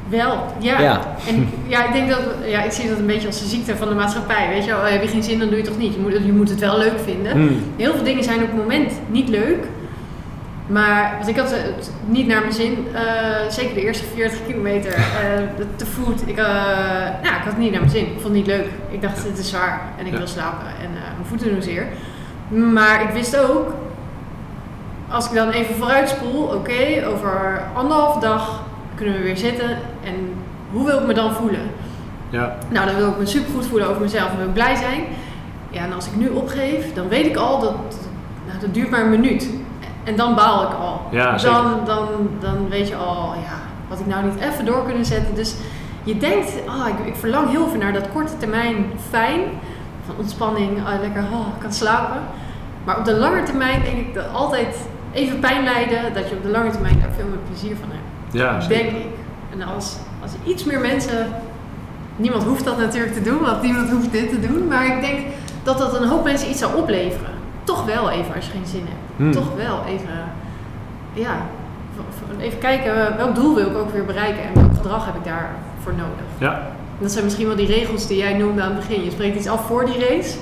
wel. 0.09 0.45
Ja. 0.59 0.81
Ja. 0.81 1.01
En 1.29 1.49
ja, 1.67 1.87
ik 1.87 1.93
denk 1.93 2.09
dat, 2.09 2.19
ja, 2.47 2.63
ik 2.63 2.73
zie 2.73 2.89
dat 2.89 2.99
een 2.99 3.07
beetje 3.07 3.27
als 3.27 3.41
de 3.41 3.47
ziekte 3.49 3.77
van 3.77 3.89
de 3.89 3.95
maatschappij. 3.95 4.49
Weet 4.49 4.65
je 4.65 4.71
wel, 4.71 4.85
heb 4.85 5.03
je 5.03 5.09
geen 5.09 5.23
zin, 5.23 5.39
dan 5.39 5.49
doe 5.49 5.57
je 5.57 5.63
het 5.63 5.71
toch 5.73 5.81
niet. 5.81 5.95
Je 5.95 6.01
moet, 6.01 6.13
je 6.25 6.33
moet 6.33 6.49
het 6.51 6.61
wel 6.61 6.79
leuk 6.79 6.99
vinden. 7.05 7.33
Hmm. 7.33 7.63
Heel 7.77 7.95
veel 7.95 8.05
dingen 8.05 8.25
zijn 8.25 8.43
op 8.43 8.47
het 8.47 8.57
moment 8.57 8.93
niet 9.11 9.29
leuk. 9.29 9.65
Maar 10.67 11.13
want 11.17 11.29
ik 11.29 11.37
had 11.37 11.51
het 11.51 11.91
niet 12.07 12.27
naar 12.27 12.41
mijn 12.41 12.53
zin. 12.53 12.87
eh, 12.95 13.03
zeker 13.49 13.75
de 13.75 13.81
eerste 13.81 14.05
40 14.15 14.39
kilometer 14.47 14.93
eh, 14.95 15.03
te 15.77 15.87
voet. 15.87 16.29
Ik, 16.29 16.37
eh, 16.39 16.45
nou, 17.23 17.35
ik 17.35 17.43
had 17.43 17.45
het 17.45 17.59
niet 17.59 17.71
naar 17.71 17.81
mijn 17.81 17.93
zin. 17.93 18.03
Ik 18.07 18.13
vond 18.13 18.25
het 18.25 18.33
niet 18.33 18.47
leuk. 18.47 18.67
Ik 18.91 19.03
dacht, 19.03 19.25
het 19.25 19.39
is 19.39 19.49
zwaar 19.49 19.81
en 19.99 20.07
ik 20.07 20.13
Ja. 20.13 20.19
wil 20.19 20.27
slapen. 20.27 20.67
En 20.67 20.87
eh, 20.97 21.03
mijn 21.17 21.27
voeten 21.29 21.49
doen 21.53 21.63
zeer. 21.63 21.87
Maar 22.73 23.03
ik 23.03 23.09
wist 23.11 23.39
ook, 23.39 23.75
als 25.09 25.27
ik 25.29 25.35
dan 25.35 25.51
even 25.51 25.75
vooruit 25.75 26.09
spoel, 26.09 26.43
oké, 26.45 27.07
over 27.07 27.63
anderhalf 27.75 28.19
dag 28.19 28.63
kunnen 28.95 29.15
we 29.15 29.23
weer 29.23 29.37
zitten. 29.37 29.71
En 30.05 30.15
hoe 30.73 30.87
wil 30.87 30.99
ik 30.99 31.07
me 31.07 31.15
dan 31.15 31.33
voelen? 31.35 31.61
ja, 32.31 32.57
Nou, 32.69 32.87
dan 32.87 32.97
wil 32.97 33.09
ik 33.09 33.19
me 33.19 33.27
supergoed 33.27 33.67
voelen 33.67 33.89
over 33.89 34.03
mezelf 34.03 34.31
en 34.31 34.37
wil 34.37 34.47
ik 34.47 34.53
blij 34.53 34.75
zijn. 34.77 35.01
Ja, 35.71 35.85
en 35.85 35.93
als 35.93 36.07
ik 36.07 36.17
nu 36.17 36.29
opgeef, 36.29 36.95
dan 36.95 37.09
weet 37.09 37.27
ik 37.27 37.37
al 37.37 37.61
dat 37.61 37.75
nou, 38.47 38.59
dat 38.61 38.75
duurt 38.75 38.91
maar 38.91 39.01
een 39.01 39.11
minuut. 39.11 39.49
En 40.05 40.17
dan 40.17 40.35
baal 40.35 40.63
ik 40.63 40.75
al. 40.79 41.01
Ja, 41.11 41.37
dan, 41.37 41.81
dan, 41.85 42.09
dan 42.41 42.69
weet 42.69 42.89
je 42.89 42.97
al, 42.97 43.35
ja, 43.35 43.59
had 43.89 44.01
ik 44.01 44.07
nou 44.07 44.25
niet 44.25 44.41
even 44.41 44.65
door 44.65 44.85
kunnen 44.85 45.05
zetten. 45.05 45.35
Dus 45.35 45.55
je 46.03 46.17
denkt, 46.19 46.53
ah, 46.67 46.89
ik, 46.89 47.07
ik 47.07 47.17
verlang 47.17 47.51
heel 47.51 47.69
veel 47.69 47.79
naar 47.79 47.93
dat 47.93 48.13
korte 48.13 48.37
termijn 48.37 48.87
fijn. 49.11 49.41
Van 50.07 50.15
ontspanning, 50.19 50.87
ah, 50.87 51.01
lekker, 51.01 51.23
oh, 51.33 51.47
ik 51.55 51.61
kan 51.61 51.73
slapen. 51.73 52.21
Maar 52.85 52.99
op 52.99 53.05
de 53.05 53.15
lange 53.17 53.43
termijn 53.43 53.83
denk 53.83 53.97
ik 53.97 54.15
dat 54.15 54.33
altijd 54.33 54.77
even 55.13 55.39
pijn 55.39 55.65
lijden, 55.65 56.15
dat 56.15 56.29
je 56.29 56.37
op 56.37 56.43
de 56.43 56.49
lange 56.49 56.71
termijn 56.71 57.01
daar 57.01 57.13
veel 57.17 57.27
meer 57.29 57.39
plezier 57.49 57.77
van 57.77 57.89
hebt. 57.89 58.35
ja, 58.35 58.61
zeker. 58.61 58.85
Denk 58.85 58.97
ik. 58.97 59.11
En 59.53 59.63
als, 59.63 59.97
als 60.23 60.33
iets 60.45 60.65
meer 60.65 60.81
mensen. 60.81 61.27
Niemand 62.17 62.43
hoeft 62.43 62.65
dat 62.65 62.79
natuurlijk 62.79 63.13
te 63.13 63.23
doen, 63.23 63.41
want 63.41 63.63
niemand 63.63 63.91
hoeft 63.91 64.13
dit 64.13 64.29
te 64.29 64.41
doen. 64.41 64.69
Maar 64.69 64.87
ik 64.87 65.01
denk 65.01 65.27
dat 65.63 65.79
dat 65.79 66.01
een 66.01 66.09
hoop 66.09 66.25
mensen 66.25 66.51
iets 66.51 66.59
zou 66.59 66.75
opleveren. 66.75 67.32
Toch 67.73 67.85
wel 67.85 68.11
even 68.11 68.35
als 68.35 68.45
je 68.47 68.51
geen 68.51 68.67
zin 68.67 68.81
hebt. 68.89 69.17
Hmm. 69.17 69.33
Toch 69.33 69.55
wel 69.57 69.81
even. 69.89 70.19
Ja. 71.13 71.37
Even 72.41 72.59
kijken 72.59 73.17
welk 73.17 73.35
doel 73.35 73.55
wil 73.55 73.67
ik 73.67 73.77
ook 73.77 73.93
weer 73.93 74.05
bereiken 74.05 74.43
en 74.43 74.55
welk 74.55 74.75
gedrag 74.77 75.05
heb 75.07 75.15
ik 75.15 75.25
daarvoor 75.25 75.93
nodig. 75.93 76.25
Ja, 76.39 76.53
En 76.99 76.99
dat 77.01 77.13
zijn 77.13 77.25
misschien 77.25 77.47
wel 77.47 77.57
die 77.57 77.67
regels 77.67 78.07
die 78.07 78.17
jij 78.19 78.35
noemde 78.35 78.63
aan 78.63 78.71
het 78.75 78.87
begin. 78.89 79.05
Je 79.05 79.11
spreekt 79.11 79.37
iets 79.37 79.49
af 79.49 79.67
voor 79.67 79.85
die 79.85 79.99
race 80.09 80.39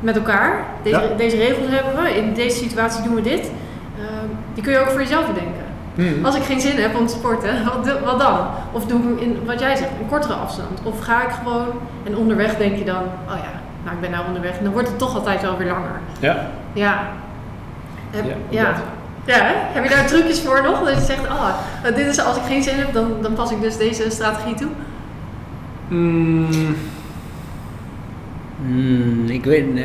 met 0.00 0.16
elkaar. 0.16 0.64
Deze, 0.82 1.00
Ja. 1.00 1.16
deze 1.16 1.36
regels 1.36 1.66
hebben 1.68 2.02
we, 2.02 2.16
in 2.16 2.34
deze 2.34 2.56
situatie 2.56 3.02
doen 3.02 3.14
we 3.14 3.20
dit. 3.22 3.50
Ehm, 3.98 4.26
die 4.54 4.62
kun 4.62 4.72
je 4.72 4.78
ook 4.78 4.90
voor 4.90 5.00
jezelf 5.00 5.26
bedenken. 5.26 5.64
Hmm. 5.94 6.24
Als 6.24 6.36
ik 6.36 6.42
geen 6.42 6.60
zin 6.60 6.76
heb 6.80 6.96
om 6.98 7.06
te 7.06 7.14
sporten, 7.14 7.64
wat, 7.84 8.00
wat 8.04 8.18
dan? 8.18 8.38
Of 8.72 8.86
doe 8.86 9.12
ik 9.12 9.20
in, 9.20 9.38
wat 9.46 9.60
jij 9.60 9.76
zegt, 9.76 9.90
een 10.00 10.08
kortere 10.08 10.34
afstand? 10.34 10.80
Of 10.82 11.00
ga 11.00 11.22
ik 11.22 11.30
gewoon 11.30 11.66
en 12.04 12.16
onderweg 12.16 12.56
denk 12.56 12.76
je 12.76 12.84
dan, 12.84 13.02
oh 13.02 13.36
ja, 13.36 13.57
nou 13.84 13.94
ik 13.96 14.00
ben 14.00 14.10
nou 14.10 14.26
onderweg. 14.26 14.58
En 14.58 14.64
dan 14.64 14.72
wordt 14.72 14.88
het 14.88 14.98
toch 14.98 15.14
altijd 15.14 15.42
wel 15.42 15.56
weer 15.56 15.66
langer. 15.66 16.00
ja. 16.20 16.46
Ja. 16.72 17.08
Heb, 18.10 18.24
Ja, 18.24 18.34
ja. 18.48 18.64
dat. 18.64 18.82
Ja, 19.24 19.34
hè? 19.34 19.52
heb 19.54 19.84
je 19.84 19.90
daar 19.90 20.06
trucjes 20.06 20.40
voor 20.40 20.62
nog? 20.62 20.84
Dat 20.84 20.94
je 20.94 21.00
zegt, 21.00 21.26
oh, 21.26 21.48
dit 21.82 22.06
is 22.06 22.20
als 22.20 22.36
ik 22.36 22.42
geen 22.46 22.62
zin 22.62 22.78
heb, 22.78 22.92
dan, 22.92 23.12
dan 23.22 23.32
pas 23.32 23.50
ik 23.50 23.60
dus 23.60 23.76
deze 23.76 24.10
strategie 24.10 24.54
toe. 24.54 24.68
Mm, 25.88 26.76
Hmm, 28.66 29.28
ik 29.28 29.44
weet, 29.44 29.64
uh, 29.74 29.84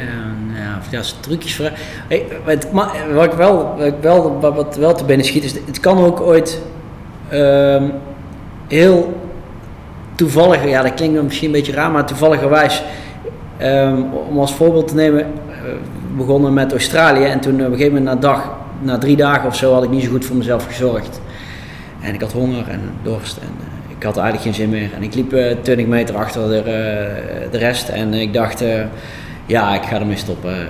ja, 0.54 0.78
of 0.80 0.92
ja, 0.92 1.02
trucjes 1.20 1.56
voor. 1.56 1.72
Hey, 2.08 2.26
het, 2.44 2.72
wat 3.14 3.24
ik 3.24 3.32
wel, 3.32 3.76
wat, 3.78 3.86
ik 3.86 3.94
wel, 4.02 4.40
wat, 4.40 4.76
wel 4.76 4.94
te 4.94 5.06
binnen 5.06 5.26
schiet, 5.26 5.44
is 5.44 5.54
het 5.54 5.80
kan 5.80 5.98
ook 5.98 6.22
ooit 6.22 6.62
ehm, 7.30 7.84
heel 8.68 9.28
toevallig, 10.16 10.66
ja, 10.66 10.82
dat 10.82 10.94
klinkt 10.94 11.24
misschien 11.24 11.48
een 11.48 11.54
beetje 11.54 11.72
raar, 11.72 11.92
maar 11.92 12.06
toevalligerwijs, 12.06 12.84
ehm, 13.58 14.02
om 14.30 14.40
als 14.40 14.54
voorbeeld 14.54 14.88
te 14.88 14.96
nemen, 14.96 15.20
eh, 15.22 15.26
we 15.62 16.18
begonnen 16.18 16.54
met 16.54 16.72
Australië 16.72 17.24
en 17.24 17.40
toen 17.40 17.54
op 17.54 17.60
een 17.60 17.72
gegeven 17.72 17.94
moment 17.94 18.06
na, 18.06 18.16
dag, 18.16 18.56
na 18.80 18.98
drie 18.98 19.16
dagen 19.16 19.48
of 19.48 19.56
zo 19.56 19.74
had 19.74 19.84
ik 19.84 19.90
niet 19.90 20.04
zo 20.04 20.10
goed 20.10 20.26
voor 20.26 20.36
mezelf 20.36 20.66
gezorgd. 20.66 21.22
En 22.02 22.14
ik 22.14 22.22
had 22.22 22.32
honger 22.32 22.68
en 22.70 22.82
dorst 23.04 23.38
en 23.38 23.50
eh, 23.60 23.74
ik 24.04 24.10
had 24.10 24.18
eigenlijk 24.24 24.44
geen 24.44 24.66
zin 24.66 24.70
meer. 24.70 24.94
En 24.96 25.04
ik 25.04 25.16
liep 25.16 25.34
eh, 25.34 25.56
20 25.62 25.86
meter 25.86 26.16
achter 26.16 26.48
de, 26.48 26.58
eh, 26.58 27.52
de 27.52 27.58
rest 27.58 27.90
en 27.90 28.14
ik 28.14 28.34
dacht, 28.34 28.62
eh, 28.62 28.82
ja, 29.46 29.76
ik 29.76 29.84
ga 29.84 30.00
ermee 30.00 30.18
stoppen. 30.18 30.68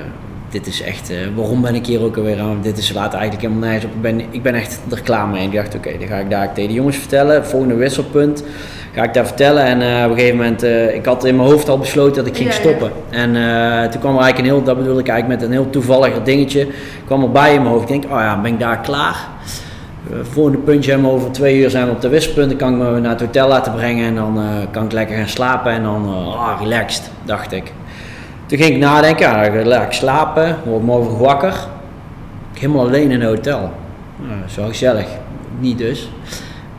Dit 0.54 0.68
is 0.68 0.82
echt, 0.82 1.10
eh, 1.10 1.18
waarom 1.36 1.62
ben 1.62 1.76
ik 1.76 1.86
hier 1.86 2.02
ook 2.04 2.18
alweer 2.18 2.40
aan? 2.40 2.60
Dit 2.62 2.78
is 2.78 2.94
laat 2.94 3.14
eigenlijk 3.14 3.42
helemaal 3.42 3.70
nergens 3.70 3.86
op. 3.86 3.96
Ik 3.96 4.02
ben, 4.02 4.22
ik 4.30 4.42
ben 4.44 4.56
echt 4.56 4.80
er 4.92 5.02
klaar 5.02 5.28
mee. 5.28 5.40
En 5.40 5.48
ik 5.48 5.54
dacht, 5.56 5.76
oké, 5.76 5.98
dan 6.00 6.08
ga 6.08 6.16
ik 6.16 6.30
daar 6.30 6.54
tegen 6.54 6.70
de 6.70 6.76
jongens 6.76 6.98
vertellen. 6.98 7.46
Volgende 7.46 7.76
wisselpunt 7.76 8.44
ga 8.94 9.04
ik 9.04 9.14
daar 9.14 9.26
vertellen. 9.26 9.64
En 9.64 9.82
eh, 9.82 10.04
op 10.04 10.12
een 10.12 10.18
gegeven 10.18 10.38
moment, 10.38 10.64
eh, 10.64 10.96
ik 10.96 11.06
had 11.06 11.26
in 11.26 11.36
mijn 11.36 11.50
hoofd 11.50 11.70
al 11.70 11.78
besloten 11.78 12.16
dat 12.16 12.26
ik 12.26 12.36
ging 12.36 12.50
Ja, 12.50 12.56
ja. 12.56 12.62
stoppen. 12.62 12.92
En 13.10 13.32
toen 13.92 14.02
kwam 14.02 14.16
er 14.16 14.22
eigenlijk 14.22 14.38
een 14.38 14.56
heel, 14.56 14.64
dat 14.64 14.78
bedoel 14.78 15.00
ik 15.00 15.08
eigenlijk 15.08 15.40
met 15.40 15.50
een 15.50 15.56
heel 15.56 15.70
toevallig 15.70 16.24
dingetje, 16.24 16.68
kwam 17.06 17.24
erbij 17.24 17.54
in 17.54 17.62
mijn 17.62 17.74
hoofd. 17.74 17.90
Ik 17.90 18.02
denk, 18.02 18.14
oh 18.14 18.20
ja, 18.20 18.42
ben 18.42 18.54
ik 18.54 18.60
daar 18.60 18.80
klaar? 18.80 19.28
Volgende 20.22 20.58
puntje 20.58 20.92
hebben 20.92 21.10
we 21.10 21.16
over 21.16 21.32
twee 21.32 21.58
uur 21.58 21.70
zijn 21.70 21.86
we 21.86 21.92
op 21.92 22.02
de 22.02 22.10
wisselpunt. 22.10 22.50
Dan 22.50 22.58
kan 22.58 22.72
ik 22.72 22.78
me 22.78 23.00
naar 23.00 23.12
het 23.12 23.22
hotel 23.22 23.48
laten 23.48 23.74
brengen 23.74 24.08
en 24.08 24.16
dan 24.16 24.40
kan 24.72 24.86
ik 24.86 24.92
lekker 24.92 25.16
gaan 25.16 25.28
slapen 25.28 25.72
en 25.72 25.84
dan, 25.84 26.06
ah, 26.38 26.62
relaxed, 26.62 27.12
dacht 27.26 27.52
ik. 27.52 27.72
Toen 28.46 28.58
ging 28.58 28.70
ik 28.74 28.78
nadenken, 28.78 29.30
ja, 29.30 29.64
dan 29.64 29.82
ik 29.82 29.92
slapen, 29.92 30.58
word 30.66 30.84
morgen 30.84 31.18
wakker. 31.18 31.54
Helemaal 32.54 32.86
alleen 32.86 33.12
in 33.12 33.22
een 33.22 33.28
hotel. 33.28 33.72
Nou, 34.18 34.50
zo 34.50 34.68
gezellig, 34.68 35.06
niet 35.60 35.78
dus. 35.78 36.10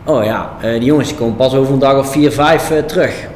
Oh 0.04 0.24
ja, 0.24 0.50
eh, 0.60 0.70
die 0.70 0.84
jongens 0.84 1.14
komen 1.14 1.36
pas 1.36 1.54
over 1.54 1.72
een 1.72 1.78
dag 1.78 1.98
of 1.98 2.10
vier, 2.10 2.32
vijf 2.32 2.70
eh, 2.70 2.78
terug. 2.78 3.26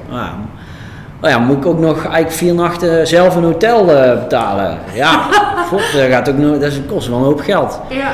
Oh 1.22 1.31
ja, 1.31 1.39
moet 1.39 1.57
ik 1.57 1.66
ook 1.66 1.79
nog 1.79 1.97
eigenlijk 1.97 2.31
vier 2.31 2.55
nachten 2.55 3.07
zelf 3.07 3.37
een 3.37 3.43
hotel 3.43 3.95
eh, 3.95 4.18
betalen? 4.18 4.79
Ja, 4.95 5.29
god, 5.70 5.83
dat, 5.93 6.11
gaat 6.11 6.29
ook 6.29 6.39
nog, 6.39 6.59
dat 6.59 6.72
kost 6.87 7.09
wel 7.09 7.18
een 7.18 7.24
hoop 7.24 7.41
geld. 7.41 7.81
Ja. 7.89 8.11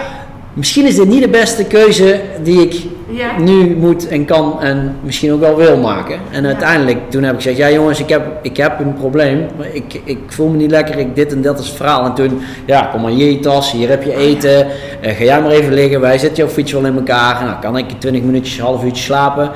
Misschien 0.52 0.86
is 0.86 0.96
dit 0.96 1.08
niet 1.08 1.22
de 1.22 1.28
beste 1.28 1.64
keuze 1.64 2.20
die 2.42 2.60
ik 2.60 2.86
Ja. 3.16 3.38
nu 3.38 3.76
moet 3.76 4.08
en 4.08 4.24
kan 4.24 4.62
en 4.62 4.96
misschien 5.02 5.32
ook 5.32 5.40
wel 5.40 5.56
wil 5.56 5.76
maken. 5.76 6.18
En 6.30 6.46
uiteindelijk, 6.46 7.10
toen 7.10 7.22
heb 7.22 7.34
ik 7.34 7.40
gezegd, 7.40 7.56
ja 7.56 7.70
jongens, 7.70 8.00
ik 8.00 8.08
heb, 8.08 8.22
ik 8.42 8.56
heb 8.56 8.80
een 8.80 8.94
probleem. 8.94 9.46
Maar 9.56 9.66
Ik, 9.72 10.00
ik 10.04 10.18
voel 10.26 10.48
me 10.48 10.56
niet 10.56 10.70
lekker, 10.70 10.98
ik, 10.98 11.14
dit 11.14 11.32
en 11.32 11.42
dat 11.42 11.58
is 11.58 11.66
het 11.66 11.76
verhaal. 11.76 12.04
En 12.04 12.14
toen, 12.14 12.40
ja, 12.66 12.88
kom 12.92 13.00
maar 13.00 13.10
hier 13.10 13.30
je 13.30 13.38
tas, 13.40 13.72
hier 13.72 13.88
heb 13.88 14.02
je 14.02 14.16
eten. 14.16 14.66
eh, 15.00 15.16
ga 15.16 15.24
jij 15.24 15.42
maar 15.42 15.50
even 15.50 15.74
liggen, 15.74 16.00
wij 16.00 16.18
zetten 16.18 16.44
jouw 16.44 16.52
fiets 16.52 16.72
wel 16.72 16.84
in 16.86 16.94
elkaar. 16.96 17.44
Nou, 17.44 17.56
kan 17.60 17.76
ik 17.78 17.90
20 17.98 18.22
minuutjes, 18.22 18.60
half 18.60 18.84
uurtje 18.84 19.02
slapen. 19.02 19.50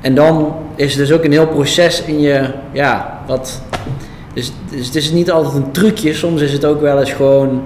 En 0.00 0.14
dan 0.14 0.54
is 0.74 0.94
het 0.94 1.06
dus 1.06 1.16
ook 1.16 1.24
een 1.24 1.32
heel 1.32 1.46
proces 1.46 2.02
in 2.02 2.20
je, 2.20 2.50
ja, 2.72 3.20
wat... 3.26 3.62
Dus, 4.34 4.52
dus 4.70 4.86
het 4.86 4.94
is 4.94 5.10
niet 5.10 5.30
altijd 5.30 5.54
een 5.54 5.70
trucje, 5.70 6.14
soms 6.14 6.40
is 6.40 6.52
het 6.52 6.64
ook 6.64 6.80
wel 6.80 6.98
eens 6.98 7.12
gewoon 7.12 7.62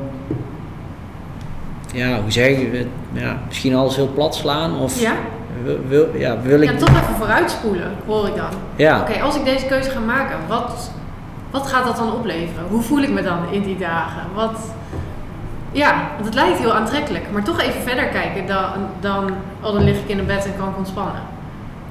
ja, 1.93 2.21
hoe 2.21 2.31
zeg 2.31 2.49
je 2.49 2.71
het? 2.73 2.87
Ja, 3.13 3.39
misschien 3.47 3.75
alles 3.75 3.97
heel 3.97 4.11
plat 4.15 4.35
slaan 4.35 4.79
of 4.79 5.01
Ja? 5.01 5.13
wil, 5.65 5.79
wil, 5.89 6.09
ja, 6.15 6.41
wil 6.43 6.61
ik 6.61 6.71
Ja, 6.71 6.77
toch 6.77 6.89
even 6.89 7.15
vooruitspoelen, 7.19 7.91
hoor 8.07 8.27
ik 8.27 8.37
dan. 8.37 8.51
ja. 8.77 9.01
Oké, 9.01 9.21
als 9.23 9.37
ik 9.37 9.45
deze 9.45 9.67
keuze 9.67 9.91
ga 9.91 10.01
maken, 10.01 10.37
wat, 10.49 10.91
wat 11.51 11.67
gaat 11.67 11.85
dat 11.85 11.97
dan 11.97 12.13
opleveren? 12.13 12.65
Hoe 12.71 12.83
voel 12.83 13.03
ik 13.03 13.11
me 13.11 13.23
dan 13.23 13.39
in 13.51 13.63
die 13.63 13.79
dagen? 13.79 14.23
Wat, 14.35 14.59
ja, 15.73 16.09
want 16.15 16.25
het 16.25 16.35
lijkt 16.35 16.59
heel 16.59 16.75
aantrekkelijk, 16.75 17.25
maar 17.33 17.43
toch 17.43 17.61
even 17.61 17.83
verder 17.83 18.05
kijken 18.05 18.47
dan, 18.47 18.65
dan 19.01 19.31
oh, 19.61 19.73
dan 19.73 19.85
lig 19.85 19.97
ik 19.97 20.09
in 20.09 20.19
een 20.19 20.27
bed 20.27 20.45
en 20.45 20.53
kan 20.59 20.69
ik 20.69 20.77
ontspannen. 20.77 21.23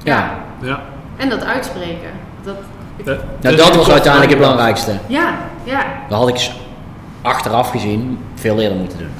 Ja. 0.02 0.30
ja. 0.60 0.80
En 1.16 1.28
dat 1.28 1.44
uitspreken. 1.44 2.10
Dat, 2.42 2.56
Nou, 3.04 3.18
dus 3.40 3.56
dat 3.56 3.76
was 3.76 3.90
uiteindelijk 3.90 4.30
het 4.32 4.40
belangrijkste. 4.40 4.92
ja, 5.06 5.34
ja, 5.64 5.84
Dat 6.08 6.18
had 6.18 6.28
ik 6.28 6.50
achteraf 7.22 7.70
gezien 7.70 8.18
veel 8.34 8.60
eerder 8.60 8.78
moeten 8.78 8.98
doen. 8.98 9.10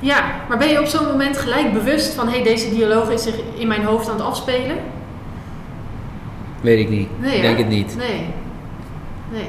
Ja. 0.00 0.24
Maar 0.48 0.58
ben 0.58 0.68
je 0.68 0.80
op 0.80 0.86
zo'n 0.86 1.04
moment 1.06 1.38
gelijk 1.38 1.72
bewust 1.72 2.14
van, 2.14 2.26
hé, 2.26 2.34
hey, 2.34 2.42
deze 2.42 2.70
dialoog 2.70 3.10
is 3.10 3.22
zich 3.22 3.34
in 3.56 3.68
mijn 3.68 3.84
hoofd 3.84 4.08
aan 4.08 4.16
het 4.16 4.24
afspelen? 4.24 4.76
Weet 6.60 6.78
ik 6.78 6.88
niet. 6.88 7.08
Nee, 7.20 7.40
denk 7.40 7.58
het 7.58 7.68
niet. 7.68 7.96
Nee. 7.96 8.26
Nee. 9.32 9.48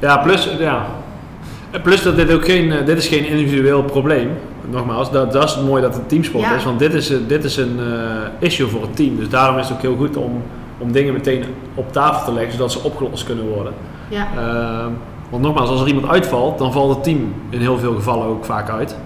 Ja, 0.00 0.16
plus, 0.16 0.48
ja. 0.58 0.86
plus 1.82 2.02
dat 2.02 2.16
dit 2.16 2.32
ook 2.32 2.44
geen, 2.44 2.72
eh, 2.72 2.86
dit 2.86 2.98
is 2.98 3.08
geen 3.08 3.26
individueel 3.26 3.82
probleem. 3.82 4.30
Nogmaals, 4.70 5.10
dat, 5.10 5.32
dat 5.32 5.44
is 5.44 5.54
het 5.54 5.64
mooie 5.64 5.82
dat 5.82 5.92
het 5.92 6.02
een 6.02 6.08
teamsport 6.08 6.44
Ja. 6.44 6.56
is, 6.56 6.64
want 6.64 6.78
dit 6.78 6.94
is, 6.94 7.10
eh, 7.10 7.18
dit 7.26 7.44
is 7.44 7.56
een 7.56 7.78
eh, 7.80 8.46
issue 8.46 8.66
voor 8.66 8.82
het 8.82 8.96
team. 8.96 9.16
Dus 9.16 9.28
daarom 9.28 9.58
is 9.58 9.68
het 9.68 9.76
ook 9.76 9.82
heel 9.82 9.96
goed 9.96 10.16
om, 10.16 10.42
om 10.78 10.92
dingen 10.92 11.12
meteen 11.12 11.44
op 11.74 11.92
tafel 11.92 12.24
te 12.24 12.32
leggen, 12.32 12.52
zodat 12.52 12.72
ze 12.72 12.82
opgelost 12.82 13.24
kunnen 13.24 13.48
worden. 13.48 13.72
Ja. 14.08 14.26
Ehm, 14.36 14.90
want 15.32 15.44
nogmaals, 15.44 15.70
als 15.70 15.80
er 15.80 15.86
iemand 15.86 16.08
uitvalt, 16.08 16.58
dan 16.58 16.72
valt 16.72 16.94
het 16.94 17.04
team 17.04 17.34
in 17.50 17.60
heel 17.60 17.78
veel 17.78 17.94
gevallen 17.94 18.26
ook 18.26 18.44
vaak 18.44 18.70
uit. 18.70 18.96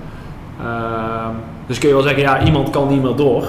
Ehm, 0.61 1.35
dus 1.67 1.79
kun 1.79 1.89
je 1.89 1.95
wel 1.95 2.03
zeggen, 2.03 2.23
ja, 2.23 2.45
iemand 2.45 2.71
kan 2.71 2.89
niet 2.89 3.03
meer 3.03 3.17
door. 3.17 3.45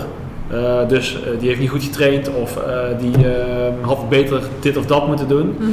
Eh, 0.47 0.87
dus 0.87 1.23
eh, 1.23 1.39
die 1.39 1.47
heeft 1.47 1.59
niet 1.59 1.69
goed 1.69 1.83
getraind 1.83 2.29
of 2.33 2.57
eh, 2.57 2.79
die 2.99 3.15
ehm, 3.15 3.73
had 3.81 4.09
beter 4.09 4.41
dit 4.59 4.77
of 4.77 4.85
dat 4.85 5.07
moeten 5.07 5.27
doen. 5.27 5.55
Mhm. 5.59 5.69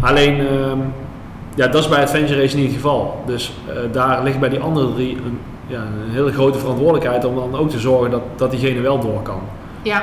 Alleen, 0.00 0.38
ehm, 0.38 0.78
ja, 1.54 1.66
dat 1.66 1.82
is 1.82 1.88
bij 1.88 2.02
Adventure 2.02 2.40
Race 2.40 2.56
niet 2.56 2.64
het 2.64 2.74
geval. 2.74 3.22
Dus 3.26 3.52
daar 3.92 4.22
ligt 4.22 4.40
bij 4.40 4.48
die 4.48 4.60
andere 4.60 4.94
drie 4.94 5.16
een, 5.16 5.38
ja, 5.66 5.78
een 5.78 6.10
hele 6.10 6.32
grote 6.32 6.58
verantwoordelijkheid 6.58 7.24
om 7.24 7.34
dan 7.34 7.56
ook 7.56 7.70
te 7.70 7.78
zorgen 7.78 8.10
dat, 8.10 8.22
dat 8.36 8.50
diegene 8.50 8.80
wel 8.80 9.00
door 9.00 9.22
kan. 9.22 9.40
Ja. 9.82 10.02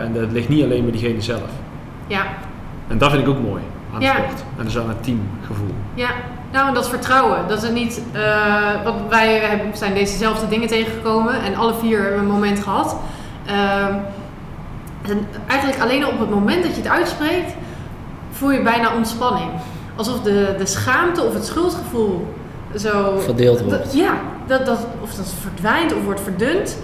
En 0.00 0.12
dat 0.12 0.32
ligt 0.32 0.48
niet 0.48 0.64
alleen 0.64 0.82
bij 0.82 0.92
diegene 0.92 1.20
zelf. 1.20 1.50
Ja. 2.06 2.22
En 2.88 2.98
dat 2.98 3.10
vind 3.10 3.22
ik 3.22 3.28
ook 3.28 3.40
mooi 3.40 3.62
aan 3.94 3.98
de 3.98 4.04
Ja. 4.04 4.14
sport. 4.14 4.44
En 4.58 4.64
dus 4.64 4.78
aan 4.78 4.88
het 4.88 5.04
teamgevoel. 5.04 5.74
Ja, 5.94 6.08
nou 6.52 6.68
en 6.68 6.74
dat 6.74 6.88
vertrouwen. 6.88 7.38
Dat 7.48 7.62
het 7.62 7.72
niet, 7.72 8.00
eh, 8.12 8.84
want 8.84 8.96
wij 9.08 9.34
hebben, 9.38 9.76
zijn 9.76 9.94
dezezelfde 9.94 10.48
dingen 10.48 10.68
tegengekomen 10.68 11.42
en 11.42 11.54
alle 11.56 11.74
vier 11.74 12.02
hebben 12.02 12.20
een 12.20 12.26
moment 12.26 12.60
gehad. 12.60 12.96
Ehm, 13.46 13.94
en 15.02 15.26
eigenlijk 15.46 15.80
alleen 15.80 16.06
op 16.06 16.18
het 16.18 16.30
moment 16.30 16.62
dat 16.62 16.74
je 16.76 16.82
het 16.82 16.90
uitspreekt, 16.90 17.52
voel 18.32 18.50
je 18.50 18.62
bijna 18.62 18.94
ontspanning. 18.96 19.50
Alsof 19.96 20.20
de, 20.20 20.54
de 20.58 20.66
schaamte 20.66 21.22
of 21.22 21.34
het 21.34 21.46
schuldgevoel 21.46 22.34
zo... 22.76 23.18
Verdeeld 23.18 23.60
wordt. 23.60 23.82
Dat- 23.84 23.94
ja, 23.94 24.12
dat, 24.46 24.66
dat, 24.66 24.86
of 25.02 25.14
dat 25.14 25.34
verdwijnt 25.40 25.94
of 25.94 26.04
wordt 26.04 26.20
verdund. 26.20 26.78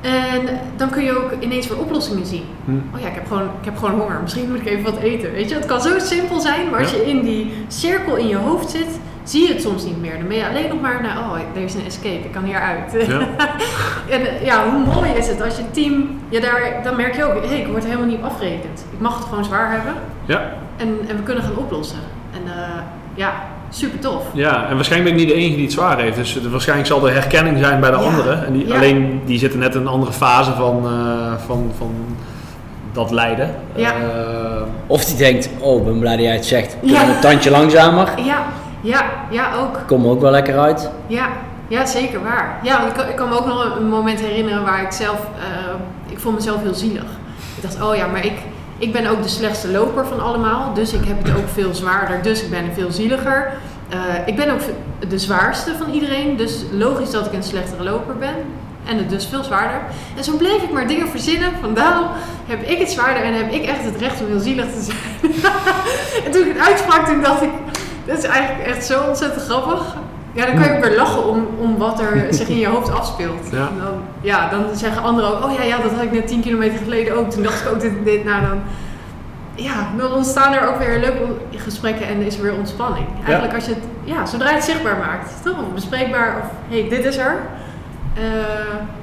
En 0.00 0.58
dan 0.76 0.90
kun 0.90 1.04
je 1.04 1.16
ook 1.24 1.32
ineens 1.40 1.68
weer 1.68 1.78
oplossingen 1.78 2.26
zien. 2.26 2.44
Hm. 2.64 2.70
Oh 2.94 3.00
ja, 3.00 3.06
ik 3.08 3.14
heb, 3.14 3.26
gewoon, 3.26 3.42
ik 3.42 3.64
heb 3.64 3.76
gewoon 3.78 4.00
honger. 4.00 4.18
Misschien 4.22 4.50
moet 4.50 4.60
ik 4.60 4.66
even 4.66 4.84
wat 4.84 4.96
eten. 5.02 5.32
Weet 5.32 5.48
je, 5.48 5.54
het 5.54 5.66
kan 5.66 5.80
zo 5.80 5.98
simpel 5.98 6.40
zijn, 6.40 6.70
maar 6.70 6.80
als 6.80 6.90
Ja. 6.90 6.96
je 6.96 7.06
in 7.06 7.22
die 7.22 7.54
cirkel 7.68 8.16
in 8.16 8.28
je 8.28 8.36
hoofd 8.36 8.70
zit, 8.70 9.00
zie 9.24 9.46
je 9.46 9.52
het 9.52 9.62
soms 9.62 9.84
niet 9.84 10.00
meer. 10.00 10.18
Dan 10.18 10.28
ben 10.28 10.36
je 10.36 10.48
alleen 10.48 10.68
nog 10.68 10.80
maar 10.80 11.02
naar, 11.02 11.18
oh, 11.18 11.34
er 11.54 11.62
is 11.62 11.74
een 11.74 11.84
escape, 11.86 12.24
ik 12.24 12.32
kan 12.32 12.44
hieruit. 12.44 12.92
Ja. 13.08 13.20
en 14.16 14.44
ja, 14.44 14.70
hoe 14.70 14.94
mooi 14.94 15.10
is 15.10 15.28
het 15.28 15.42
als 15.42 15.56
je 15.56 15.70
team, 15.70 16.18
ja, 16.28 16.40
daar, 16.40 16.80
dan 16.82 16.96
merk 16.96 17.16
je 17.16 17.24
ook, 17.24 17.42
hé, 17.42 17.48
hey, 17.48 17.60
ik 17.60 17.66
word 17.66 17.84
helemaal 17.84 18.06
niet 18.06 18.22
afgerekend. 18.22 18.84
Ik 18.92 19.00
mag 19.00 19.18
het 19.18 19.26
gewoon 19.28 19.44
zwaar 19.44 19.70
hebben 19.70 19.94
Ja. 20.24 20.52
en, 20.76 20.98
en 21.08 21.16
we 21.16 21.22
kunnen 21.22 21.44
gaan 21.44 21.56
oplossen. 21.56 21.98
En 22.34 22.52
eh, 22.52 22.80
ja, 23.14 23.32
super 23.70 23.98
tof. 23.98 24.22
ja, 24.34 24.66
en 24.68 24.74
waarschijnlijk 24.74 25.10
ben 25.14 25.20
ik 25.22 25.26
niet 25.26 25.36
de 25.36 25.40
enige 25.42 25.54
die 25.56 25.64
het 25.64 25.72
zwaar 25.74 25.98
heeft. 25.98 26.16
Dus 26.16 26.36
eh, 26.38 26.50
waarschijnlijk 26.50 26.88
zal 26.88 27.06
er 27.06 27.12
herkenning 27.12 27.58
zijn 27.58 27.80
bij 27.80 27.90
de 27.90 27.96
Ja. 27.96 28.02
anderen. 28.02 28.46
En 28.46 28.52
die, 28.52 28.66
Ja. 28.66 28.74
Alleen 28.74 29.20
die 29.24 29.38
zitten 29.38 29.58
net 29.58 29.74
in 29.74 29.80
een 29.80 29.86
andere 29.86 30.12
fase 30.12 30.52
van, 30.52 30.82
eh, 30.84 31.44
van, 31.46 31.70
van 31.78 31.94
dat 32.92 33.10
lijden. 33.10 33.54
Ja. 33.74 33.92
Eh, 33.92 34.62
Of 34.86 35.04
die 35.04 35.16
denkt, 35.16 35.50
oh, 35.60 35.78
ik 35.78 35.84
ben 35.84 35.98
blij 35.98 36.16
dat 36.16 36.24
jij 36.24 36.34
het 36.34 36.46
zegt. 36.46 36.76
Ja. 36.82 37.02
een 37.08 37.20
tandje 37.20 37.50
langzamer? 37.50 38.08
Ja, 38.24 38.42
ja, 38.80 39.02
ja, 39.30 39.54
ook. 39.60 39.78
Kom 39.86 40.04
er 40.04 40.10
ook 40.10 40.20
wel 40.20 40.30
lekker 40.30 40.58
uit. 40.58 40.90
Ja, 41.06 41.26
ja, 41.68 41.86
zeker 41.86 42.22
waar. 42.22 42.58
Ja, 42.62 42.86
ik, 42.86 42.92
kan- 42.94 43.08
ik 43.08 43.16
kan 43.16 43.28
me 43.28 43.38
ook 43.38 43.46
nog 43.46 43.76
een 43.78 43.88
moment 43.88 44.20
herinneren 44.20 44.64
waar 44.64 44.82
ik 44.82 44.92
zelf, 44.92 45.18
eh, 45.38 46.12
ik 46.12 46.18
vond 46.18 46.34
mezelf 46.34 46.62
heel 46.62 46.74
zielig. 46.74 47.04
Ik 47.56 47.62
dacht, 47.62 47.82
oh 47.82 47.96
ja, 47.96 48.06
maar 48.06 48.24
ik, 48.24 48.32
ik 48.80 48.92
ben 48.92 49.06
ook 49.06 49.22
de 49.22 49.28
slechtste 49.28 49.70
loper 49.70 50.06
van 50.06 50.20
allemaal, 50.20 50.74
dus 50.74 50.92
ik 50.92 51.04
heb 51.04 51.24
het 51.24 51.36
ook 51.36 51.48
veel 51.52 51.74
zwaarder, 51.74 52.22
dus 52.22 52.42
ik 52.42 52.50
ben 52.50 52.74
veel 52.74 52.92
zieliger. 52.92 53.52
Eh, 53.88 53.98
ik 54.26 54.36
ben 54.36 54.50
ook 54.50 54.60
de 55.08 55.18
zwaarste 55.18 55.74
van 55.78 55.90
iedereen, 55.90 56.36
dus 56.36 56.64
logisch 56.72 57.10
dat 57.10 57.26
ik 57.26 57.32
een 57.32 57.42
slechtere 57.42 57.82
loper 57.82 58.16
ben. 58.16 58.34
En 58.84 58.96
het 58.96 59.10
dus 59.10 59.26
veel 59.26 59.44
zwaarder. 59.44 59.80
En 60.16 60.24
zo 60.24 60.36
bleef 60.36 60.62
ik 60.62 60.72
maar 60.72 60.86
dingen 60.86 61.08
verzinnen. 61.08 61.52
Van 61.60 61.74
daarom 61.74 62.06
heb 62.46 62.62
ik 62.62 62.78
het 62.78 62.90
zwaarder 62.90 63.22
en 63.22 63.34
heb 63.34 63.52
ik 63.52 63.64
echt 63.64 63.84
het 63.84 63.96
recht 63.96 64.20
om 64.20 64.26
heel 64.26 64.40
zielig 64.40 64.64
te 64.64 64.82
zijn. 64.82 65.32
en 66.24 66.30
toen 66.30 66.46
ik 66.46 66.56
het 66.56 66.66
uitsprak, 66.66 67.06
toen 67.06 67.22
dacht 67.22 67.42
ik, 67.42 67.50
dat 68.06 68.18
is 68.18 68.24
eigenlijk 68.24 68.68
echt 68.68 68.86
zo 68.86 69.02
ontzettend 69.02 69.44
grappig. 69.44 69.96
Ja, 70.32 70.46
dan 70.46 70.54
kan 70.54 70.64
je 70.64 70.76
ook 70.76 70.84
weer 70.84 70.96
lachen 70.96 71.28
om, 71.28 71.46
om 71.58 71.76
wat 71.78 72.00
er 72.00 72.26
zich 72.34 72.48
in 72.48 72.58
je 72.58 72.66
hoofd 72.66 72.92
afspeelt. 72.92 73.48
Ja. 73.52 73.58
En 73.58 73.78
Dan, 73.82 73.94
ja, 74.20 74.48
dan 74.48 74.64
zeggen 74.74 75.02
anderen 75.02 75.30
ook, 75.30 75.44
oh 75.44 75.52
ja, 75.52 75.62
ja, 75.62 75.76
dat 75.82 75.92
had 75.92 76.02
ik 76.02 76.12
net 76.12 76.26
10 76.26 76.40
kilometer 76.40 76.78
geleden 76.78 77.16
ook. 77.16 77.30
Toen 77.30 77.42
dacht 77.42 77.60
ik 77.60 77.72
ook 77.72 77.80
dit 77.80 77.96
en 77.96 78.04
dit. 78.04 78.24
Nou, 78.24 78.46
dan, 78.46 78.60
ja, 79.54 79.88
dan 79.96 80.12
ontstaan 80.12 80.52
er 80.52 80.68
ook 80.68 80.78
weer 80.78 80.98
leuke 80.98 81.24
gesprekken 81.56 82.06
en 82.06 82.20
is 82.20 82.36
er 82.36 82.42
weer 82.42 82.54
ontspanning. 82.54 83.06
Eigenlijk 83.24 83.54
als 83.54 83.64
je 83.64 83.70
het, 83.70 83.84
ja, 84.04 84.26
zodra 84.26 84.48
je 84.48 84.54
het 84.54 84.64
zichtbaar 84.64 84.96
maakt, 84.96 85.32
toch? 85.44 85.58
Of 85.58 85.74
bespreekbaar, 85.74 86.36
of 86.42 86.50
hé, 86.68 86.80
hey, 86.80 86.88
dit 86.88 87.04
is 87.04 87.16
er. 87.16 87.36
Eh, 88.14 88.22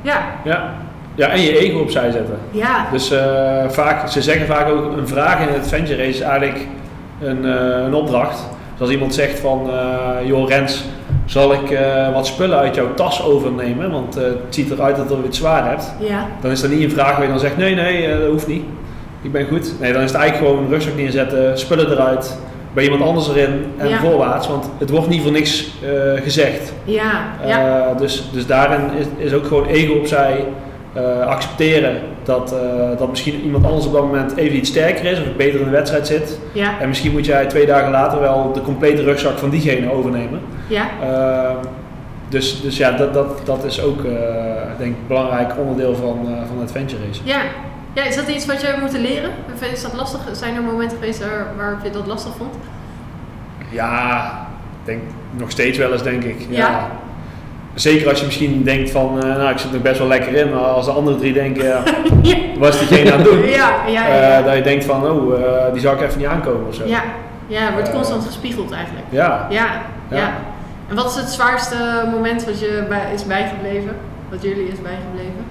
ja, 0.02 0.22
ja. 0.44 0.74
ja, 1.16 1.28
en 1.28 1.42
je 1.42 1.58
ego 1.58 1.80
opzij 1.80 2.12
zetten. 2.12 2.40
ja, 2.52 2.88
Dus 2.92 3.12
eh, 3.12 3.70
vaak, 3.70 4.08
ze 4.10 4.22
zeggen 4.22 4.46
vaak 4.46 4.70
ook 4.70 4.98
een 4.98 5.08
vraag 5.08 5.40
in 5.40 5.48
het 5.48 5.58
adventure 5.58 5.98
race 5.98 6.10
is 6.10 6.20
eigenlijk 6.20 6.68
een, 7.22 7.46
eh, 7.46 7.84
een 7.84 7.94
opdracht. 7.94 8.38
Dus 8.72 8.80
als 8.80 8.90
iemand 8.90 9.14
zegt 9.14 9.40
van, 9.40 9.70
joh 10.26 10.50
Rens, 10.50 10.86
zal 11.28 11.54
ik 11.54 11.72
eh, 11.72 12.14
wat 12.14 12.28
spullen 12.28 12.58
uit 12.58 12.76
jouw 12.76 12.94
tas 12.94 13.24
overnemen? 13.24 13.92
Want 13.92 14.18
eh, 14.18 14.24
het 14.24 14.36
ziet 14.56 14.72
eruit 14.72 14.96
dat 14.96 15.10
je 15.10 15.16
het 15.24 15.36
zwaar 15.36 15.70
hebt. 15.70 15.94
ja, 16.00 16.28
Dan 16.42 16.52
is 16.52 16.62
dat 16.62 16.70
niet 16.72 16.84
een 16.84 16.92
vraag 16.92 17.12
waar 17.16 17.24
je 17.24 17.30
dan 17.30 17.40
zegt, 17.40 17.58
nee, 17.58 17.76
nee, 17.76 18.06
eh, 18.06 18.20
dat 18.20 18.30
hoeft 18.30 18.48
niet. 18.48 18.64
Ik 19.22 19.32
ben 19.32 19.48
goed. 19.48 19.72
Nee, 19.80 19.94
dan 19.94 20.02
is 20.02 20.12
het 20.12 20.20
eigenlijk 20.20 20.50
gewoon 20.52 20.66
een 20.66 20.72
rugzak 20.72 20.96
neerzetten, 20.96 21.60
spullen 21.60 21.92
eruit, 21.92 22.38
bij 22.74 22.84
iemand 22.84 23.02
anders 23.02 23.30
erin 23.30 23.66
en 23.78 23.88
Ja. 23.90 24.00
voorwaarts. 24.00 24.48
Want 24.48 24.70
het 24.78 24.90
wordt 24.90 25.08
niet 25.08 25.22
voor 25.22 25.32
niks 25.32 25.68
gezegd. 26.24 26.74
ja, 26.84 27.26
ja, 27.46 27.94
dus, 27.94 28.30
dus 28.34 28.46
daarin 28.46 28.82
is, 29.00 29.06
is 29.26 29.34
ook 29.34 29.46
gewoon 29.48 29.66
ego 29.68 29.94
opzij. 29.94 30.46
accepteren 31.28 31.96
dat, 32.24 32.56
dat 32.98 33.10
misschien 33.10 33.42
iemand 33.44 33.66
anders 33.66 33.86
op 33.86 33.94
dat 33.94 34.02
moment 34.02 34.36
even 34.36 34.58
iets 34.58 34.70
sterker 34.70 35.06
is 35.06 35.20
of 35.20 35.26
beter 35.38 35.60
in 35.60 35.66
de 35.66 35.72
wedstrijd 35.72 36.08
zit. 36.08 36.40
ja, 36.52 36.80
En 36.80 36.88
misschien 36.88 37.12
moet 37.12 37.26
jij 37.26 37.46
twee 37.46 37.66
dagen 37.66 37.92
later 37.92 38.20
wel 38.20 38.52
de 38.54 38.62
complete 38.62 39.02
rugzak 39.04 39.38
van 39.38 39.50
diegene 39.50 39.92
overnemen. 39.92 40.40
Ja, 40.68 40.86
Eh, 41.02 41.56
dus, 42.30 42.62
dus 42.62 42.78
ja, 42.78 42.92
dat, 42.92 43.14
dat, 43.14 43.46
dat 43.46 43.64
is 43.64 43.82
ook 43.82 44.04
eh, 44.04 44.12
denk 44.78 44.92
ik 44.92 44.98
een 45.02 45.08
belangrijk 45.08 45.58
onderdeel 45.58 45.96
van, 45.96 46.20
eh 46.28 46.48
van 46.48 46.64
adventure 46.64 47.06
racen. 47.08 47.26
ja. 47.26 47.42
Ja, 47.94 48.04
is 48.04 48.16
dat 48.16 48.28
iets 48.28 48.46
wat 48.46 48.62
je 48.62 48.68
hebt 48.68 48.80
moeten 48.80 49.02
leren? 49.02 49.30
Is 49.74 49.82
dat 49.82 49.94
lastig? 49.94 50.20
Zijn 50.32 50.56
er 50.56 50.62
momenten 50.62 50.98
geweest 50.98 51.20
waar, 51.20 51.48
waarop 51.58 51.80
je 51.84 51.90
dat 51.90 52.08
lastig 52.08 52.32
vond? 52.38 52.56
Ja, 53.70 54.32
denk 54.84 55.02
nog 55.32 55.52
steeds 55.52 55.78
wel 55.78 55.92
eens 55.92 56.04
denk 56.04 56.24
ik. 56.24 56.46
Ja. 56.50 56.58
Ja. 56.58 56.88
Zeker 57.74 58.10
als 58.10 58.20
je 58.20 58.26
misschien 58.26 58.64
denkt 58.64 58.92
van, 58.92 59.24
eh, 59.24 59.36
nou 59.36 59.50
ik 59.50 59.58
zit 59.58 59.74
er 59.74 59.82
best 59.82 59.98
wel 60.00 60.08
lekker 60.08 60.34
in, 60.34 60.50
maar 60.50 60.60
als 60.60 60.86
de 60.86 60.92
andere 60.92 61.18
drie 61.18 61.34
denken, 61.34 61.66
ja, 61.66 61.84
ja, 62.22 62.36
wat 62.58 62.74
is 62.74 62.80
diegene 62.88 63.12
aan 63.12 63.20
het 63.20 63.28
doen? 63.28 63.46
ja, 63.48 63.76
ja. 63.88 64.08
Ja. 64.08 64.42
dat 64.42 64.56
je 64.56 64.62
denkt 64.62 64.86
van, 64.86 65.10
oh, 65.10 65.34
die 65.74 65.82
zou 65.82 65.96
ik 65.96 66.02
even 66.02 66.18
niet 66.18 66.28
aankomen 66.28 66.68
of 66.68 66.76
zo. 66.76 66.86
Ja, 66.86 67.04
ja, 67.48 67.74
wordt 67.74 67.92
constant 67.92 68.26
gespiegeld 68.26 68.72
eigenlijk. 68.72 69.06
Ja, 69.10 69.48
ja, 69.50 69.68
Ja. 70.10 70.34
En 70.90 70.96
wat 70.96 71.10
is 71.10 71.16
het 71.16 71.30
zwaarste 71.30 72.08
moment 72.12 72.46
wat 72.46 72.60
je 72.60 72.86
bij, 72.90 73.14
is 73.14 73.26
bijgebleven? 73.26 73.96
Wat 74.30 74.42
jullie 74.42 74.68
is 74.68 74.82
bijgebleven? 74.82 75.46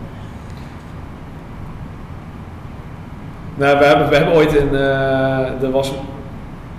Nou, 3.54 3.78
we 3.78 3.84
hebben, 3.84 4.08
we 4.08 4.16
hebben 4.16 4.34
ooit 4.34 4.54
in, 4.54 4.76
eh, 4.76 5.60
dat 5.60 5.70
was 5.70 5.92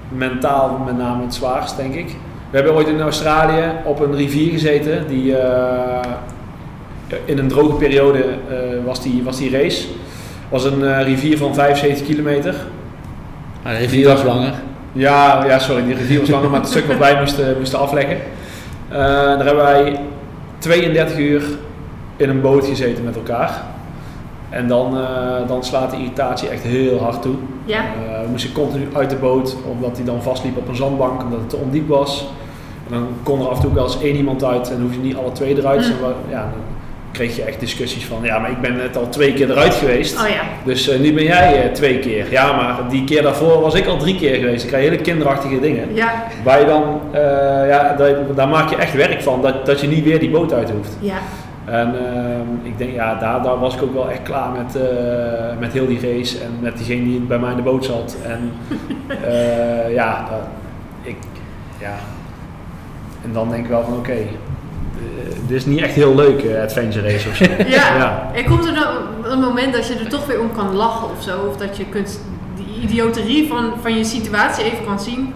mentaal 0.09 0.77
met 0.85 0.97
name 0.97 1.23
het 1.23 1.33
zwaarst, 1.33 1.77
denk 1.77 1.93
ik. 1.93 2.15
We 2.49 2.55
hebben 2.57 2.73
ooit 2.73 2.87
in 2.87 3.01
Australië 3.01 3.71
op 3.83 3.99
een 3.99 4.15
rivier 4.15 4.51
gezeten, 4.51 5.07
die 5.07 5.37
eh, 5.37 5.99
in 7.25 7.37
een 7.37 7.47
droge 7.47 7.75
periode 7.75 8.19
eh, 8.19 8.85
was, 8.85 9.01
die, 9.01 9.23
was 9.23 9.37
die 9.37 9.51
race. 9.51 9.87
was 10.49 10.63
een 10.63 10.85
eh, 10.85 11.03
rivier 11.03 11.37
van 11.37 11.53
75 11.53 12.07
kilometer. 12.07 12.55
Maar 13.63 13.73
de 13.73 13.79
rivier 13.79 14.07
was 14.07 14.23
langer. 14.23 14.53
Ja, 14.91 15.45
ja, 15.45 15.59
sorry, 15.59 15.85
die 15.85 15.95
rivier 15.95 16.19
was 16.19 16.29
langer, 16.29 16.49
maar 16.49 16.59
het 16.59 16.69
stuk 16.69 16.87
wat 16.87 16.97
wij 16.97 17.19
moesten, 17.19 17.55
moesten 17.57 17.79
afleggen. 17.79 18.17
Eh, 18.89 18.97
daar 18.97 19.45
hebben 19.45 19.63
wij 19.63 19.99
32 20.57 21.17
uur 21.17 21.43
in 22.15 22.29
een 22.29 22.41
boot 22.41 22.65
gezeten 22.65 23.03
met 23.03 23.15
elkaar. 23.15 23.61
En 24.49 24.67
dan, 24.67 24.97
eh, 24.97 25.47
dan 25.47 25.63
slaat 25.63 25.91
de 25.91 25.97
irritatie 25.97 26.49
echt 26.49 26.63
heel 26.63 26.99
hard 26.99 27.21
toe. 27.21 27.35
Ja, 27.65 27.79
Eh, 27.79 28.21
we 28.21 28.27
moesten 28.29 28.51
continu 28.51 28.87
uit 28.93 29.09
de 29.09 29.15
boot, 29.15 29.55
omdat 29.71 29.97
hij 29.97 30.05
dan 30.05 30.21
vastliep 30.23 30.57
op 30.57 30.67
een 30.67 30.75
zandbank, 30.75 31.23
omdat 31.23 31.39
het 31.39 31.49
te 31.49 31.55
ondiep 31.55 31.87
was. 31.87 32.27
En 32.87 32.93
dan 32.93 33.07
kon 33.23 33.39
er 33.41 33.47
af 33.47 33.55
en 33.55 33.61
toe 33.63 33.73
wel 33.73 33.83
eens 33.83 34.01
één 34.01 34.15
iemand 34.15 34.43
uit 34.43 34.71
en 34.71 34.81
hoef 34.81 34.93
je 34.93 34.99
niet 34.99 35.15
alle 35.15 35.31
twee 35.31 35.57
eruit. 35.57 35.79
Dus 35.79 35.89
Mm. 35.89 35.95
ja, 36.29 36.49
kreeg 37.17 37.35
je 37.35 37.43
echt 37.43 37.59
discussies 37.59 38.05
van, 38.05 38.19
ja, 38.23 38.39
maar 38.39 38.51
ik 38.51 38.61
ben 38.61 38.75
net 38.75 38.97
al 38.97 39.09
twee 39.09 39.33
keer 39.33 39.51
eruit 39.51 39.73
geweest. 39.73 40.21
oh 40.21 40.27
ja. 40.27 40.41
Dus 40.63 40.89
eh, 40.89 40.99
nu 40.99 41.13
ben 41.13 41.23
jij 41.23 41.63
eh, 41.63 41.71
twee 41.71 41.99
keer. 41.99 42.31
Ja, 42.31 42.55
maar 42.55 42.89
die 42.89 43.03
keer 43.03 43.21
daarvoor 43.21 43.61
was 43.61 43.73
ik 43.73 43.87
al 43.87 43.97
drie 43.97 44.15
keer 44.15 44.35
geweest. 44.35 44.63
Ik 44.63 44.69
krijg 44.69 44.83
hele 44.83 45.01
kinderachtige 45.01 45.59
dingen. 45.59 45.95
Ja, 45.95 46.23
Waar 46.43 46.59
je 46.59 46.65
dan, 46.65 47.01
eh, 47.11 47.21
ja, 47.67 47.95
daar, 47.97 48.13
daar 48.35 48.47
maak 48.47 48.69
je 48.69 48.75
echt 48.75 48.93
werk 48.93 49.21
van, 49.21 49.41
dat, 49.41 49.65
dat 49.65 49.81
je 49.81 49.87
niet 49.87 50.03
weer 50.03 50.19
die 50.19 50.29
boot 50.29 50.53
uit 50.53 50.69
hoeft. 50.69 50.97
ja, 50.99 51.17
En 51.65 51.95
ik 52.63 52.77
denk, 52.77 52.93
ja, 52.93 53.15
daar, 53.15 53.43
daar 53.43 53.59
was 53.59 53.75
ik 53.75 53.81
ook 53.81 53.93
wel 53.93 54.09
echt 54.09 54.23
klaar 54.23 54.49
met, 54.51 54.77
met 55.59 55.73
heel 55.73 55.87
die 55.87 55.99
race 56.01 56.39
en 56.39 56.51
met 56.59 56.77
diegene 56.77 57.03
die 57.03 57.19
bij 57.19 57.39
mij 57.39 57.51
in 57.51 57.57
de 57.57 57.63
boot 57.63 57.85
zat. 57.85 58.17
En 58.25 58.51
ja, 59.99 60.27
ik, 61.03 61.17
ja, 61.79 61.95
en 63.27 63.33
dan 63.33 63.49
denk 63.49 63.63
ik 63.63 63.69
wel 63.69 63.83
van 63.83 63.97
oké, 63.97 64.11
eh, 64.11 64.25
is 65.47 65.65
niet 65.65 65.81
echt 65.81 65.93
heel 65.93 66.15
leuk, 66.15 66.41
eh, 66.43 66.61
adventure 66.61 67.11
race 67.11 67.29
of 67.29 67.35
zo. 67.35 67.43
Ja. 67.67 67.95
Ja. 67.97 68.31
En 68.33 68.45
komt 68.45 68.65
er 68.65 68.73
dan 68.73 68.87
een 69.31 69.39
moment 69.39 69.73
dat 69.73 69.87
je 69.87 69.93
er 69.93 70.07
toch 70.09 70.25
weer 70.25 70.39
om 70.39 70.51
kan 70.55 70.75
lachen 70.75 71.07
of 71.17 71.23
zo? 71.23 71.31
Of 71.49 71.57
dat 71.57 71.77
je 71.77 71.85
kunt 71.85 72.19
die 72.55 72.81
idioterie 72.83 73.47
van, 73.47 73.71
van 73.81 73.97
je 73.97 74.03
situatie 74.03 74.63
even 74.63 74.85
kan 74.85 74.99
zien? 74.99 75.33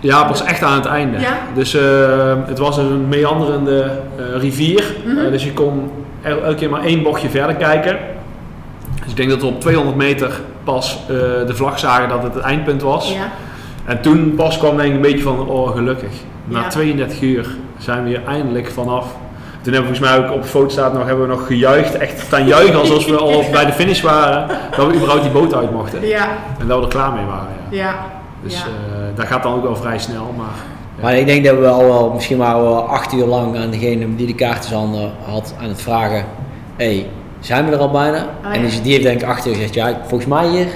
Ja, 0.00 0.24
pas 0.24 0.42
echt 0.44 0.62
aan 0.62 0.74
het 0.76 0.86
einde. 0.86 1.18
Ja? 1.20 1.38
Dus 1.54 1.74
eh, 1.74 2.36
het 2.46 2.58
was 2.58 2.76
een 2.76 3.08
meanderende 3.08 4.00
rivier. 4.36 4.84
Mhm. 5.04 5.30
Dus 5.30 5.44
je 5.44 5.52
kon 5.52 5.90
el- 6.22 6.42
elke 6.42 6.54
keer 6.54 6.70
maar 6.70 6.84
één 6.84 7.02
bochtje 7.02 7.28
verder 7.28 7.54
kijken. 7.56 7.98
Dus 9.02 9.10
ik 9.10 9.16
denk 9.16 9.30
dat 9.30 9.40
we 9.40 9.46
op 9.46 9.60
200 9.60 9.96
meter 9.96 10.40
pas 10.64 10.98
de 11.46 11.54
vlag 11.54 11.78
zagen 11.78 12.08
dat 12.08 12.22
het 12.22 12.34
het 12.34 12.42
eindpunt 12.42 12.82
was. 12.82 13.12
Ja. 13.12 13.30
En 13.84 14.00
toen 14.00 14.34
pas 14.36 14.58
kwam 14.58 14.76
denk 14.76 14.88
ik 14.88 14.94
een 14.94 15.00
beetje 15.00 15.22
van, 15.22 15.48
oh 15.48 15.70
gelukkig. 15.70 16.10
Na 16.50 16.60
Ja. 16.60 16.68
32 16.68 17.20
uur 17.22 17.46
zijn 17.78 18.02
we 18.02 18.08
hier 18.08 18.24
eindelijk 18.26 18.70
vanaf. 18.70 19.04
Toen 19.62 19.72
hebben 19.72 19.90
we 19.90 19.96
volgens 19.98 20.18
mij 20.20 20.28
ook 20.30 20.34
op 20.36 20.42
de 20.42 20.48
foto 20.48 20.68
staat 20.68 20.92
nog, 20.92 21.06
hebben 21.06 21.28
we 21.28 21.34
nog 21.34 21.46
gejuicht. 21.46 21.94
Echt 21.96 22.20
staan 22.20 22.46
juichen 22.46 22.80
alsof 22.80 23.06
we 23.06 23.16
al 23.16 23.44
bij 23.52 23.64
de 23.66 23.72
finish 23.72 24.00
waren. 24.00 24.46
Dat 24.76 24.86
we 24.86 24.94
überhaupt 24.94 25.22
die 25.22 25.30
boot 25.32 25.54
uit 25.54 25.72
mochten. 25.72 26.06
Ja. 26.06 26.28
En 26.60 26.66
dat 26.66 26.78
we 26.78 26.82
er 26.84 26.90
klaar 26.90 27.12
mee 27.12 27.24
waren. 27.24 27.48
Ja. 27.70 27.78
Ja. 27.84 27.94
Dus 28.42 28.54
Ja. 28.54 28.58
eh, 28.64 29.16
dat 29.16 29.26
gaat 29.26 29.42
dan 29.42 29.54
ook 29.54 29.62
wel 29.62 29.76
vrij 29.76 29.98
snel. 29.98 30.34
Maar, 30.36 30.46
ja. 30.96 31.02
Maar 31.02 31.14
ik 31.16 31.26
denk 31.26 31.44
dat 31.44 31.58
we 31.58 31.68
al 31.68 31.84
wel, 31.84 32.10
misschien 32.14 32.36
waren 32.38 32.60
we 32.62 32.66
al 32.68 32.82
acht 32.88 33.12
uur 33.12 33.26
lang 33.26 33.56
aan 33.58 33.70
degene 33.70 34.16
die 34.16 34.26
de 34.26 34.34
kaarten 34.34 34.76
handen 34.76 35.10
had 35.30 35.54
aan 35.62 35.68
het 35.68 35.80
vragen. 35.82 36.24
Hé, 36.76 36.84
hey, 36.94 37.06
zijn 37.40 37.66
we 37.66 37.72
er 37.72 37.78
al 37.78 37.90
bijna? 37.90 38.26
Oh, 38.44 38.54
En 38.54 38.62
ja. 38.62 38.68
die, 38.68 38.80
die 38.80 38.92
heeft 38.92 39.04
denk 39.04 39.20
ik 39.22 39.28
acht 39.28 39.46
uur 39.46 39.54
gezegd, 39.54 39.74
ja, 39.74 39.98
volgens 40.06 40.26
mij 40.30 40.48
hier, 40.48 40.66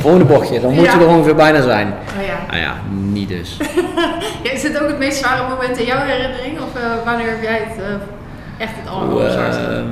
volgende 0.00 0.24
bochtje, 0.24 0.60
dan 0.60 0.74
moeten 0.74 0.92
Ja. 0.92 0.98
we 0.98 1.04
er 1.04 1.10
ongeveer 1.10 1.34
bijna 1.34 1.62
zijn. 1.62 1.86
Oh 2.18 2.24
ja. 2.26 2.36
Nou 2.50 2.60
ja, 2.60 2.74
niet 2.90 3.28
dus. 3.28 3.56
ja. 4.42 4.50
Is 4.52 4.62
dit 4.62 4.80
ook 4.82 4.88
het 4.88 4.98
meest 4.98 5.18
zware 5.18 5.48
moment 5.48 5.78
in 5.78 5.86
jouw 5.86 6.00
herinnering? 6.04 6.58
Of 6.60 6.82
eh, 6.82 7.04
wanneer 7.04 7.26
heb 7.26 7.42
jij 7.42 7.62
het 7.68 7.84
eh, 7.84 7.92
echt 8.58 8.72
het 8.82 8.90
allerzwaarste? 8.90 9.62
Ehm, 9.62 9.84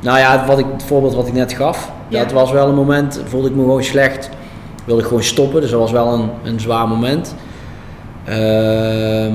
nou 0.00 0.18
ja, 0.18 0.44
wat 0.46 0.58
ik, 0.58 0.66
het 0.72 0.82
voorbeeld 0.82 1.14
wat 1.14 1.26
ik 1.26 1.32
net 1.32 1.52
gaf, 1.52 1.90
Ja. 2.08 2.18
dat 2.22 2.32
was 2.32 2.50
wel 2.50 2.68
een 2.68 2.74
moment, 2.74 3.22
voelde 3.26 3.48
ik 3.48 3.54
me 3.54 3.60
gewoon 3.62 3.84
slecht. 3.84 4.30
Wilde 4.84 5.00
ik 5.02 5.08
gewoon 5.08 5.22
stoppen, 5.22 5.60
dus 5.60 5.70
dat 5.70 5.80
was 5.80 5.90
wel 5.90 6.12
een, 6.12 6.30
een 6.42 6.60
zwaar 6.60 6.88
moment. 6.88 7.34
Ehm, 8.24 9.32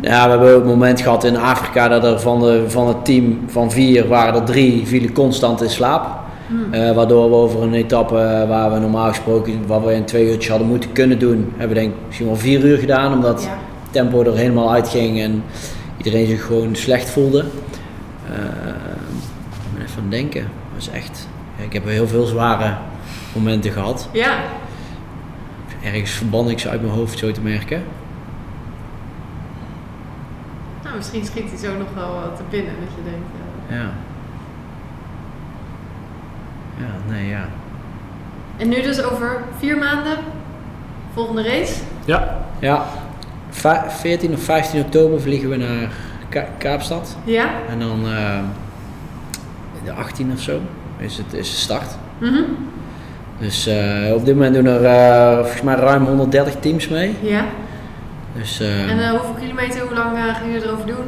ja, 0.00 0.24
we 0.24 0.30
hebben 0.30 0.54
ook 0.54 0.60
een 0.62 0.68
moment 0.68 1.00
gehad 1.00 1.24
in 1.24 1.36
Afrika 1.36 1.88
dat 1.88 2.04
er 2.04 2.20
van, 2.20 2.40
de, 2.40 2.64
van 2.70 2.88
het 2.88 3.04
team 3.04 3.40
van 3.46 3.70
vier 3.70 4.08
waren 4.08 4.34
er 4.34 4.44
drie 4.44 4.86
vielen 4.86 5.12
constant 5.12 5.62
in 5.62 5.70
slaap. 5.70 6.06
Hmm. 6.48 6.72
Eh, 6.72 6.94
waardoor 6.94 7.28
we 7.30 7.34
over 7.36 7.62
een 7.62 7.74
etappe 7.74 8.44
waar 8.48 8.72
we 8.72 8.78
normaal 8.78 9.08
gesproken, 9.08 9.66
wat 9.66 9.84
we 9.84 9.94
in 9.94 10.04
twee 10.04 10.26
uurtjes 10.30 10.48
hadden 10.48 10.68
moeten 10.68 10.92
kunnen 10.92 11.18
doen, 11.18 11.52
hebben 11.56 11.68
we 11.76 11.82
denk 11.82 11.92
ik 11.94 11.98
misschien 12.06 12.26
wel 12.26 12.36
vier 12.36 12.64
uur 12.64 12.78
gedaan. 12.78 13.12
Omdat 13.12 13.42
Ja. 13.42 13.48
het 13.48 13.58
tempo 13.92 14.22
er 14.22 14.36
helemaal 14.36 14.72
uitging 14.72 15.20
en 15.20 15.42
iedereen 15.96 16.26
zich 16.26 16.44
gewoon 16.46 16.76
slecht 16.76 17.10
voelde. 17.10 17.38
Eh, 17.38 18.34
ik 18.34 19.74
ben 19.74 19.82
even 19.82 19.96
aan 19.96 20.02
het 20.02 20.10
denken. 20.10 20.42
Dat 20.72 20.82
is 20.82 20.88
echt, 20.90 21.28
ja, 21.58 21.64
ik 21.64 21.72
heb 21.72 21.84
heel 21.84 22.06
veel 22.08 22.26
zware 22.26 22.74
momenten 23.34 23.70
gehad. 23.70 24.08
Ja. 24.12 24.36
Ergens 25.84 26.10
verban 26.10 26.50
ik 26.50 26.58
ze 26.58 26.68
uit 26.68 26.82
mijn 26.82 26.92
hoofd 26.94 27.18
zo 27.18 27.32
te 27.32 27.40
merken. 27.40 27.82
Nou, 30.82 30.96
misschien 30.96 31.24
schiet 31.24 31.48
hij 31.50 31.58
zo 31.58 31.78
nog 31.78 31.88
wel 31.94 32.14
eh, 32.14 32.36
te 32.36 32.42
binnen 32.50 32.72
dat 32.80 32.88
je 32.96 33.10
denkt. 33.10 33.26
Ja. 33.82 33.90
Ja, 36.78 37.12
nee, 37.12 37.28
ja. 37.28 37.44
En 38.56 38.68
nu 38.68 38.82
dus 38.82 39.02
over 39.02 39.40
vier 39.58 39.78
maanden, 39.78 40.16
volgende 41.14 41.42
race. 41.42 41.74
Ja, 42.04 42.36
Ja, 42.60 42.84
va- 43.50 43.84
14 43.90 44.32
of 44.32 44.40
15 44.42 44.80
oktober 44.80 45.20
vliegen 45.20 45.48
we 45.50 45.56
naar 45.56 45.90
Ka- 46.28 46.48
Kaapstad. 46.58 47.16
Ja. 47.24 47.46
En 47.70 47.78
dan 47.78 48.06
eh, 48.06 48.38
de 49.84 49.92
18 49.92 50.32
of 50.32 50.40
zo 50.40 50.60
is, 50.98 51.16
het, 51.16 51.32
is 51.32 51.50
de 51.50 51.56
start. 51.56 51.96
Mhm. 52.18 52.42
Dus 53.38 53.66
eh, 53.66 54.12
op 54.14 54.24
dit 54.24 54.34
moment 54.34 54.54
doen 54.54 54.66
er 54.66 54.84
eh, 54.84 55.36
volgens 55.38 55.62
mij 55.62 55.74
ruim 55.74 56.04
130 56.04 56.54
teams 56.60 56.88
mee. 56.88 57.16
Ja. 57.20 57.44
Dus, 58.36 58.60
eh, 58.60 58.90
En 58.90 58.98
eh, 59.02 59.10
hoeveel 59.10 59.34
kilometer, 59.40 59.80
hoe 59.80 59.94
lang 59.94 60.18
gaan 60.18 60.50
jullie 60.50 60.66
erover 60.66 60.86
doen? 60.86 61.04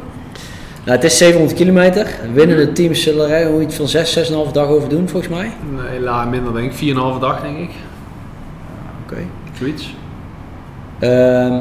Nou, 0.83 0.95
het 0.97 1.03
is 1.03 1.17
700 1.17 1.57
kilometer. 1.57 2.07
Winnende 2.33 2.71
teams 2.71 3.03
zullen 3.03 3.29
er 3.29 3.55
eh, 3.55 3.61
iets 3.61 3.75
van 3.75 3.87
6, 3.87 4.31
6,5 4.31 4.51
dag 4.51 4.67
over 4.67 4.89
doen 4.89 5.09
volgens 5.09 5.33
mij. 5.33 5.51
nee, 5.89 5.99
la, 5.99 6.25
minder 6.25 6.53
denk 6.53 6.71
ik. 6.71 6.95
4,5 6.95 7.19
dag 7.19 7.41
denk 7.41 7.57
ik. 7.57 7.71
Oké. 9.05 9.17
Zoiets. 9.59 9.95
Ehm, 10.99 11.59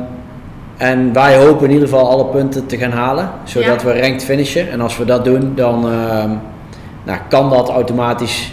en 0.76 1.12
wij 1.12 1.36
hopen 1.44 1.66
in 1.66 1.72
ieder 1.72 1.88
geval 1.88 2.10
alle 2.10 2.24
punten 2.24 2.66
te 2.66 2.76
gaan 2.76 2.90
halen, 2.90 3.30
zodat 3.44 3.82
Ja. 3.82 3.86
we 3.86 4.00
ranked 4.00 4.24
finishen. 4.24 4.70
En 4.70 4.80
als 4.80 4.96
we 4.96 5.04
dat 5.04 5.24
doen, 5.24 5.52
dan 5.54 5.90
ehm, 5.90 6.30
nou, 7.04 7.18
kan 7.28 7.50
dat 7.50 7.68
automatisch 7.68 8.52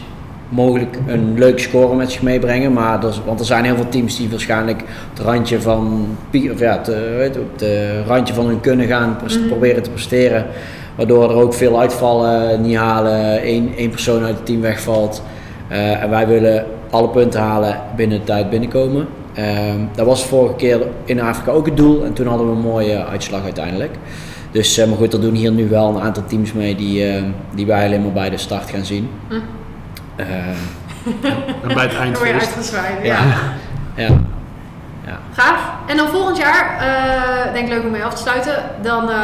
mogelijk 0.49 0.99
een 1.07 1.33
leuke 1.37 1.59
score 1.59 1.95
met 1.95 2.11
zich 2.11 2.21
meebrengen. 2.21 2.73
Maar 2.73 2.99
want 3.25 3.39
er 3.39 3.45
zijn 3.45 3.63
heel 3.63 3.75
veel 3.75 3.89
teams 3.89 4.17
die 4.17 4.29
waarschijnlijk 4.29 4.83
het 5.13 5.19
randje 5.19 5.61
van, 5.61 6.07
of 6.51 6.59
ja, 6.59 6.77
te, 6.81 7.29
op 7.39 7.59
het 7.59 7.69
randje 8.07 8.33
van 8.33 8.45
hun 8.45 8.59
kunnen 8.61 8.87
gaan 8.87 9.17
Mhm. 9.27 9.47
proberen 9.47 9.83
te 9.83 9.89
presteren. 9.89 10.45
Waardoor 10.95 11.29
er 11.29 11.35
ook 11.35 11.53
veel 11.53 11.79
uitvallen, 11.79 12.61
niet 12.61 12.75
halen, 12.75 13.41
één, 13.41 13.71
één 13.77 13.89
persoon 13.89 14.23
uit 14.23 14.35
het 14.35 14.45
team 14.45 14.61
wegvalt. 14.61 15.23
Eh, 15.67 16.03
en 16.03 16.09
wij 16.09 16.27
willen 16.27 16.65
alle 16.89 17.09
punten 17.09 17.39
halen 17.39 17.79
binnen 17.95 18.19
de 18.19 18.23
tijd 18.23 18.49
binnenkomen. 18.49 19.07
Ehm, 19.33 19.79
dat 19.95 20.05
was 20.05 20.25
vorige 20.25 20.55
keer 20.55 20.79
in 21.05 21.21
Afrika 21.21 21.51
ook 21.51 21.65
het 21.65 21.77
doel 21.77 22.03
en 22.05 22.13
toen 22.13 22.27
hadden 22.27 22.49
we 22.49 22.55
een 22.55 22.61
mooie 22.61 23.05
uitslag 23.05 23.43
uiteindelijk. 23.43 23.95
Dus, 24.51 24.77
eh, 24.77 24.87
maar 24.87 24.97
goed, 24.97 25.13
er 25.13 25.21
doen 25.21 25.33
hier 25.33 25.51
nu 25.51 25.69
wel 25.69 25.89
een 25.89 26.01
aantal 26.01 26.23
teams 26.27 26.53
mee 26.53 26.75
die, 26.75 27.05
eh, 27.07 27.23
die 27.55 27.65
wij 27.65 27.85
alleen 27.85 28.01
maar 28.01 28.11
bij 28.11 28.29
de 28.29 28.37
start 28.37 28.69
gaan 28.69 28.85
zien. 28.85 29.09
Hm. 29.27 29.35
Eh, 30.17 30.27
En 31.67 31.73
bij 31.73 31.83
het 31.83 31.91
Dan 31.91 32.01
eind 32.01 32.17
feest. 32.17 32.33
uitgezwaaid. 32.33 33.03
ja. 33.03 33.17
Ja. 33.95 34.07
ja. 35.05 35.19
Gaaf. 35.33 35.59
En 35.87 35.97
dan 35.97 36.07
volgend 36.07 36.37
jaar, 36.37 36.77
eh 36.79 37.53
denk 37.53 37.67
ik 37.67 37.73
leuk 37.73 37.83
om 37.83 37.91
mee 37.91 38.03
af 38.03 38.13
te 38.13 38.21
sluiten, 38.21 38.53
dan 38.81 39.09
eh, 39.09 39.17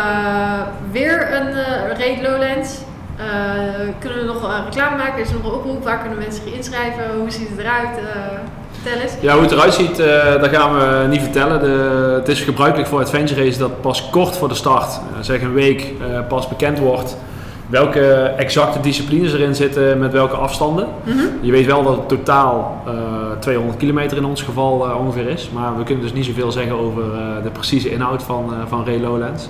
weer 0.91 1.33
een 1.33 1.47
eh 1.47 1.97
Raid 1.99 2.21
Lowlands. 2.21 2.77
Eh, 3.17 3.23
kunnen 3.99 4.19
we 4.19 4.25
nog 4.25 4.43
eh, 4.43 4.57
reclame 4.65 4.97
maken? 4.97 5.21
Is 5.21 5.29
er 5.29 5.35
nog 5.35 5.43
een 5.43 5.51
oproep? 5.51 5.83
Waar 5.83 5.99
kunnen 5.99 6.17
mensen 6.19 6.43
zich 6.43 6.53
inschrijven? 6.53 7.03
Hoe 7.19 7.31
ziet 7.31 7.49
het 7.49 7.59
eruit? 7.59 7.97
Eh, 7.97 8.03
vertel 8.81 9.01
eens. 9.01 9.11
Ja, 9.19 9.33
hoe 9.33 9.41
het 9.41 9.51
eruit 9.51 9.73
ziet, 9.73 9.99
eh 9.99 10.41
dat 10.41 10.49
gaan 10.55 10.73
we 10.73 11.07
niet 11.09 11.21
vertellen. 11.21 11.59
De, 11.59 12.13
het 12.19 12.27
is 12.27 12.41
gebruikelijk 12.41 12.89
voor 12.89 12.99
adventure 13.01 13.43
race 13.45 13.57
dat 13.57 13.81
pas 13.81 14.09
kort 14.09 14.37
voor 14.37 14.47
de 14.47 14.55
start, 14.55 14.93
eh, 14.93 14.99
zeg 15.21 15.41
een 15.41 15.53
week, 15.53 15.81
eh, 15.81 16.19
pas 16.27 16.47
bekend 16.47 16.79
wordt 16.79 17.15
welke 17.74 18.34
exacte 18.38 18.80
disciplines 18.80 19.34
erin 19.34 19.55
zitten 19.55 19.99
met 19.99 20.11
welke 20.11 20.36
afstanden. 20.36 20.88
Mhm. 21.03 21.17
Je 21.41 21.51
weet 21.51 21.65
wel 21.65 21.84
dat 21.84 21.95
het 21.95 22.07
totaal 22.07 22.82
eh, 22.86 22.93
200 23.39 23.78
kilometer 23.78 24.17
in 24.17 24.26
ons 24.26 24.41
geval 24.41 24.86
eh, 24.86 24.99
ongeveer 24.99 25.28
is, 25.28 25.49
maar 25.53 25.78
we 25.78 25.84
kunnen 25.84 26.03
dus 26.03 26.13
niet 26.13 26.26
zoveel 26.26 26.51
zeggen 26.51 26.80
over 26.80 27.03
eh, 27.03 27.43
de 27.43 27.49
precieze 27.49 27.91
inhoud 27.91 28.24
van, 28.24 28.53
van 28.67 28.86
Ray 28.86 28.99
Lowlands. 28.99 29.49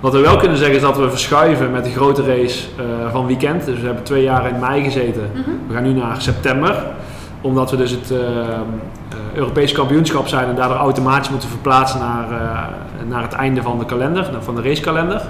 Wat 0.00 0.12
we 0.12 0.18
wel 0.18 0.36
kunnen 0.36 0.56
zeggen 0.56 0.76
is 0.76 0.82
dat 0.82 0.96
we 0.96 1.10
verschuiven 1.10 1.70
met 1.70 1.84
de 1.84 1.90
grote 1.90 2.22
race 2.22 2.64
van 3.10 3.26
weekend. 3.26 3.64
Dus 3.64 3.78
we 3.78 3.86
hebben 3.86 4.04
twee 4.04 4.22
jaar 4.22 4.48
in 4.48 4.58
mei 4.58 4.84
gezeten. 4.84 5.30
Mhm. 5.32 5.50
We 5.68 5.74
gaan 5.74 5.82
nu 5.82 5.92
naar 5.92 6.22
september 6.22 6.84
omdat 7.40 7.70
we 7.70 7.76
dus 7.76 7.90
het 7.90 8.12
Europees 9.34 9.72
kampioenschap 9.72 10.28
zijn 10.28 10.48
en 10.48 10.54
daardoor 10.54 10.76
automatisch 10.76 11.30
moeten 11.30 11.48
verplaatsen 11.48 12.00
naar, 12.00 12.26
naar 13.08 13.22
het 13.22 13.32
einde 13.32 13.62
van 13.62 13.78
de 13.78 13.84
kalender, 13.84 14.30
van 14.40 14.54
de 14.54 14.62
racekalender. 14.62 15.22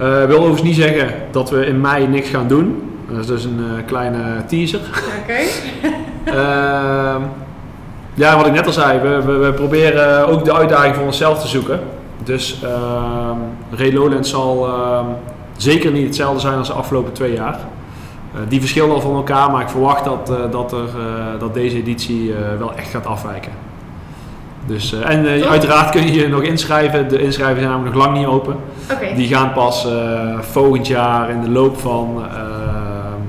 Eh 0.00 0.24
wil 0.24 0.36
overigens 0.36 0.62
niet 0.62 0.76
zeggen 0.76 1.14
dat 1.30 1.50
we 1.50 1.66
in 1.66 1.80
mei 1.80 2.06
niks 2.06 2.28
gaan 2.28 2.48
doen. 2.48 2.82
Dat 3.08 3.18
is 3.18 3.26
dus 3.26 3.44
een 3.44 3.58
eh, 3.58 3.86
kleine 3.86 4.44
teaser. 4.46 4.80
Oké. 5.22 5.38
Ehm, 6.24 7.22
ja, 8.14 8.36
wat 8.36 8.46
ik 8.46 8.52
net 8.52 8.66
al 8.66 8.72
zei, 8.72 9.00
we, 9.00 9.22
we, 9.22 9.32
we 9.32 9.52
proberen 9.52 10.28
ook 10.28 10.44
de 10.44 10.54
uitdaging 10.54 10.94
voor 10.94 11.04
onszelf 11.04 11.40
te 11.40 11.48
zoeken. 11.48 11.80
Dus 12.24 12.60
ehm 12.62 13.38
Ray 13.70 13.92
Lowlands 13.92 14.30
zal 14.30 14.66
ehm, 14.66 15.04
zeker 15.56 15.92
niet 15.92 16.06
hetzelfde 16.06 16.40
zijn 16.40 16.58
als 16.58 16.66
de 16.66 16.72
afgelopen 16.72 17.12
twee 17.12 17.32
jaar. 17.32 17.58
Eh, 18.34 18.40
die 18.48 18.60
verschillen 18.60 18.94
al 18.94 19.00
van 19.00 19.14
elkaar, 19.14 19.50
maar 19.50 19.62
ik 19.62 19.68
verwacht 19.68 20.04
dat, 20.04 20.32
dat, 20.50 20.72
er, 20.72 20.88
dat 21.38 21.54
deze 21.54 21.76
editie 21.76 22.34
wel 22.58 22.74
echt 22.74 22.90
gaat 22.90 23.06
afwijken. 23.06 23.52
Dus, 24.66 24.92
eh, 24.94 25.10
en 25.14 25.26
eh, 25.26 25.50
uiteraard 25.50 25.90
kun 25.90 26.06
je 26.06 26.12
je 26.20 26.28
nog 26.28 26.42
inschrijven. 26.42 27.08
De 27.08 27.18
inschrijvingen 27.22 27.60
zijn 27.62 27.70
namelijk 27.72 27.94
nog 27.96 28.04
lang 28.04 28.16
niet 28.18 28.26
open. 28.26 28.56
Oké. 28.92 29.14
Die 29.16 29.28
gaan 29.28 29.52
pas 29.52 29.86
eh, 29.86 30.38
volgend 30.40 30.86
jaar 30.86 31.30
in 31.30 31.40
de 31.40 31.50
loop 31.50 31.78
van, 31.80 32.22
ehm, 32.32 33.20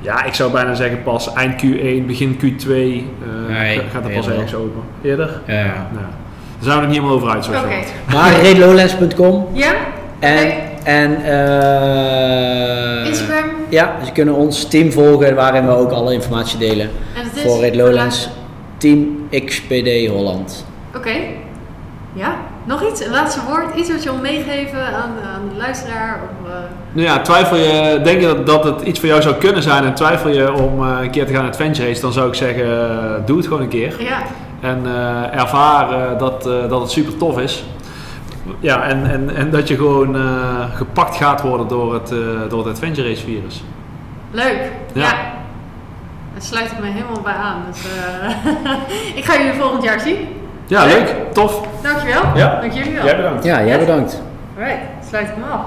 ja, 0.00 0.24
ik 0.24 0.34
zou 0.34 0.52
bijna 0.52 0.74
zeggen 0.74 1.02
pas 1.02 1.32
eind 1.32 1.54
Q1, 1.62 2.06
begin 2.06 2.36
Q2 2.36 2.68
eh, 2.68 2.72
Nee, 3.58 3.76
ga- 3.78 3.82
gaat 3.92 4.04
er 4.04 4.10
pas 4.10 4.28
ergens 4.28 4.54
open. 4.54 4.80
Eerder? 5.02 5.40
Ja, 5.46 5.54
ja. 5.58 5.86
Nou, 5.92 6.04
zijn 6.60 6.74
we 6.74 6.80
nog 6.80 6.90
niet 6.90 6.96
helemaal 6.96 7.16
over 7.16 7.30
uit, 7.30 7.44
zoals. 7.44 7.62
Maar 8.12 8.32
radelowlands.com 8.32 9.46
Ja? 9.52 9.72
en, 10.18 10.46
Oké. 10.46 10.52
en 10.84 11.24
eh, 11.24 13.06
Instagram. 13.08 13.48
Ja, 13.68 13.94
ze 14.04 14.12
kunnen 14.12 14.34
ons 14.34 14.64
team 14.68 14.92
volgen 14.92 15.34
waarin 15.34 15.66
we 15.66 15.72
ook 15.72 15.90
alle 15.90 16.12
informatie 16.12 16.58
delen. 16.58 16.90
En 17.16 17.22
het 17.24 17.36
is 17.36 17.42
Voor 17.42 17.60
Red 17.60 17.74
Lowlands, 17.76 18.28
Team 18.80 19.28
XPD 19.46 20.06
Holland. 20.08 20.66
Oké. 20.96 21.10
Ja? 22.12 22.36
Nog 22.64 22.82
iets? 22.90 23.04
Een 23.04 23.10
laatste 23.10 23.40
woord? 23.48 23.74
Iets 23.76 23.90
wat 23.90 24.02
je 24.02 24.10
wil 24.10 24.20
meegeven 24.20 24.86
aan, 24.86 25.10
aan 25.34 25.48
de 25.52 25.56
luisteraar? 25.58 26.20
Of, 26.22 26.48
eh, 26.50 26.54
Nou 26.92 27.06
ja, 27.06 27.20
twijfel 27.20 27.56
je, 27.56 28.00
denk 28.04 28.20
je 28.20 28.26
dat, 28.26 28.46
dat 28.46 28.64
het 28.64 28.80
iets 28.82 28.98
voor 29.00 29.08
jou 29.08 29.22
zou 29.22 29.34
kunnen 29.34 29.62
zijn 29.62 29.84
en 29.84 29.94
twijfel 29.94 30.30
je 30.30 30.52
om 30.52 30.86
eh, 30.86 30.98
een 31.02 31.10
keer 31.10 31.26
te 31.26 31.32
gaan 31.32 31.46
adventure 31.46 31.88
race, 31.88 32.00
dan 32.00 32.12
zou 32.12 32.28
ik 32.28 32.34
zeggen, 32.34 32.64
eh, 32.64 33.26
doe 33.26 33.36
het 33.36 33.46
gewoon 33.46 33.62
een 33.62 33.68
keer. 33.68 33.94
ja. 33.98 34.22
En 34.60 34.80
eh, 34.86 35.40
ervaar 35.40 36.18
dat, 36.18 36.46
eh, 36.46 36.68
dat 36.68 36.80
het 36.80 36.90
super 36.90 37.16
tof 37.16 37.38
is. 37.40 37.64
Ja, 38.60 38.82
en, 38.82 39.10
en, 39.10 39.34
en 39.36 39.50
dat 39.50 39.68
je 39.68 39.76
gewoon 39.76 40.16
eh, 40.16 40.22
gepakt 40.74 41.16
gaat 41.16 41.42
worden 41.42 41.68
door 41.68 41.94
het, 41.94 42.10
eh, 42.12 42.18
door 42.48 42.58
het 42.58 42.68
adventure 42.68 43.08
race 43.08 43.24
virus. 43.24 43.62
Leuk. 44.30 44.70
Ja. 44.92 45.02
Ja. 45.02 45.16
Daar 46.40 46.48
sluit 46.48 46.70
ik 46.70 46.78
me 46.78 46.86
helemaal 46.86 47.20
bij 47.20 47.32
aan. 47.32 47.64
Dus, 47.70 47.84
eh, 47.84 49.16
ik 49.18 49.24
ga 49.24 49.36
jullie 49.36 49.60
volgend 49.60 49.82
jaar 49.82 50.00
zien. 50.00 50.28
Ja, 50.66 50.84
leuk, 50.84 51.14
tof. 51.32 51.66
Dankjewel. 51.82 52.22
Ja. 52.34 52.60
Dank 52.60 52.72
jullie 52.72 52.94
wel. 52.94 53.04
Jij 53.04 53.16
bedankt. 53.16 53.44
Ja, 53.44 53.64
jij 53.64 53.78
bedankt. 53.78 54.22
Alright, 54.58 54.80
sluit 55.08 55.28
ik 55.28 55.36
me 55.36 55.44
af. 55.44 55.64